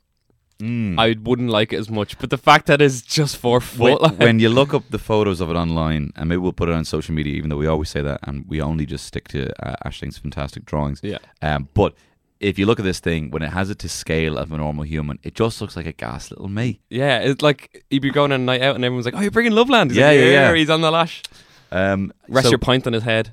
Mm. 0.60 0.98
I 0.98 1.16
wouldn't 1.22 1.48
like 1.48 1.72
it 1.72 1.78
as 1.78 1.88
much. 1.88 2.18
But 2.18 2.28
the 2.28 2.36
fact 2.36 2.66
that 2.66 2.82
it's 2.82 3.00
just 3.00 3.38
four 3.38 3.60
when, 3.60 3.92
foot, 3.96 4.02
like, 4.06 4.18
when 4.18 4.38
you 4.40 4.50
look 4.50 4.74
up 4.74 4.82
the 4.90 4.98
photos 4.98 5.40
of 5.40 5.48
it 5.48 5.54
online, 5.54 6.12
and 6.16 6.28
maybe 6.28 6.36
we'll 6.36 6.52
put 6.52 6.68
it 6.68 6.74
on 6.74 6.84
social 6.84 7.14
media, 7.14 7.32
even 7.34 7.48
though 7.48 7.56
we 7.56 7.66
always 7.66 7.88
say 7.88 8.02
that, 8.02 8.20
and 8.24 8.44
we 8.46 8.60
only 8.60 8.84
just 8.84 9.06
stick 9.06 9.26
to 9.28 9.48
uh, 9.66 9.76
Ashling's 9.86 10.18
fantastic 10.18 10.66
drawings. 10.66 11.00
yeah, 11.02 11.16
Um, 11.40 11.68
but 11.72 11.94
if 12.40 12.58
you 12.58 12.66
look 12.66 12.78
at 12.78 12.84
this 12.84 13.00
thing, 13.00 13.30
when 13.30 13.40
it 13.42 13.48
has 13.54 13.70
it 13.70 13.78
to 13.78 13.88
scale 13.88 14.36
of 14.36 14.52
a 14.52 14.58
normal 14.58 14.84
human, 14.84 15.18
it 15.22 15.34
just 15.34 15.62
looks 15.62 15.76
like 15.76 15.86
a 15.86 15.92
gas 15.92 16.30
little 16.30 16.48
me. 16.48 16.80
yeah, 16.90 17.20
it's 17.20 17.40
like 17.40 17.82
you'd 17.88 18.02
be 18.02 18.10
going 18.10 18.30
on 18.30 18.42
a 18.42 18.44
night 18.44 18.60
out 18.60 18.74
and 18.74 18.84
everyone's 18.84 19.06
like, 19.06 19.14
"Oh, 19.16 19.20
you're 19.20 19.30
bringing 19.30 19.52
Loveland." 19.52 19.92
He's 19.92 19.96
Yeah, 19.98 20.08
like, 20.08 20.18
yeah, 20.18 20.24
yeah. 20.26 20.54
He's 20.54 20.68
on 20.68 20.82
the 20.82 20.90
lash. 20.90 21.22
Um, 21.72 22.12
Rest 22.28 22.44
so- 22.46 22.50
your 22.50 22.58
pint 22.58 22.86
on 22.86 22.92
his 22.92 23.04
head. 23.04 23.32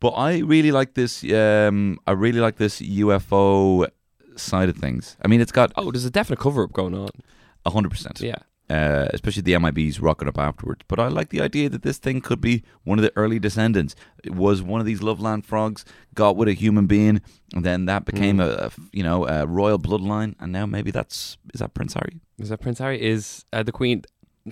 But 0.00 0.10
I 0.10 0.38
really 0.40 0.72
like 0.72 0.94
this. 0.94 1.22
Um, 1.24 1.98
I 2.06 2.12
really 2.12 2.40
like 2.40 2.56
this 2.56 2.80
UFO 2.80 3.86
side 4.36 4.68
of 4.68 4.76
things. 4.76 5.16
I 5.24 5.28
mean, 5.28 5.40
it's 5.40 5.52
got 5.52 5.72
Oh, 5.76 5.90
there's 5.90 6.04
a 6.04 6.10
definite 6.10 6.40
cover 6.40 6.64
up 6.64 6.72
going 6.72 6.94
on. 6.94 7.08
hundred 7.66 7.90
percent. 7.90 8.20
Yeah, 8.20 8.36
Uh, 8.68 9.06
especially 9.14 9.42
the 9.42 9.52
MIBs 9.54 10.02
rocking 10.02 10.28
up 10.28 10.38
afterwards. 10.38 10.82
But 10.88 10.98
I 10.98 11.08
like 11.08 11.28
the 11.30 11.40
idea 11.40 11.68
that 11.70 11.82
this 11.82 11.98
thing 11.98 12.20
could 12.20 12.40
be 12.40 12.62
one 12.82 12.98
of 12.98 13.02
the 13.02 13.12
early 13.16 13.38
descendants. 13.38 13.94
It 14.24 14.34
was 14.34 14.60
one 14.62 14.80
of 14.80 14.86
these 14.86 15.02
Loveland 15.02 15.46
frogs, 15.46 15.84
got 16.14 16.36
with 16.36 16.48
a 16.48 16.52
human 16.54 16.86
being, 16.86 17.20
and 17.54 17.64
then 17.64 17.86
that 17.86 18.04
became 18.04 18.40
a 18.40 18.70
you 18.92 19.02
know 19.02 19.26
a 19.26 19.46
royal 19.46 19.78
bloodline. 19.78 20.34
And 20.40 20.52
now 20.52 20.66
maybe 20.66 20.90
that's 20.90 21.38
is 21.54 21.60
that 21.60 21.72
Prince 21.74 21.94
Harry 21.94 22.20
is 22.38 22.48
that 22.48 22.58
Prince 22.60 22.78
Harry? 22.80 23.00
Is 23.00 23.44
uh, 23.52 23.62
the 23.62 23.72
Queen 23.72 24.02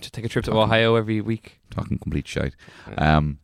to 0.01 0.11
take 0.11 0.25
a 0.25 0.29
trip 0.29 0.45
to 0.45 0.51
Talking- 0.53 0.63
Ohio 0.71 0.95
every 0.95 1.21
week? 1.21 1.59
talking 1.71 1.99
complete 1.99 2.27
shite. 2.29 2.55
Um, 2.97 3.39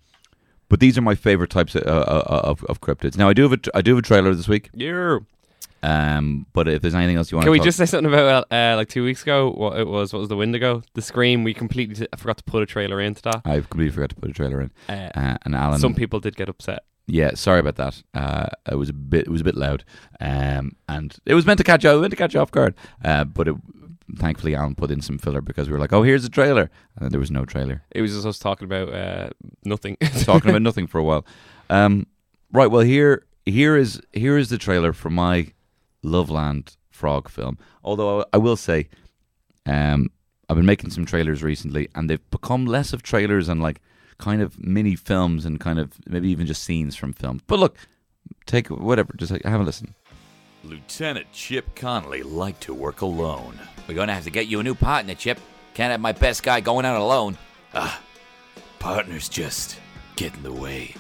but 0.68 0.81
these 0.81 0.96
are 0.98 1.02
my 1.02 1.14
favorite 1.14 1.50
types 1.50 1.74
of, 1.74 1.83
uh, 1.87 2.22
of 2.26 2.64
of 2.64 2.81
cryptids. 2.81 3.16
Now 3.16 3.28
I 3.28 3.33
do 3.33 3.42
have 3.48 3.52
a 3.52 3.59
I 3.76 3.83
do 3.83 3.92
have 3.96 4.04
a 4.04 4.07
trailer 4.07 4.35
this 4.35 4.48
week. 4.48 4.70
Yeah. 4.74 5.18
Um, 5.81 6.46
but 6.52 6.66
if 6.66 6.83
there's 6.83 6.94
anything 6.96 7.16
else 7.16 7.31
you 7.31 7.37
want. 7.37 7.44
Can 7.44 7.52
we 7.52 7.59
talk- 7.59 7.66
just 7.66 7.78
say 7.78 7.87
something 7.87 8.12
about 8.12 8.50
uh, 8.50 8.74
like 8.76 8.88
two 8.88 9.04
weeks 9.04 9.22
ago? 9.22 9.50
What 9.52 9.78
it 9.78 9.87
was? 9.87 10.12
What 10.12 10.18
was 10.18 10.28
the 10.28 10.37
Wendigo? 10.37 10.83
The 10.94 11.02
Scream. 11.02 11.44
We 11.44 11.54
completely 11.54 11.94
t- 11.94 12.09
I 12.12 12.16
forgot 12.16 12.37
to 12.38 12.44
put 12.44 12.62
a 12.64 12.66
trailer 12.66 13.00
into 13.00 13.22
that. 13.22 13.42
I 13.44 13.61
completely 13.61 13.90
forgot 13.90 14.11
to 14.11 14.16
put 14.16 14.28
a 14.31 14.33
trailer 14.33 14.61
in. 14.61 14.70
Uh, 14.88 15.11
Uh, 15.14 15.37
and 15.44 15.54
Alan, 15.54 15.78
some 15.78 15.94
people 15.94 16.18
did 16.18 16.35
get 16.37 16.48
upset. 16.48 16.83
yeah, 17.07 17.31
sorry 17.35 17.61
about 17.61 17.76
that. 17.76 18.02
Uh, 18.12 18.48
it 18.70 18.74
was 18.74 18.88
a 18.88 18.92
bit, 18.92 19.26
it 19.26 19.31
was 19.31 19.40
a 19.40 19.44
bit 19.44 19.54
loud, 19.54 19.85
um, 20.20 20.72
and 20.88 21.16
it 21.24 21.35
was 21.35 21.46
meant 21.46 21.59
to 21.59 21.64
catch 21.64 21.85
you, 21.85 21.90
it 21.90 21.94
was 21.94 22.00
meant 22.02 22.11
to 22.11 22.16
catch 22.16 22.35
you 22.35 22.40
off 22.40 22.50
guard. 22.50 22.74
Uh, 23.04 23.22
but 23.24 23.46
it, 23.46 23.54
thankfully, 24.16 24.55
Alan 24.55 24.75
put 24.75 24.90
in 24.90 25.01
some 25.01 25.18
filler 25.18 25.40
because 25.40 25.68
we 25.68 25.73
were 25.73 25.79
like, 25.79 25.92
"Oh, 25.92 26.03
here's 26.03 26.25
a 26.25 26.31
trailer," 26.31 26.71
and 26.97 27.05
then 27.05 27.11
there 27.11 27.21
was 27.21 27.31
no 27.31 27.44
trailer, 27.44 27.83
It 27.90 28.03
was 28.03 28.12
just 28.12 28.27
us 28.27 28.38
talking 28.38 28.66
about 28.66 28.92
uh, 28.92 29.31
nothing. 29.64 29.97
talking 30.23 30.51
about 30.51 30.62
nothing 30.62 30.87
for 30.87 30.99
a 30.99 31.05
while. 31.05 31.25
Um, 31.71 32.07
right, 32.53 32.71
well 32.71 32.83
here, 32.83 33.27
here 33.47 33.77
is 33.77 34.01
here 34.12 34.38
is 34.38 34.49
the 34.49 34.59
trailer 34.59 34.92
for 34.92 35.11
my 35.11 35.53
Loveland 36.03 36.77
Frog 36.90 37.29
film. 37.29 37.59
Although 37.85 38.21
I, 38.21 38.25
I 38.35 38.37
will 38.38 38.57
say, 38.57 38.88
um, 39.66 40.11
I've 40.49 40.57
been 40.57 40.66
making 40.66 40.90
some 40.90 41.05
trailers 41.05 41.42
recently, 41.42 41.88
and 41.94 42.09
they've 42.09 42.31
become 42.31 42.66
less 42.66 42.92
of 42.92 43.03
trailers 43.03 43.49
and 43.49 43.62
like 43.62 43.81
kind 44.18 44.42
of 44.42 44.59
mini 44.59 44.97
films 44.97 45.44
and 45.44 45.61
kind 45.61 45.79
of 45.79 45.92
maybe 46.07 46.29
even 46.29 46.47
just 46.47 46.64
scenes 46.64 46.97
from 46.97 47.12
films. 47.12 47.42
But 47.47 47.59
look, 47.59 47.77
take 48.47 48.68
whatever, 48.68 49.12
just 49.16 49.31
like, 49.31 49.44
have 49.44 49.61
a 49.61 49.64
listen. 49.64 49.94
Lieutenant 50.64 51.31
Chip 51.33 51.75
Connolly 51.75 52.23
liked 52.23 52.62
to 52.62 52.75
work 52.75 53.01
alone. 53.01 53.59
We're 53.87 53.94
gonna 53.94 54.14
have 54.14 54.25
to 54.25 54.31
get 54.31 54.49
you 54.49 54.61
a 54.61 54.62
new 54.62 54.75
partner, 54.75 55.14
Chip. 55.14 55.40
Can't 55.75 55.92
have 55.92 56.01
my 56.01 56.12
best 56.12 56.42
guy 56.42 56.61
going 56.61 56.85
out 56.85 57.01
alone. 57.01 57.38
Ah, 57.75 58.01
partners 58.79 59.29
just 59.29 59.79
get 60.16 60.35
in 60.35 60.42
the 60.42 60.53
way. 60.53 60.94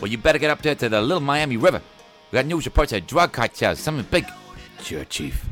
Well, 0.00 0.10
you 0.10 0.18
better 0.18 0.38
get 0.38 0.50
up 0.50 0.62
there 0.62 0.74
to 0.74 0.88
the 0.88 1.00
Little 1.00 1.20
Miami 1.20 1.56
River. 1.56 1.80
We 2.30 2.36
got 2.36 2.46
news 2.46 2.66
reports 2.66 2.92
of 2.92 3.06
drug 3.06 3.32
cartels, 3.32 3.78
something 3.78 4.06
big. 4.10 4.26
Sure, 4.82 5.04
Chief. 5.04 5.44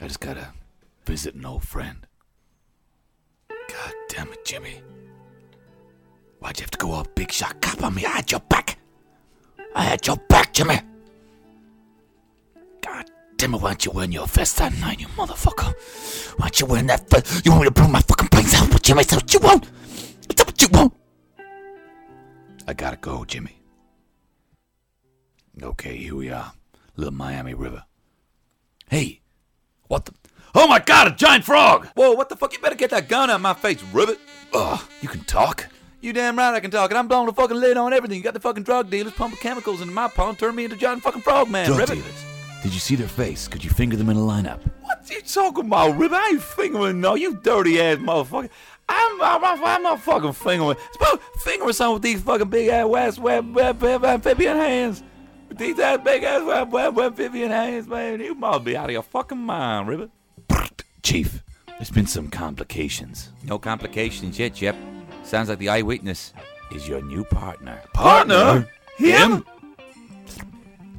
I 0.00 0.06
just 0.06 0.20
gotta 0.20 0.48
visit 1.04 1.34
an 1.34 1.44
old 1.44 1.64
friend. 1.64 2.06
God 3.48 3.92
damn 4.08 4.32
it, 4.32 4.44
Jimmy. 4.44 4.82
Why'd 6.38 6.58
you 6.58 6.62
have 6.62 6.70
to 6.70 6.78
go 6.78 6.92
all 6.92 7.06
big 7.14 7.32
shot 7.32 7.60
cop 7.60 7.82
on 7.82 7.94
me? 7.94 8.04
I 8.04 8.10
had 8.10 8.30
your 8.30 8.40
back. 8.40 8.78
I 9.74 9.82
had 9.82 10.06
your 10.06 10.16
back, 10.28 10.52
Jimmy. 10.52 10.78
It, 13.38 13.50
why 13.50 13.68
aren't 13.68 13.84
you 13.84 13.92
wearing 13.92 14.12
your 14.12 14.26
vest 14.26 14.56
that 14.58 14.72
night, 14.78 14.98
you 15.00 15.08
motherfucker? 15.08 15.74
Why 16.38 16.44
aren't 16.44 16.58
you 16.60 16.66
wearing 16.66 16.86
that 16.86 17.08
vest? 17.10 17.44
You 17.44 17.50
want 17.52 17.62
me 17.62 17.68
to 17.68 17.70
blow 17.72 17.88
my 17.88 18.00
fucking 18.00 18.28
brains 18.28 18.54
out, 18.54 18.70
but 18.70 18.82
Jimmy, 18.82 19.02
that's 19.02 19.14
what 19.22 19.32
you 19.34 19.40
want. 19.40 19.68
That's 20.28 20.44
what 20.46 20.62
you 20.62 20.68
want. 20.72 20.94
I 22.66 22.72
gotta 22.72 22.96
go, 22.96 23.24
Jimmy. 23.24 23.60
Okay, 25.62 25.96
here 25.96 26.14
we 26.14 26.30
are. 26.30 26.52
Little 26.96 27.12
Miami 27.14 27.54
River. 27.54 27.84
Hey, 28.90 29.20
what 29.88 30.06
the? 30.06 30.12
Oh 30.54 30.66
my 30.66 30.78
god, 30.78 31.08
a 31.08 31.10
giant 31.10 31.44
frog! 31.44 31.86
Whoa, 31.94 32.12
what 32.12 32.30
the 32.30 32.36
fuck? 32.36 32.52
You 32.54 32.58
better 32.60 32.74
get 32.74 32.90
that 32.90 33.08
gun 33.08 33.28
out 33.30 33.36
of 33.36 33.40
my 33.42 33.52
face, 33.54 33.82
ribbit. 33.92 34.18
Ugh, 34.54 34.80
you 35.02 35.08
can 35.08 35.20
talk? 35.24 35.66
You 36.00 36.12
damn 36.14 36.38
right 36.38 36.54
I 36.54 36.60
can 36.60 36.70
talk, 36.70 36.90
and 36.90 36.98
I'm 36.98 37.08
blowing 37.08 37.26
the 37.26 37.32
fucking 37.34 37.56
lid 37.56 37.76
on 37.76 37.92
everything. 37.92 38.16
You 38.16 38.24
got 38.24 38.34
the 38.34 38.40
fucking 38.40 38.62
drug 38.62 38.88
dealers 38.90 39.12
pumping 39.12 39.38
chemicals 39.40 39.80
into 39.82 39.92
my 39.92 40.08
pond, 40.08 40.38
turn 40.38 40.54
me 40.54 40.64
into 40.64 40.76
giant 40.76 41.02
fucking 41.02 41.22
frog 41.22 41.50
man, 41.50 41.66
Drug 41.66 41.80
ribbit. 41.80 41.96
dealers. 41.96 42.35
Did 42.66 42.74
you 42.74 42.80
see 42.80 42.96
their 42.96 43.06
face? 43.06 43.46
Could 43.46 43.62
you 43.62 43.70
finger 43.70 43.96
them 43.96 44.08
in 44.08 44.16
a 44.16 44.20
lineup? 44.20 44.58
What 44.82 45.08
you 45.08 45.20
talking 45.20 45.66
about, 45.66 45.96
ribbit? 45.96 46.18
I 46.18 46.30
ain't 46.30 46.42
fingering 46.42 47.00
no, 47.00 47.14
you 47.14 47.36
dirty 47.36 47.80
ass 47.80 47.98
motherfucker. 47.98 48.50
I'm, 48.88 49.22
I'm, 49.22 49.44
I'm, 49.44 49.64
I'm 49.64 49.82
not 49.84 50.00
fucking 50.00 50.32
fingering. 50.32 50.76
Suppose 50.94 51.20
fingering 51.44 51.72
something 51.74 51.92
with 51.92 52.02
these 52.02 52.22
fucking 52.22 52.48
big 52.48 52.66
ass 52.66 52.88
west 52.88 53.18
web, 53.20 53.54
web, 53.54 53.80
web 53.80 54.04
amphibian 54.04 54.56
hands. 54.56 55.04
With 55.48 55.58
these 55.58 55.78
ass 55.78 56.00
big 56.02 56.24
ass 56.24 56.44
web, 56.44 56.72
web, 56.72 56.98
amphibian 56.98 57.50
hands, 57.50 57.86
man. 57.86 58.18
You 58.18 58.34
must 58.34 58.64
be 58.64 58.76
out 58.76 58.86
of 58.86 58.90
your 58.90 59.02
fucking 59.02 59.38
mind, 59.38 59.86
ribbit. 59.86 60.10
Chief, 61.04 61.44
there's 61.68 61.92
been 61.92 62.08
some 62.08 62.26
complications. 62.26 63.30
No 63.44 63.60
complications 63.60 64.40
yet, 64.40 64.56
Jep. 64.56 64.74
Sounds 65.22 65.48
like 65.48 65.60
the 65.60 65.68
eyewitness. 65.68 66.32
Is 66.72 66.88
your 66.88 67.00
new 67.00 67.22
partner. 67.22 67.80
Partner? 67.94 68.68
Him? 68.96 69.44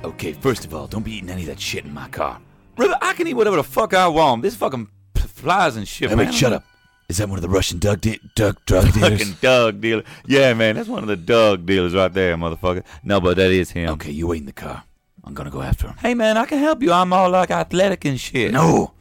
Okay, 0.03 0.33
first 0.33 0.65
of 0.65 0.73
all, 0.73 0.87
don't 0.87 1.03
be 1.03 1.13
eating 1.15 1.29
any 1.29 1.41
of 1.41 1.47
that 1.47 1.59
shit 1.59 1.85
in 1.85 1.93
my 1.93 2.07
car. 2.09 2.39
Ribbit, 2.77 2.97
I 3.01 3.13
can 3.13 3.27
eat 3.27 3.33
whatever 3.33 3.55
the 3.57 3.63
fuck 3.63 3.93
I 3.93 4.07
want. 4.07 4.41
This 4.43 4.55
fucking 4.55 4.87
p- 5.13 5.21
flies 5.21 5.75
and 5.75 5.87
shit, 5.87 6.09
Hey, 6.09 6.15
man. 6.15 6.27
wait, 6.27 6.35
shut 6.35 6.53
up. 6.53 6.63
Is 7.09 7.17
that 7.17 7.29
one 7.29 7.37
of 7.37 7.41
the 7.41 7.49
Russian 7.49 7.79
drug, 7.79 8.01
de- 8.01 8.19
drug, 8.35 8.63
drug 8.65 8.91
dealers? 8.93 9.11
Fucking 9.19 9.37
Doug 9.41 9.79
dealer. 9.81 10.03
Yeah, 10.25 10.53
man, 10.53 10.75
that's 10.75 10.89
one 10.89 11.03
of 11.03 11.07
the 11.07 11.15
Doug 11.15 11.65
dealers 11.65 11.95
right 11.95 12.13
there, 12.13 12.35
motherfucker. 12.35 12.83
No, 13.03 13.21
but 13.21 13.37
that 13.37 13.49
is 13.49 13.71
him. 13.71 13.89
Okay, 13.91 14.11
you 14.11 14.27
wait 14.27 14.41
in 14.41 14.45
the 14.45 14.51
car. 14.51 14.83
I'm 15.23 15.33
gonna 15.33 15.49
go 15.49 15.61
after 15.61 15.87
him. 15.87 15.95
Hey, 15.99 16.13
man, 16.13 16.35
I 16.37 16.45
can 16.45 16.59
help 16.59 16.81
you. 16.83 16.91
I'm 16.91 17.11
all 17.13 17.29
like 17.29 17.49
athletic 17.49 18.03
and 18.05 18.19
shit. 18.19 18.51
No! 18.51 18.91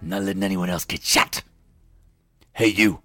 I'm 0.00 0.08
not 0.08 0.22
letting 0.22 0.44
anyone 0.44 0.70
else 0.70 0.84
get 0.84 1.02
shot. 1.02 1.42
Hey, 2.52 2.68
you. 2.68 3.02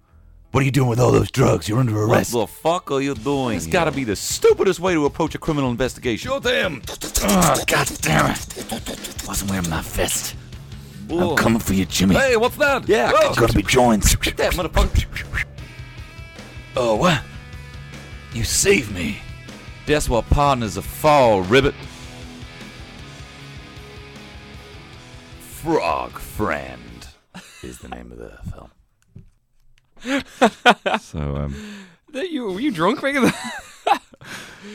What 0.54 0.60
are 0.60 0.66
you 0.66 0.70
doing 0.70 0.88
with 0.88 1.00
all 1.00 1.10
those 1.10 1.32
drugs? 1.32 1.68
You're 1.68 1.80
under 1.80 2.00
arrest. 2.00 2.32
What 2.32 2.46
the 2.46 2.52
fuck 2.52 2.92
are 2.92 3.00
you 3.00 3.16
doing? 3.16 3.56
It's 3.56 3.66
gotta 3.66 3.90
be 3.90 4.04
the 4.04 4.14
stupidest 4.14 4.78
way 4.78 4.94
to 4.94 5.04
approach 5.04 5.34
a 5.34 5.38
criminal 5.38 5.68
investigation. 5.68 6.30
Shoot 6.30 6.44
him! 6.44 6.80
Oh, 7.22 7.60
God 7.66 7.90
damn 8.00 8.30
it! 8.30 9.24
Wasn't 9.26 9.50
wearing 9.50 9.68
my 9.68 9.80
vest. 9.82 10.36
I'm 11.10 11.34
coming 11.34 11.58
for 11.58 11.74
you, 11.74 11.86
Jimmy. 11.86 12.14
Hey, 12.14 12.36
what's 12.36 12.54
that? 12.58 12.88
Yeah, 12.88 13.10
It's 13.12 13.36
gonna 13.36 13.52
be 13.52 13.64
joints. 13.64 14.14
Get 14.14 14.36
that 14.36 14.52
motherfucker. 14.52 15.44
Oh, 16.76 16.94
what? 16.94 17.20
You 18.32 18.44
saved 18.44 18.94
me. 18.94 19.18
That's 19.86 20.08
what 20.08 20.24
partners 20.30 20.78
are 20.78 20.82
for, 20.82 21.42
ribbit. 21.42 21.74
Frog 25.40 26.12
Friend 26.12 27.08
is 27.64 27.80
the 27.80 27.88
name 27.88 28.12
of 28.12 28.18
the 28.18 28.38
film. 28.52 28.70
So, 31.00 31.36
um, 31.36 31.54
That 32.12 32.30
you 32.30 32.44
were 32.52 32.60
you 32.60 32.70
drunk 32.70 33.02
making 33.02 33.22
that? 33.22 34.02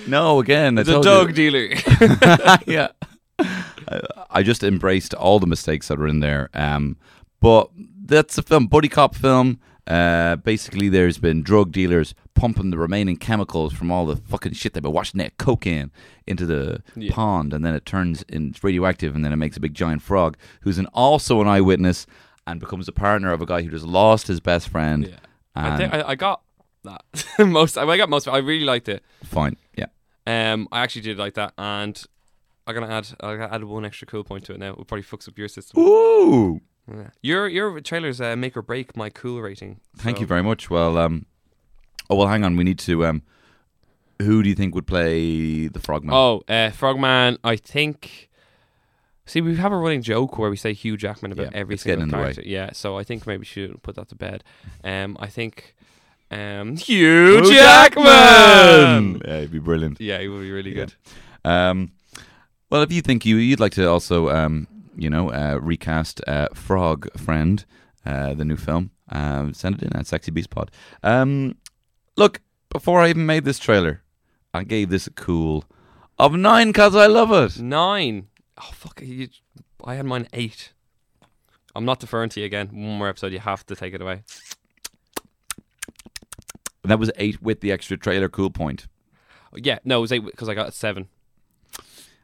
no, 0.07 0.39
again, 0.39 0.77
I 0.77 0.83
The 0.83 1.01
dog 1.01 1.29
you. 1.29 1.33
dealer. 1.51 1.75
yeah. 2.67 2.89
I, 3.39 4.01
I 4.29 4.43
just 4.43 4.63
embraced 4.63 5.13
all 5.13 5.39
the 5.39 5.47
mistakes 5.47 5.87
that 5.87 5.97
were 5.97 6.07
in 6.07 6.19
there. 6.19 6.49
Um, 6.53 6.97
but 7.39 7.69
that's 8.05 8.37
a 8.37 8.41
film, 8.41 8.67
buddy 8.67 8.89
cop 8.89 9.15
film. 9.15 9.59
Uh, 9.87 10.35
basically, 10.35 10.87
there's 10.89 11.17
been 11.17 11.41
drug 11.41 11.71
dealers 11.71 12.13
pumping 12.35 12.69
the 12.69 12.77
remaining 12.77 13.17
chemicals 13.17 13.73
from 13.73 13.91
all 13.91 14.05
the 14.05 14.15
fucking 14.15 14.53
shit 14.53 14.73
they've 14.73 14.83
been 14.83 14.91
washing 14.91 15.17
that 15.17 15.37
cocaine 15.37 15.89
into 16.27 16.45
the 16.45 16.83
Yeah. 16.95 17.11
pond, 17.11 17.53
and 17.53 17.65
then 17.65 17.73
it 17.73 17.85
turns 17.85 18.21
in 18.29 18.49
it's 18.49 18.63
radioactive, 18.63 19.15
and 19.15 19.25
then 19.25 19.31
it 19.33 19.37
makes 19.37 19.57
a 19.57 19.59
big 19.59 19.73
giant 19.73 20.01
frog, 20.03 20.37
who's 20.61 20.77
an 20.77 20.85
also 20.93 21.41
an 21.41 21.47
eyewitness 21.47 22.05
and 22.51 22.59
becomes 22.59 22.87
a 22.87 22.91
partner 22.91 23.31
of 23.31 23.41
a 23.41 23.45
guy 23.45 23.61
who 23.61 23.69
just 23.69 23.85
lost 23.85 24.27
his 24.27 24.39
best 24.39 24.69
friend. 24.69 25.07
Yeah. 25.07 25.15
I 25.55 25.77
think 25.77 25.93
I, 25.93 26.09
I 26.09 26.15
got 26.15 26.41
that 26.83 27.03
most. 27.39 27.77
I 27.77 27.97
got 27.97 28.09
most. 28.09 28.27
of 28.27 28.33
it. 28.33 28.37
I 28.37 28.39
really 28.39 28.65
liked 28.65 28.89
it. 28.89 29.03
fine, 29.23 29.57
yeah. 29.77 29.85
Um, 30.27 30.67
I 30.71 30.81
actually 30.81 31.01
did 31.01 31.17
like 31.17 31.33
that, 31.35 31.53
and 31.57 32.01
I'm 32.67 32.73
gonna 32.75 32.87
add. 32.93 33.07
I 33.19 33.33
will 33.35 33.41
add 33.43 33.63
one 33.63 33.85
extra 33.85 34.07
cool 34.07 34.23
point 34.23 34.45
to 34.45 34.53
it 34.53 34.59
now. 34.59 34.69
It 34.71 34.77
will 34.77 34.85
probably 34.85 35.03
fucks 35.03 35.27
up 35.27 35.37
your 35.37 35.47
system. 35.47 35.81
Ooh. 35.81 36.61
Yeah. 36.91 37.09
Your 37.21 37.47
your 37.47 37.79
trailers 37.81 38.19
uh, 38.21 38.35
make 38.35 38.55
or 38.57 38.61
break 38.61 38.95
my 38.97 39.09
cool 39.09 39.41
rating. 39.41 39.79
Thank 39.97 40.17
So- 40.17 40.21
you 40.21 40.27
very 40.27 40.43
much. 40.43 40.69
Well, 40.69 40.97
um, 40.97 41.25
oh 42.09 42.15
well, 42.15 42.27
hang 42.27 42.43
on. 42.43 42.55
We 42.55 42.63
need 42.63 42.79
to. 42.79 43.05
Um, 43.05 43.21
who 44.21 44.43
do 44.43 44.49
you 44.49 44.55
think 44.55 44.75
would 44.75 44.87
play 44.87 45.67
the 45.67 45.79
Frogman? 45.79 46.13
Oh, 46.13 46.41
uh, 46.47 46.71
Frogman. 46.71 47.37
I 47.43 47.55
think. 47.55 48.28
See, 49.29 49.41
we 49.41 49.55
have 49.57 49.71
a 49.71 49.77
running 49.77 50.01
joke 50.01 50.37
where 50.39 50.49
we 50.49 50.55
say 50.57 50.73
Hugh 50.73 50.97
Jackman 50.97 51.31
about 51.31 51.51
Yeah, 51.51 51.59
every 51.59 51.77
single 51.77 52.01
in 52.03 52.09
the 52.09 52.17
way. 52.17 52.23
character. 52.23 52.41
Yeah, 52.45 52.71
so 52.73 52.97
I 52.97 53.03
think 53.03 53.27
maybe 53.27 53.39
we 53.39 53.45
should 53.45 53.81
put 53.83 53.93
that 53.95 54.09
to 54.09 54.15
bed. 54.15 54.43
Um, 54.83 55.17
I 55.19 55.27
think, 55.27 55.75
um, 56.31 56.75
Hugh, 56.87 57.41
Jackman. 57.43 59.21
Yeah, 59.25 59.37
it'd 59.37 59.51
be 59.51 59.59
brilliant. 59.59 60.01
Yeah, 60.01 60.19
he 60.19 60.27
would 60.27 60.41
be 60.41 60.51
really 60.51 60.71
Yeah. 60.75 60.85
good. 60.85 60.93
Um, 61.45 61.91
well, 62.71 62.81
if 62.81 62.91
you 62.91 63.01
think 63.01 63.25
you 63.25 63.35
you'd 63.37 63.59
like 63.59 63.73
to 63.73 63.87
also, 63.87 64.29
um, 64.29 64.67
you 64.97 65.09
know, 65.09 65.29
uh, 65.31 65.59
recast 65.61 66.21
uh, 66.27 66.47
Frog 66.53 67.07
Friend, 67.17 67.63
uh, 68.05 68.33
the 68.33 68.45
new 68.45 68.57
film, 68.57 68.91
um, 69.09 69.53
send 69.53 69.75
it 69.75 69.83
in 69.83 69.95
at 69.95 70.07
Sexy 70.07 70.31
Beast 70.31 70.49
Pod. 70.49 70.71
Um, 71.03 71.55
look, 72.17 72.41
before 72.69 72.99
I 73.01 73.09
even 73.09 73.25
made 73.25 73.45
this 73.45 73.59
trailer, 73.59 74.01
I 74.53 74.63
gave 74.63 74.89
this 74.89 75.05
a 75.07 75.11
cool 75.11 75.65
of 76.17 76.33
nine 76.33 76.69
because 76.69 76.95
I 76.95 77.05
love 77.05 77.31
it. 77.31 77.59
Nine. 77.61 78.27
Oh 78.59 78.71
fuck! 78.73 79.01
You, 79.01 79.29
I 79.83 79.95
had 79.95 80.05
mine 80.05 80.27
eight. 80.33 80.73
I'm 81.75 81.85
not 81.85 81.99
deferring 81.99 82.29
to 82.29 82.39
you 82.39 82.45
again. 82.45 82.67
One 82.67 82.97
more 82.97 83.07
episode, 83.07 83.31
you 83.31 83.39
have 83.39 83.65
to 83.67 83.75
take 83.75 83.93
it 83.93 84.01
away. 84.01 84.23
That 86.83 86.99
was 86.99 87.11
eight 87.17 87.41
with 87.41 87.61
the 87.61 87.71
extra 87.71 87.97
trailer 87.97 88.27
cool 88.29 88.49
point. 88.49 88.87
Yeah, 89.55 89.79
no, 89.83 89.99
it 89.99 90.01
was 90.01 90.11
eight 90.11 90.25
because 90.25 90.49
I 90.49 90.55
got 90.55 90.69
a 90.69 90.71
seven. 90.71 91.07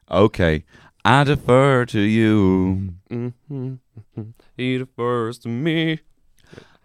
Okay, 0.10 0.66
I 1.04 1.24
defer 1.24 1.86
to 1.86 2.00
you. 2.00 2.96
Mm-hmm. 3.10 3.76
He 4.58 4.78
defers 4.78 5.40
to 5.40 5.50
me. 5.50 6.00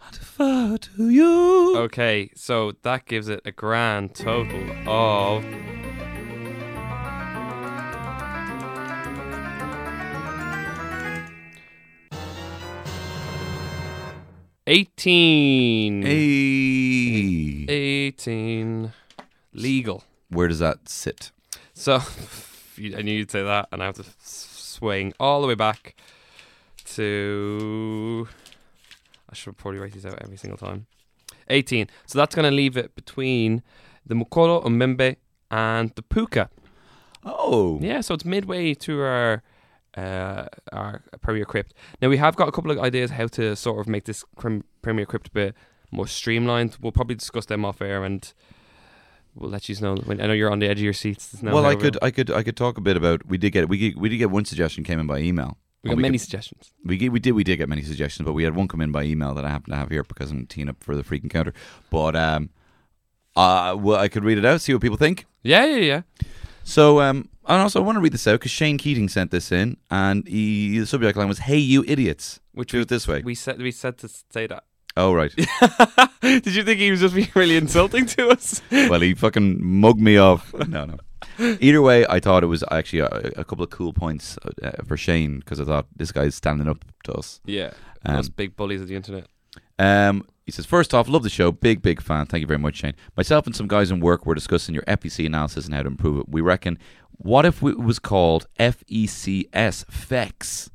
I 0.02 0.10
defer 0.12 0.76
to 0.76 1.10
you. 1.10 1.76
Okay, 1.78 2.30
so 2.34 2.72
that 2.82 3.06
gives 3.06 3.28
it 3.28 3.40
a 3.44 3.52
grand 3.52 4.14
total 4.14 4.88
of. 4.88 5.44
Eighteen. 14.70 16.02
Hey. 16.02 17.66
18 17.68 18.92
legal. 19.52 20.04
Where 20.28 20.46
does 20.46 20.60
that 20.60 20.88
sit? 20.88 21.32
So 21.74 21.96
I 22.78 23.02
knew 23.02 23.10
you'd 23.12 23.32
say 23.32 23.42
that, 23.42 23.66
and 23.72 23.82
I 23.82 23.86
have 23.86 23.96
to 23.96 24.04
swing 24.20 25.12
all 25.18 25.40
the 25.42 25.48
way 25.48 25.56
back 25.56 25.96
to. 26.94 28.28
I 29.28 29.34
should 29.34 29.56
probably 29.56 29.80
write 29.80 29.92
these 29.92 30.06
out 30.06 30.22
every 30.22 30.36
single 30.36 30.56
time. 30.56 30.86
18. 31.48 31.88
So 32.06 32.20
that's 32.20 32.36
going 32.36 32.48
to 32.48 32.54
leave 32.54 32.76
it 32.76 32.94
between 32.94 33.64
the 34.06 34.14
Mokele-mbembe 34.14 35.16
and 35.50 35.90
the 35.96 36.02
Puka. 36.02 36.48
Oh, 37.24 37.80
Yeah, 37.82 38.02
so 38.02 38.14
it's 38.14 38.24
midway 38.24 38.74
to 38.74 39.00
our 39.00 39.42
uh, 39.96 40.46
our 40.72 41.02
Premier 41.20 41.44
Crypt. 41.44 41.74
Now 42.00 42.08
we 42.08 42.16
have 42.16 42.36
got 42.36 42.48
a 42.48 42.52
couple 42.52 42.70
of 42.70 42.78
ideas 42.78 43.10
how 43.12 43.26
to 43.28 43.56
sort 43.56 43.80
of 43.80 43.88
make 43.88 44.04
this 44.04 44.24
crim- 44.36 44.64
Premier 44.82 45.06
Crypt 45.06 45.28
a 45.28 45.30
bit 45.30 45.54
more 45.90 46.06
streamlined. 46.06 46.76
We'll 46.80 46.92
probably 46.92 47.16
discuss 47.16 47.46
them 47.46 47.64
off 47.64 47.82
air, 47.82 48.04
and 48.04 48.32
we'll 49.34 49.50
let 49.50 49.68
you 49.68 49.76
know. 49.80 49.96
I 50.08 50.14
know 50.14 50.32
you're 50.32 50.50
on 50.50 50.60
the 50.60 50.68
edge 50.68 50.78
of 50.78 50.84
your 50.84 50.92
seats. 50.92 51.42
Now 51.42 51.54
well, 51.54 51.66
I 51.66 51.74
could, 51.74 51.98
I 52.02 52.10
could, 52.10 52.30
I 52.30 52.42
could 52.42 52.56
talk 52.56 52.78
a 52.78 52.80
bit 52.80 52.96
about. 52.96 53.26
We 53.26 53.38
did 53.38 53.50
get, 53.50 53.68
we 53.68 53.78
get, 53.78 53.96
we 53.96 54.08
did 54.08 54.18
get 54.18 54.30
one 54.30 54.44
suggestion 54.44 54.84
came 54.84 54.98
in 55.00 55.06
by 55.06 55.18
email. 55.18 55.56
We 55.82 55.90
got 55.90 55.98
many 55.98 56.18
could- 56.18 56.22
suggestions. 56.22 56.72
we 56.84 56.96
get, 56.98 57.10
we 57.10 57.20
did, 57.20 57.32
we 57.32 57.42
did 57.42 57.56
get 57.56 57.68
many 57.68 57.82
suggestions, 57.82 58.26
but 58.26 58.34
we 58.34 58.44
had 58.44 58.54
one 58.54 58.68
come 58.68 58.82
in 58.82 58.92
by 58.92 59.02
email 59.04 59.34
that 59.34 59.44
I 59.44 59.48
happen 59.48 59.70
to 59.72 59.76
have 59.76 59.88
here 59.90 60.02
because 60.04 60.30
I'm 60.30 60.46
teeing 60.46 60.68
up 60.68 60.76
for 60.84 60.94
the 60.94 61.02
freaking 61.02 61.30
counter. 61.30 61.54
But 61.90 62.14
um, 62.14 62.50
uh, 63.34 63.76
well, 63.78 63.98
I 63.98 64.08
could 64.08 64.22
read 64.22 64.38
it 64.38 64.44
out, 64.44 64.60
see 64.60 64.72
what 64.74 64.82
people 64.82 64.98
think. 64.98 65.24
Yeah, 65.42 65.64
yeah, 65.64 65.76
yeah. 65.76 66.02
So, 66.64 67.00
um, 67.00 67.28
and 67.46 67.60
also 67.62 67.80
I 67.80 67.84
want 67.84 67.96
to 67.96 68.00
read 68.00 68.12
this 68.12 68.26
out 68.26 68.34
because 68.40 68.50
Shane 68.52 68.78
Keating 68.78 69.08
sent 69.08 69.30
this 69.30 69.50
in, 69.50 69.76
and 69.90 70.26
he, 70.28 70.78
the 70.78 70.86
subject 70.86 71.16
line 71.16 71.28
was 71.28 71.40
"Hey, 71.40 71.58
you 71.58 71.84
idiots." 71.86 72.40
Which 72.52 72.70
Do 72.70 72.80
it 72.80 72.88
this 72.88 73.06
way. 73.08 73.22
We 73.22 73.34
said 73.34 73.58
we 73.60 73.70
said 73.72 73.98
to 73.98 74.08
say 74.08 74.46
that. 74.46 74.64
Oh 74.96 75.12
right. 75.12 75.32
Did 76.20 76.54
you 76.54 76.62
think 76.64 76.80
he 76.80 76.90
was 76.90 77.00
just 77.00 77.14
being 77.14 77.30
really 77.34 77.56
insulting 77.56 78.06
to 78.06 78.28
us? 78.28 78.60
well, 78.72 79.00
he 79.00 79.14
fucking 79.14 79.58
mugged 79.64 80.00
me 80.00 80.16
off. 80.16 80.52
No, 80.68 80.84
no. 80.84 80.98
Either 81.38 81.80
way, 81.80 82.04
I 82.06 82.18
thought 82.20 82.42
it 82.42 82.48
was 82.48 82.64
actually 82.70 83.00
a, 83.00 83.06
a 83.36 83.44
couple 83.44 83.62
of 83.64 83.70
cool 83.70 83.92
points 83.92 84.36
uh, 84.62 84.72
for 84.84 84.96
Shane 84.96 85.38
because 85.38 85.60
I 85.60 85.64
thought 85.64 85.86
this 85.96 86.12
guy's 86.12 86.34
standing 86.34 86.68
up 86.68 86.84
to 87.04 87.12
us. 87.14 87.40
Yeah, 87.44 87.72
Um, 88.04 88.16
those 88.16 88.28
big 88.28 88.56
bullies 88.56 88.82
of 88.82 88.88
the 88.88 88.96
internet. 88.96 89.26
Um, 89.80 90.26
he 90.44 90.52
says, 90.52 90.66
first 90.66 90.92
off, 90.92 91.08
love 91.08 91.22
the 91.22 91.30
show. 91.30 91.50
Big, 91.50 91.80
big 91.80 92.02
fan. 92.02 92.26
Thank 92.26 92.42
you 92.42 92.46
very 92.46 92.58
much, 92.58 92.76
Shane. 92.76 92.94
Myself 93.16 93.46
and 93.46 93.56
some 93.56 93.66
guys 93.66 93.90
in 93.90 94.00
work 94.00 94.26
were 94.26 94.34
discussing 94.34 94.74
your 94.74 94.84
FEC 94.84 95.24
analysis 95.24 95.64
and 95.64 95.74
how 95.74 95.82
to 95.82 95.86
improve 95.86 96.18
it. 96.20 96.28
We 96.28 96.42
reckon, 96.42 96.78
what 97.12 97.46
if 97.46 97.62
it 97.62 97.78
was 97.78 97.98
called 97.98 98.46
FECS, 98.58 99.84
FEX? 99.86 100.70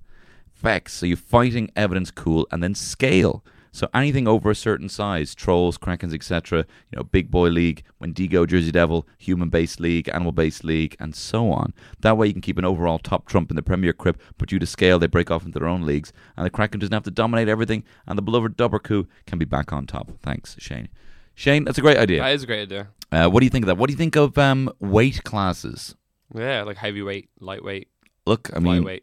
FEX. 0.53 0.93
So 0.93 1.05
you're 1.05 1.17
fighting 1.17 1.69
evidence 1.75 2.09
cool 2.09 2.47
and 2.51 2.63
then 2.63 2.73
scale. 2.73 3.43
So 3.75 3.89
anything 3.93 4.25
over 4.25 4.51
a 4.51 4.55
certain 4.55 4.87
size, 4.87 5.35
trolls, 5.35 5.77
krakens, 5.77 6.13
etc., 6.13 6.59
you 6.91 6.95
know, 6.95 7.03
big 7.03 7.29
boy 7.29 7.49
league, 7.49 7.83
Wendigo, 7.99 8.45
Jersey 8.45 8.71
Devil, 8.71 9.05
human 9.17 9.49
based 9.49 9.81
league, 9.81 10.07
animal 10.07 10.31
based 10.31 10.63
league, 10.63 10.95
and 10.97 11.13
so 11.13 11.51
on. 11.51 11.73
That 11.99 12.15
way 12.17 12.27
you 12.27 12.31
can 12.31 12.41
keep 12.41 12.57
an 12.57 12.63
overall 12.63 12.99
top 12.99 13.25
trump 13.27 13.49
in 13.49 13.57
the 13.57 13.61
Premier 13.61 13.91
Crypt, 13.91 14.21
but 14.37 14.47
due 14.47 14.59
to 14.59 14.65
scale, 14.65 14.97
they 14.97 15.07
break 15.07 15.29
off 15.29 15.45
into 15.45 15.59
their 15.59 15.67
own 15.67 15.85
leagues, 15.85 16.13
and 16.37 16.45
the 16.45 16.49
Kraken 16.49 16.79
doesn't 16.79 16.93
have 16.93 17.03
to 17.03 17.11
dominate 17.11 17.49
everything, 17.49 17.83
and 18.07 18.17
the 18.17 18.21
beloved 18.21 18.55
Dobhar-chú 18.55 19.07
can 19.27 19.39
be 19.39 19.45
back 19.45 19.73
on 19.73 19.85
top. 19.85 20.09
Thanks, 20.23 20.55
Shane. 20.57 20.87
Shane, 21.33 21.65
that's 21.65 21.77
a 21.77 21.81
great 21.81 21.97
idea. 21.97 22.21
That 22.21 22.31
is 22.31 22.43
a 22.43 22.47
great 22.47 22.61
idea. 22.61 22.87
Uh, 23.11 23.27
what 23.27 23.41
do 23.41 23.45
you 23.45 23.49
think 23.49 23.63
of 23.63 23.67
that? 23.67 23.77
What 23.77 23.87
do 23.87 23.91
you 23.91 23.97
think 23.97 24.15
of 24.15 24.37
um, 24.37 24.71
weight 24.79 25.25
classes? 25.25 25.95
Yeah, 26.33 26.63
like 26.63 26.77
heavyweight, 26.77 27.29
lightweight, 27.41 27.89
Look, 28.25 28.49
I 28.55 28.59
mean, 28.59 28.83
flyweight. 28.83 29.01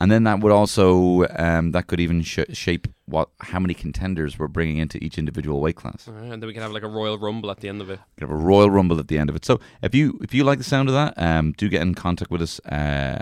And 0.00 0.10
then 0.10 0.24
that 0.24 0.40
would 0.40 0.52
also 0.52 1.26
um, 1.36 1.72
that 1.72 1.86
could 1.86 2.00
even 2.00 2.22
sh- 2.22 2.40
shape 2.52 2.88
what 3.06 3.28
how 3.40 3.58
many 3.58 3.74
contenders 3.74 4.38
we're 4.38 4.48
bringing 4.48 4.78
into 4.78 4.98
each 5.02 5.18
individual 5.18 5.60
weight 5.60 5.76
class. 5.76 6.08
Uh, 6.08 6.12
and 6.12 6.42
then 6.42 6.46
we 6.46 6.52
can 6.52 6.62
have 6.62 6.72
like 6.72 6.82
a 6.82 6.88
royal 6.88 7.18
rumble 7.18 7.50
at 7.50 7.60
the 7.60 7.68
end 7.68 7.80
of 7.80 7.90
it. 7.90 8.00
We 8.18 8.22
have 8.22 8.30
a 8.30 8.34
royal 8.36 8.70
rumble 8.70 8.98
at 8.98 9.08
the 9.08 9.18
end 9.18 9.30
of 9.30 9.36
it. 9.36 9.44
So 9.44 9.60
if 9.82 9.94
you 9.94 10.18
if 10.22 10.34
you 10.34 10.44
like 10.44 10.58
the 10.58 10.64
sound 10.64 10.88
of 10.88 10.94
that, 10.94 11.14
um, 11.16 11.52
do 11.52 11.68
get 11.68 11.82
in 11.82 11.94
contact 11.94 12.30
with 12.30 12.42
us. 12.42 12.60
Uh, 12.60 13.20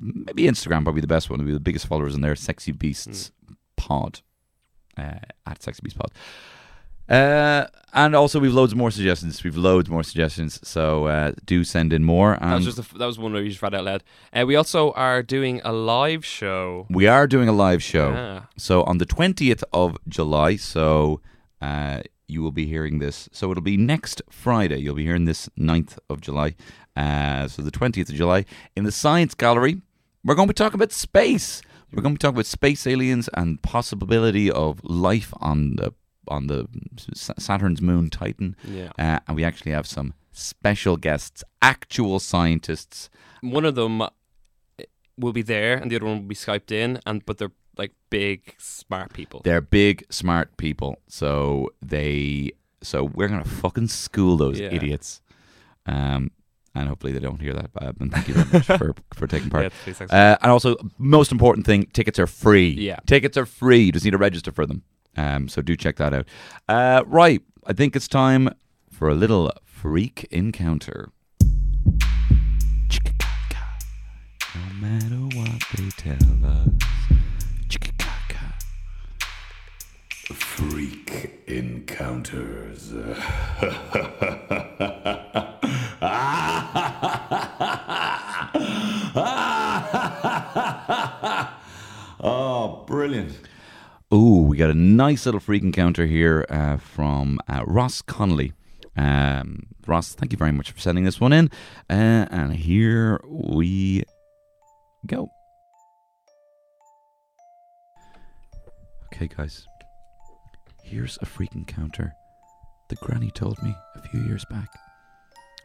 maybe 0.00 0.44
Instagram 0.44 0.82
probably 0.82 1.00
the 1.00 1.06
best 1.06 1.30
one. 1.30 1.44
Be 1.44 1.52
the 1.52 1.60
biggest 1.60 1.86
followers 1.86 2.14
in 2.14 2.20
there. 2.20 2.36
Sexy 2.36 2.72
Beasts 2.72 3.32
Pod 3.76 4.20
uh, 4.98 5.20
at 5.46 5.62
Sexy 5.62 5.80
Beasts 5.82 5.98
Pod. 5.98 6.10
Uh, 7.10 7.66
and 7.92 8.14
also 8.14 8.38
we've 8.38 8.54
loads 8.54 8.74
more 8.74 8.90
suggestions. 8.90 9.42
We've 9.42 9.56
loads 9.56 9.90
more 9.90 10.04
suggestions. 10.04 10.60
So 10.66 11.06
uh, 11.06 11.32
do 11.44 11.64
send 11.64 11.92
in 11.92 12.04
more. 12.04 12.38
That 12.40 12.54
was 12.54 12.64
just 12.64 12.78
a, 12.78 12.98
that 12.98 13.06
was 13.06 13.18
one 13.18 13.32
where 13.32 13.42
you 13.42 13.50
just 13.50 13.62
read 13.62 13.74
out 13.74 13.84
loud. 13.84 14.04
Uh, 14.32 14.44
we 14.46 14.54
also 14.54 14.92
are 14.92 15.22
doing 15.22 15.60
a 15.64 15.72
live 15.72 16.24
show. 16.24 16.86
we 16.88 17.08
are 17.08 17.26
doing 17.26 17.48
a 17.48 17.52
live 17.52 17.82
show. 17.82 18.12
Yeah. 18.12 18.42
So 18.56 18.84
on 18.84 18.98
the 18.98 19.06
20th 19.06 19.64
of 19.72 19.98
July, 20.08 20.54
so 20.56 21.20
uh, 21.60 22.02
you 22.28 22.42
will 22.42 22.52
be 22.52 22.66
hearing 22.66 23.00
this. 23.00 23.28
So 23.32 23.50
it'll 23.50 23.62
be 23.62 23.76
next 23.76 24.22
Friday. 24.30 24.78
You'll 24.78 24.94
be 24.94 25.04
hearing 25.04 25.24
this 25.24 25.48
9th 25.58 25.98
of 26.08 26.20
July. 26.20 26.54
Uh, 26.96 27.48
so 27.48 27.62
the 27.62 27.72
20th 27.72 28.08
of 28.08 28.14
July 28.14 28.44
in 28.76 28.84
the 28.84 28.92
Science 28.92 29.34
Gallery, 29.34 29.82
we're 30.24 30.36
going 30.36 30.46
to 30.46 30.54
be 30.54 30.56
talking 30.56 30.76
about 30.76 30.92
space. 30.92 31.60
We're 31.92 32.02
going 32.02 32.14
to 32.14 32.18
be 32.18 32.22
talking 32.22 32.36
about 32.36 32.46
space 32.46 32.86
aliens 32.86 33.28
and 33.34 33.60
possibility 33.62 34.48
of 34.48 34.80
life 34.84 35.34
on 35.40 35.74
the 35.74 35.92
on 36.30 36.46
the 36.46 36.66
Saturn's 37.14 37.82
moon 37.82 38.08
Titan. 38.10 38.56
Yeah. 38.64 38.92
Uh, 38.98 39.18
and 39.26 39.36
we 39.36 39.44
actually 39.44 39.72
have 39.72 39.86
some 39.86 40.14
special 40.32 40.96
guests, 40.96 41.42
actual 41.60 42.18
scientists. 42.20 43.10
One 43.42 43.64
of 43.64 43.74
them 43.74 44.00
uh, 44.02 44.08
will 45.18 45.32
be 45.32 45.42
there, 45.42 45.76
and 45.76 45.90
the 45.90 45.96
other 45.96 46.06
one 46.06 46.16
will 46.20 46.28
be 46.28 46.34
skyped 46.34 46.70
in, 46.72 47.00
and 47.04 47.24
but 47.26 47.38
they're 47.38 47.52
like 47.76 47.92
big, 48.10 48.54
smart 48.58 49.12
people. 49.12 49.40
They're 49.44 49.60
big, 49.60 50.04
smart 50.10 50.56
people. 50.56 50.98
So 51.08 51.70
they, 51.82 52.52
so 52.82 53.04
we're 53.04 53.28
gonna 53.28 53.44
fucking 53.44 53.88
school 53.88 54.36
those 54.36 54.58
Yeah. 54.60 54.68
idiots. 54.72 55.20
Um, 55.86 56.30
and 56.74 56.88
hopefully 56.88 57.12
they 57.12 57.18
don't 57.18 57.40
hear 57.40 57.54
that 57.54 57.72
bad. 57.72 57.96
And 58.00 58.12
thank 58.12 58.28
you 58.28 58.34
very 58.34 58.48
much 58.52 58.66
for 58.66 58.94
for 59.14 59.26
taking 59.26 59.50
part. 59.50 59.72
Yeah. 59.86 59.94
Uh, 60.08 60.36
and 60.42 60.52
also, 60.52 60.76
most 60.98 61.32
important 61.32 61.66
thing, 61.66 61.86
tickets 61.92 62.18
are 62.18 62.26
free. 62.28 62.68
Yeah. 62.70 62.96
tickets 63.06 63.36
are 63.36 63.46
free. 63.46 63.80
You 63.84 63.92
just 63.92 64.04
need 64.04 64.12
to 64.12 64.18
register 64.18 64.52
for 64.52 64.66
them. 64.66 64.82
Um, 65.16 65.48
so 65.48 65.62
do 65.62 65.76
check 65.76 65.96
that 65.96 66.14
out. 66.14 66.26
Uh, 66.68 67.02
right, 67.06 67.42
I 67.66 67.72
think 67.72 67.96
it's 67.96 68.08
time 68.08 68.54
for 68.90 69.08
a 69.08 69.14
little 69.14 69.50
freak 69.64 70.26
encounter. 70.30 71.10
No 74.54 74.74
matter 74.80 75.16
what 75.36 75.62
they 75.76 75.88
tell 75.90 76.44
us. 76.44 76.68
Freak 80.32 81.42
encounters. 81.48 82.92
oh, 92.22 92.84
brilliant. 92.86 93.49
Ooh, 94.12 94.42
we 94.42 94.56
got 94.56 94.70
a 94.70 94.74
nice 94.74 95.24
little 95.24 95.38
freak 95.38 95.62
encounter 95.62 96.04
here 96.04 96.44
uh, 96.48 96.78
from 96.78 97.38
uh, 97.46 97.62
Ross 97.64 98.02
Connolly. 98.02 98.52
Um, 98.96 99.68
Ross, 99.86 100.14
thank 100.14 100.32
you 100.32 100.38
very 100.38 100.50
much 100.50 100.72
for 100.72 100.80
sending 100.80 101.04
this 101.04 101.20
one 101.20 101.32
in. 101.32 101.48
Uh, 101.88 102.26
and 102.28 102.56
here 102.56 103.20
we 103.24 104.02
go. 105.06 105.30
Okay, 109.14 109.28
guys. 109.28 109.64
Here's 110.82 111.16
a 111.22 111.26
freak 111.26 111.54
encounter 111.54 112.12
that 112.88 112.98
Granny 112.98 113.30
told 113.30 113.62
me 113.62 113.72
a 113.94 114.08
few 114.08 114.22
years 114.22 114.44
back. 114.50 114.70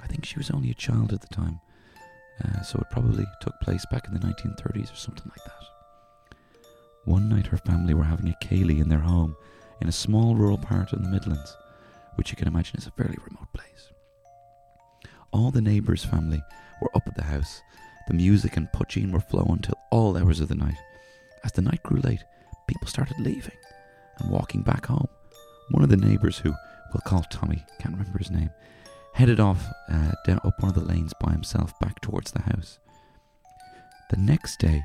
I 0.04 0.06
think 0.06 0.24
she 0.24 0.38
was 0.38 0.52
only 0.52 0.70
a 0.70 0.76
child 0.76 1.14
at 1.14 1.22
the 1.22 1.34
time, 1.36 1.60
uh, 2.43 2.62
so 2.62 2.78
it 2.78 2.91
probably 2.91 3.26
took 3.41 3.60
place 3.62 3.88
back 3.89 4.08
in 4.08 4.14
the 4.14 4.20
1930s 4.20 4.93
or 4.93 4.98
something 4.98 5.32
like 5.36 5.43
that. 5.46 5.74
One 7.06 7.30
night 7.30 7.47
her 7.47 7.58
family 7.58 7.93
were 7.93 8.03
having 8.03 8.28
a 8.28 8.36
ceilidh 8.43 8.82
in 8.82 8.89
their 8.89 8.99
home 8.99 9.36
in 9.80 9.88
a 9.88 9.93
small 9.93 10.36
rural 10.36 10.58
part 10.58 10.91
of 10.91 11.03
the 11.03 11.10
Midlands, 11.10 11.56
which 12.16 12.32
you 12.32 12.36
can 12.36 12.47
imagine 12.47 12.78
is 12.78 12.88
a 12.88 12.91
fairly 12.91 13.18
remote 13.24 13.51
place. 13.53 13.91
All 15.32 15.51
the 15.51 15.62
neighbours' 15.62 16.03
family 16.03 16.41
were 16.82 16.89
up 16.95 17.08
at 17.08 17.16
the 17.16 17.24
house. 17.24 17.62
The 18.08 18.14
music 18.14 18.58
and 18.58 18.72
poaching 18.72 19.12
were 19.12 19.20
flowing 19.20 19.60
till 19.60 19.78
all 19.91 20.18
hours 20.18 20.39
of 20.39 20.47
the 20.47 20.56
night. 20.56 20.78
As 21.43 21.51
the 21.51 21.62
night 21.62 21.84
grew 21.84 22.01
late, 22.01 22.24
people 22.68 22.88
started 22.88 23.20
leaving 23.20 23.58
and 24.20 24.32
walking 24.32 24.64
back 24.64 24.88
home. 24.88 25.08
One 25.72 25.84
of 25.84 25.89
the 25.89 25.97
neighbours, 25.97 26.38
who 26.39 26.53
we'll 26.93 27.01
call 27.06 27.24
Tommy, 27.30 27.64
can't 27.80 27.97
remember 27.97 28.18
his 28.18 28.32
name, 28.32 28.49
headed 29.14 29.39
off 29.39 29.64
uh, 29.91 30.12
down 30.26 30.39
up 30.43 30.60
one 30.60 30.70
of 30.70 30.76
the 30.76 30.86
lanes 30.86 31.14
by 31.20 31.32
himself 31.32 31.78
back 31.80 32.01
towards 32.01 32.32
the 32.32 32.41
house. 32.41 32.80
The 34.10 34.18
next 34.18 34.60
day, 34.60 34.84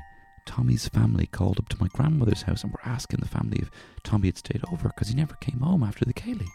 Tommy's 0.51 0.89
family 0.89 1.27
called 1.27 1.59
up 1.59 1.69
to 1.69 1.79
my 1.79 1.87
grandmother's 1.93 2.41
house 2.41 2.65
and 2.65 2.73
were 2.73 2.81
asking 2.83 3.21
the 3.21 3.27
family 3.27 3.59
if 3.59 3.71
Tommy 4.03 4.27
had 4.27 4.37
stayed 4.37 4.61
over 4.69 4.89
because 4.89 5.07
he 5.07 5.15
never 5.15 5.35
came 5.35 5.61
home 5.61 5.81
after 5.81 6.03
the 6.03 6.13
ceilidh. 6.13 6.45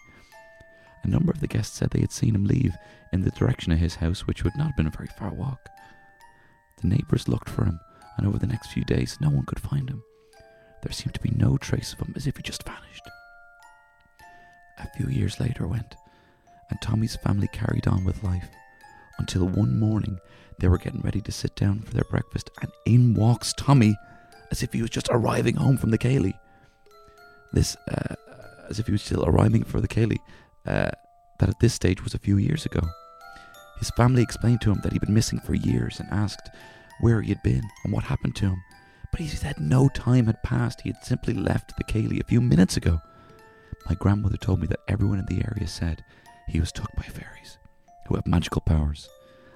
A 1.03 1.09
number 1.09 1.32
of 1.32 1.40
the 1.40 1.47
guests 1.47 1.78
said 1.78 1.88
they 1.90 2.01
had 2.01 2.12
seen 2.12 2.34
him 2.34 2.44
leave 2.44 2.74
in 3.14 3.22
the 3.22 3.30
direction 3.30 3.72
of 3.72 3.78
his 3.78 3.94
house, 3.94 4.26
which 4.26 4.44
would 4.44 4.55
not 4.55 4.66
have 4.66 4.76
been 4.76 4.86
a 4.86 4.90
very 4.90 5.09
far 5.18 5.32
walk. 5.32 5.70
The 6.82 6.88
neighbours 6.88 7.26
looked 7.26 7.49
for 7.49 7.64
him, 7.64 7.80
and 8.18 8.26
over 8.26 8.38
the 8.38 8.47
next 8.47 8.70
few 8.70 8.84
days, 8.84 9.16
no 9.18 9.30
one 9.30 9.47
could 9.47 9.61
find 9.61 9.88
him. 9.88 10.03
There 10.82 10.92
seemed 10.92 11.14
to 11.14 11.20
be 11.20 11.30
no 11.30 11.57
trace 11.57 11.94
of 11.94 12.01
him, 12.01 12.12
as 12.16 12.26
if 12.26 12.36
he 12.36 12.42
just 12.42 12.64
vanished. 12.64 13.09
A 14.78 14.90
few 14.94 15.09
years 15.09 15.40
later 15.40 15.66
went, 15.66 15.97
and 16.68 16.78
Tommy's 16.82 17.16
family 17.16 17.49
carried 17.49 17.88
on 17.88 18.05
with 18.05 18.22
life 18.22 18.51
until 19.18 19.49
one 19.49 19.80
morning 19.80 20.18
they 20.59 20.69
were 20.69 20.79
getting 20.79 21.01
ready 21.03 21.21
to 21.21 21.33
sit 21.33 21.55
down 21.57 21.81
for 21.81 21.93
their 21.93 22.05
breakfast, 22.11 22.51
and 22.61 22.71
in 22.87 23.15
walks 23.15 23.53
Tommy, 23.57 23.97
as 24.51 24.63
if 24.63 24.73
he 24.73 24.81
was 24.81 24.91
just 24.91 25.09
arriving 25.11 25.57
home 25.57 25.77
from 25.77 25.91
the 25.91 25.99
ceilidh. 25.99 26.39
This, 27.53 27.77
uh, 27.91 28.15
as 28.69 28.79
if 28.79 28.87
he 28.87 28.93
was 28.93 29.03
still 29.03 29.25
arriving 29.25 29.65
for 29.65 29.81
the 29.81 29.89
ceilidh, 29.89 30.19
uh, 30.67 30.91
that 31.39 31.49
at 31.49 31.61
this 31.61 31.75
stage 31.75 32.03
was 32.03 32.15
a 32.15 32.19
few 32.19 32.39
years 32.39 32.65
ago. 32.65 32.81
His 33.79 33.91
family 33.91 34.23
explained 34.23 34.63
to 34.63 34.73
him 34.73 34.81
that 34.83 34.93
he'd 34.93 35.03
been 35.03 35.13
missing 35.15 35.41
for 35.41 35.55
years 35.55 36.01
and 36.01 36.09
asked 36.11 36.49
where 37.01 37.21
he 37.21 37.29
had 37.29 37.43
been 37.43 37.63
and 37.85 37.93
what 37.93 38.05
happened 38.05 38.35
to 38.37 38.47
him. 38.47 38.63
But 39.11 39.21
he 39.21 39.29
said 39.29 39.61
no 39.61 39.89
time 39.89 40.27
had 40.27 40.43
passed. 40.43 40.81
He 40.81 40.91
had 40.91 41.05
simply 41.05 41.35
left 41.35 41.77
the 41.77 41.85
ceilidh 41.85 42.21
a 42.21 42.25
few 42.25 42.41
minutes 42.41 42.79
ago. 42.79 43.01
My 43.87 43.95
grandmother 43.95 44.39
told 44.39 44.61
me 44.61 44.67
that 44.69 44.81
everyone 44.89 45.19
in 45.19 45.27
the 45.27 45.45
area 45.45 45.69
said 45.69 46.03
he 46.49 46.59
was 46.59 46.73
took 46.73 46.91
by 46.97 47.03
fairies 47.03 47.59
who 48.09 48.15
have 48.15 48.27
magical 48.27 48.63
powers 48.63 49.09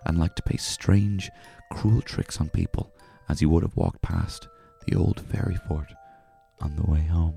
and 0.05 0.19
like 0.19 0.35
to 0.37 0.43
play 0.43 0.57
strange, 0.57 1.31
cruel 1.73 2.03
tricks 2.03 2.41
on 2.41 2.49
people 2.51 2.93
as 3.29 3.41
he 3.41 3.47
would 3.47 3.63
have 3.63 3.77
walked 3.77 4.03
past 4.03 4.49
the 4.87 4.97
old 4.97 5.21
fairy 5.21 5.57
fort 5.69 5.93
on 6.61 6.77
the 6.77 6.91
way 6.91 7.03
home. 7.03 7.35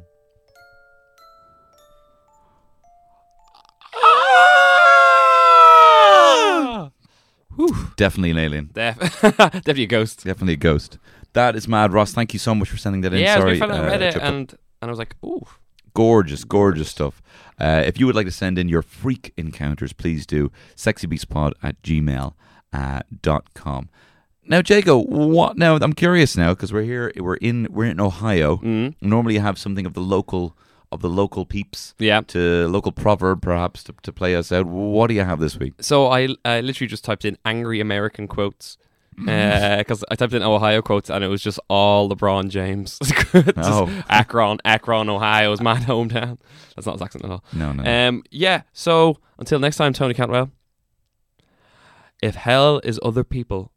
Definitely 7.96 8.32
an 8.32 8.38
alien. 8.40 8.70
Def- 8.74 8.98
definitely 9.22 9.84
a 9.84 9.88
ghost. 9.88 10.24
Definitely 10.24 10.54
a 10.54 10.58
ghost. 10.58 10.98
That 11.34 11.56
is 11.56 11.68
mad, 11.68 11.94
Ross. 11.94 12.12
Thank 12.12 12.34
you 12.34 12.40
so 12.40 12.56
much 12.56 12.70
for 12.70 12.78
sending 12.78 13.02
that 13.02 13.14
in. 13.14 13.20
Yeah, 13.20 13.36
I 13.36 13.44
was 13.44 13.60
Sorry. 13.60 13.72
I 13.72 13.78
uh, 13.78 13.86
read 13.86 14.02
it 14.02 14.16
and 14.16 14.52
and 14.82 14.90
I 14.90 14.92
was 14.92 15.00
like, 15.00 15.16
ooh, 15.24 15.46
gorgeous, 15.94 16.44
gorgeous 16.44 16.90
stuff. 16.90 17.22
Uh, 17.60 17.84
if 17.86 18.00
you 18.00 18.06
would 18.08 18.16
like 18.16 18.26
to 18.26 18.32
send 18.32 18.58
in 18.58 18.68
your 18.70 18.82
freak 18.82 19.34
encounters, 19.38 19.94
please 19.94 20.26
do. 20.26 20.52
Sexybeastpod 20.76 21.54
at 21.62 21.82
gmail 21.84 22.28
uh, 22.28 22.32
dot 23.22 23.54
com. 23.54 23.90
Now, 24.46 24.62
Jago, 24.66 24.98
what? 24.98 25.58
Now, 25.58 25.78
I'm 25.78 25.94
curious 25.94 26.36
now 26.36 26.54
because 26.54 26.74
we're 26.74 26.84
here. 26.84 27.12
We're 27.18 27.36
in. 27.36 27.68
We're 27.72 27.86
in 27.86 28.00
Ohio. 28.00 28.58
Mm. 28.58 28.96
Normally, 29.02 29.36
you 29.36 29.40
have 29.42 29.58
something 29.58 29.86
of 29.86 29.94
the 29.94 30.02
local 30.02 30.58
of 30.92 31.02
the 31.02 31.10
local 31.10 31.46
peeps. 31.46 31.96
Yeah. 31.98 32.22
To 32.28 32.68
local 32.68 32.92
proverb, 32.92 33.42
perhaps, 33.42 33.84
to, 33.86 33.96
to 34.04 34.12
play 34.14 34.36
us 34.36 34.52
out. 34.52 34.66
What 34.68 35.08
do 35.08 35.16
you 35.16 35.24
have 35.24 35.40
this 35.40 35.58
week? 35.58 35.74
So 35.82 36.08
I, 36.08 36.30
I 36.46 36.62
literally 36.62 36.88
just 36.88 37.04
typed 37.04 37.26
in 37.26 37.38
angry 37.46 37.80
American 37.80 38.28
quotes 38.28 38.78
because 39.16 40.04
I 40.10 40.16
typed 40.16 40.34
in 40.34 40.42
Ohio 40.44 40.82
quotes 40.82 41.10
and 41.10 41.24
it 41.24 41.28
was 41.28 41.42
just 41.42 41.60
all 41.68 42.10
LeBron 42.10 42.50
James. 42.50 43.00
Oh. 43.58 44.04
Akron, 44.10 44.60
Akron, 44.64 45.10
Ohio 45.10 45.52
is 45.52 45.62
my 45.62 45.76
hometown. 45.80 46.38
That's 46.76 46.86
not 46.86 46.94
his 46.94 47.02
accent 47.02 47.26
at 47.26 47.32
all. 47.32 47.44
No, 47.54 47.74
no. 47.74 47.84
Um, 48.10 48.24
yeah. 48.30 48.62
So 48.74 49.18
until 49.40 49.58
next 49.60 49.78
time, 49.78 49.94
Tony 49.94 50.14
Cantwell. 50.14 50.52
If 52.24 52.36
hell 52.36 52.80
is 52.86 53.02
other 53.04 53.26
people, 53.26 53.74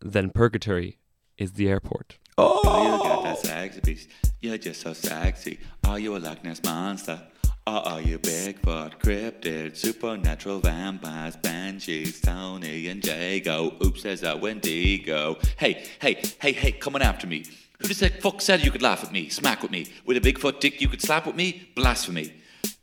then 0.00 0.30
purgatory 0.30 1.00
is 1.36 1.52
the 1.52 1.68
airport. 1.68 2.16
Oh, 2.38 2.62
you 2.82 3.02
got 3.06 3.24
that 3.24 3.38
sexy 3.40 3.80
beast. 3.82 4.08
You're 4.40 4.56
just 4.56 4.80
so 4.80 4.94
sexy. 4.94 5.60
Are 5.86 5.98
you 5.98 6.16
a 6.16 6.18
Loch 6.18 6.42
Ness 6.42 6.62
monster? 6.64 7.20
Or 7.66 7.86
are 7.86 8.00
you 8.00 8.18
Bigfoot, 8.20 8.98
cryptid, 9.00 9.76
supernatural 9.76 10.60
vampires, 10.60 11.36
banshees, 11.36 12.22
Tony 12.22 12.88
and 12.88 13.04
Jago? 13.04 13.76
Oops, 13.84 14.02
there's 14.02 14.22
a 14.22 14.34
Wendigo. 14.34 15.36
Hey, 15.58 15.84
hey, 16.00 16.22
hey, 16.40 16.52
hey, 16.52 16.72
coming 16.72 17.02
after 17.02 17.26
me. 17.26 17.44
Who 17.82 17.88
the 17.88 18.08
fuck 18.08 18.40
said 18.40 18.64
you 18.64 18.70
could 18.70 18.80
laugh 18.80 19.04
at 19.04 19.12
me, 19.12 19.28
smack 19.28 19.60
with 19.60 19.70
me? 19.70 19.88
With 20.06 20.16
a 20.16 20.20
Bigfoot 20.22 20.58
dick 20.58 20.80
you 20.80 20.88
could 20.88 21.02
slap 21.02 21.26
with 21.26 21.36
me? 21.36 21.68
Blasphemy. 21.76 22.32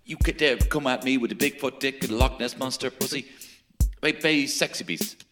You 0.05 0.17
could 0.17 0.37
dare 0.37 0.57
come 0.57 0.85
at 0.85 1.03
me 1.03 1.17
with 1.17 1.31
a 1.31 1.35
Bigfoot 1.35 1.79
dick 1.79 2.03
and 2.03 2.11
a 2.11 2.15
Loch 2.15 2.39
Ness 2.39 2.55
monster 2.55 2.91
pussy? 2.91 3.25
Baby, 4.01 4.47
sexy 4.47 4.83
beast. 4.83 5.25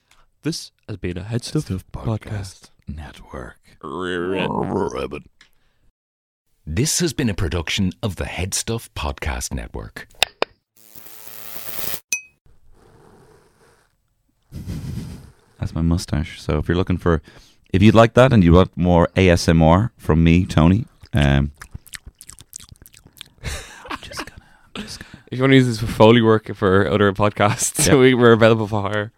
This 0.44 0.72
has 0.88 0.98
been 0.98 1.18
a 1.18 1.24
Head 1.24 1.44
Stuff, 1.44 1.66
podcast. 1.92 2.70
Network. 2.88 3.58
This 6.68 7.00
has 7.00 7.12
been 7.14 7.30
a 7.30 7.34
production 7.34 7.94
of 8.04 8.18
the 8.18 8.26
Headstuff 8.26 8.90
Podcast 8.96 9.52
Network. 9.52 10.08
That's 15.60 15.74
my 15.74 15.82
mustache. 15.82 16.40
So 16.40 16.60
if 16.60 16.68
you're 16.68 16.78
looking 16.78 16.98
for, 16.98 17.24
if 17.74 17.82
you'd 17.82 17.96
like 17.96 18.14
that 18.14 18.32
and 18.32 18.44
you 18.44 18.54
want 18.54 18.78
more 18.78 19.08
ASMR 19.16 19.90
from 19.98 20.24
me, 20.24 20.46
Tony, 20.46 20.86
um, 21.14 21.54
I'm 23.90 23.98
just 24.02 24.26
gonna, 24.26 24.46
I'm 24.76 24.82
just 24.84 25.00
gonna. 25.00 25.19
If 25.32 25.38
you 25.38 25.44
want 25.44 25.52
to 25.52 25.58
use 25.58 25.68
this 25.68 25.80
for 25.80 25.86
Foley 25.88 26.22
work 26.22 26.54
for 26.56 26.88
other 26.90 27.12
podcasts, 27.14 27.88
Yeah. 27.88 27.96
we, 28.02 28.14
we're 28.14 28.32
available 28.32 28.68
for 28.68 28.82
hire. 28.82 29.12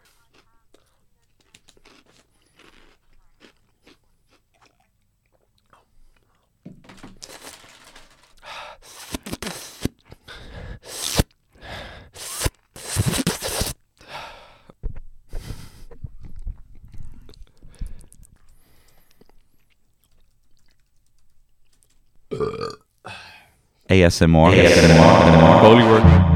ASMR. 23.92 24.54
ASMR. 24.56 25.62
Foley 25.62 25.84
work. 25.84 26.31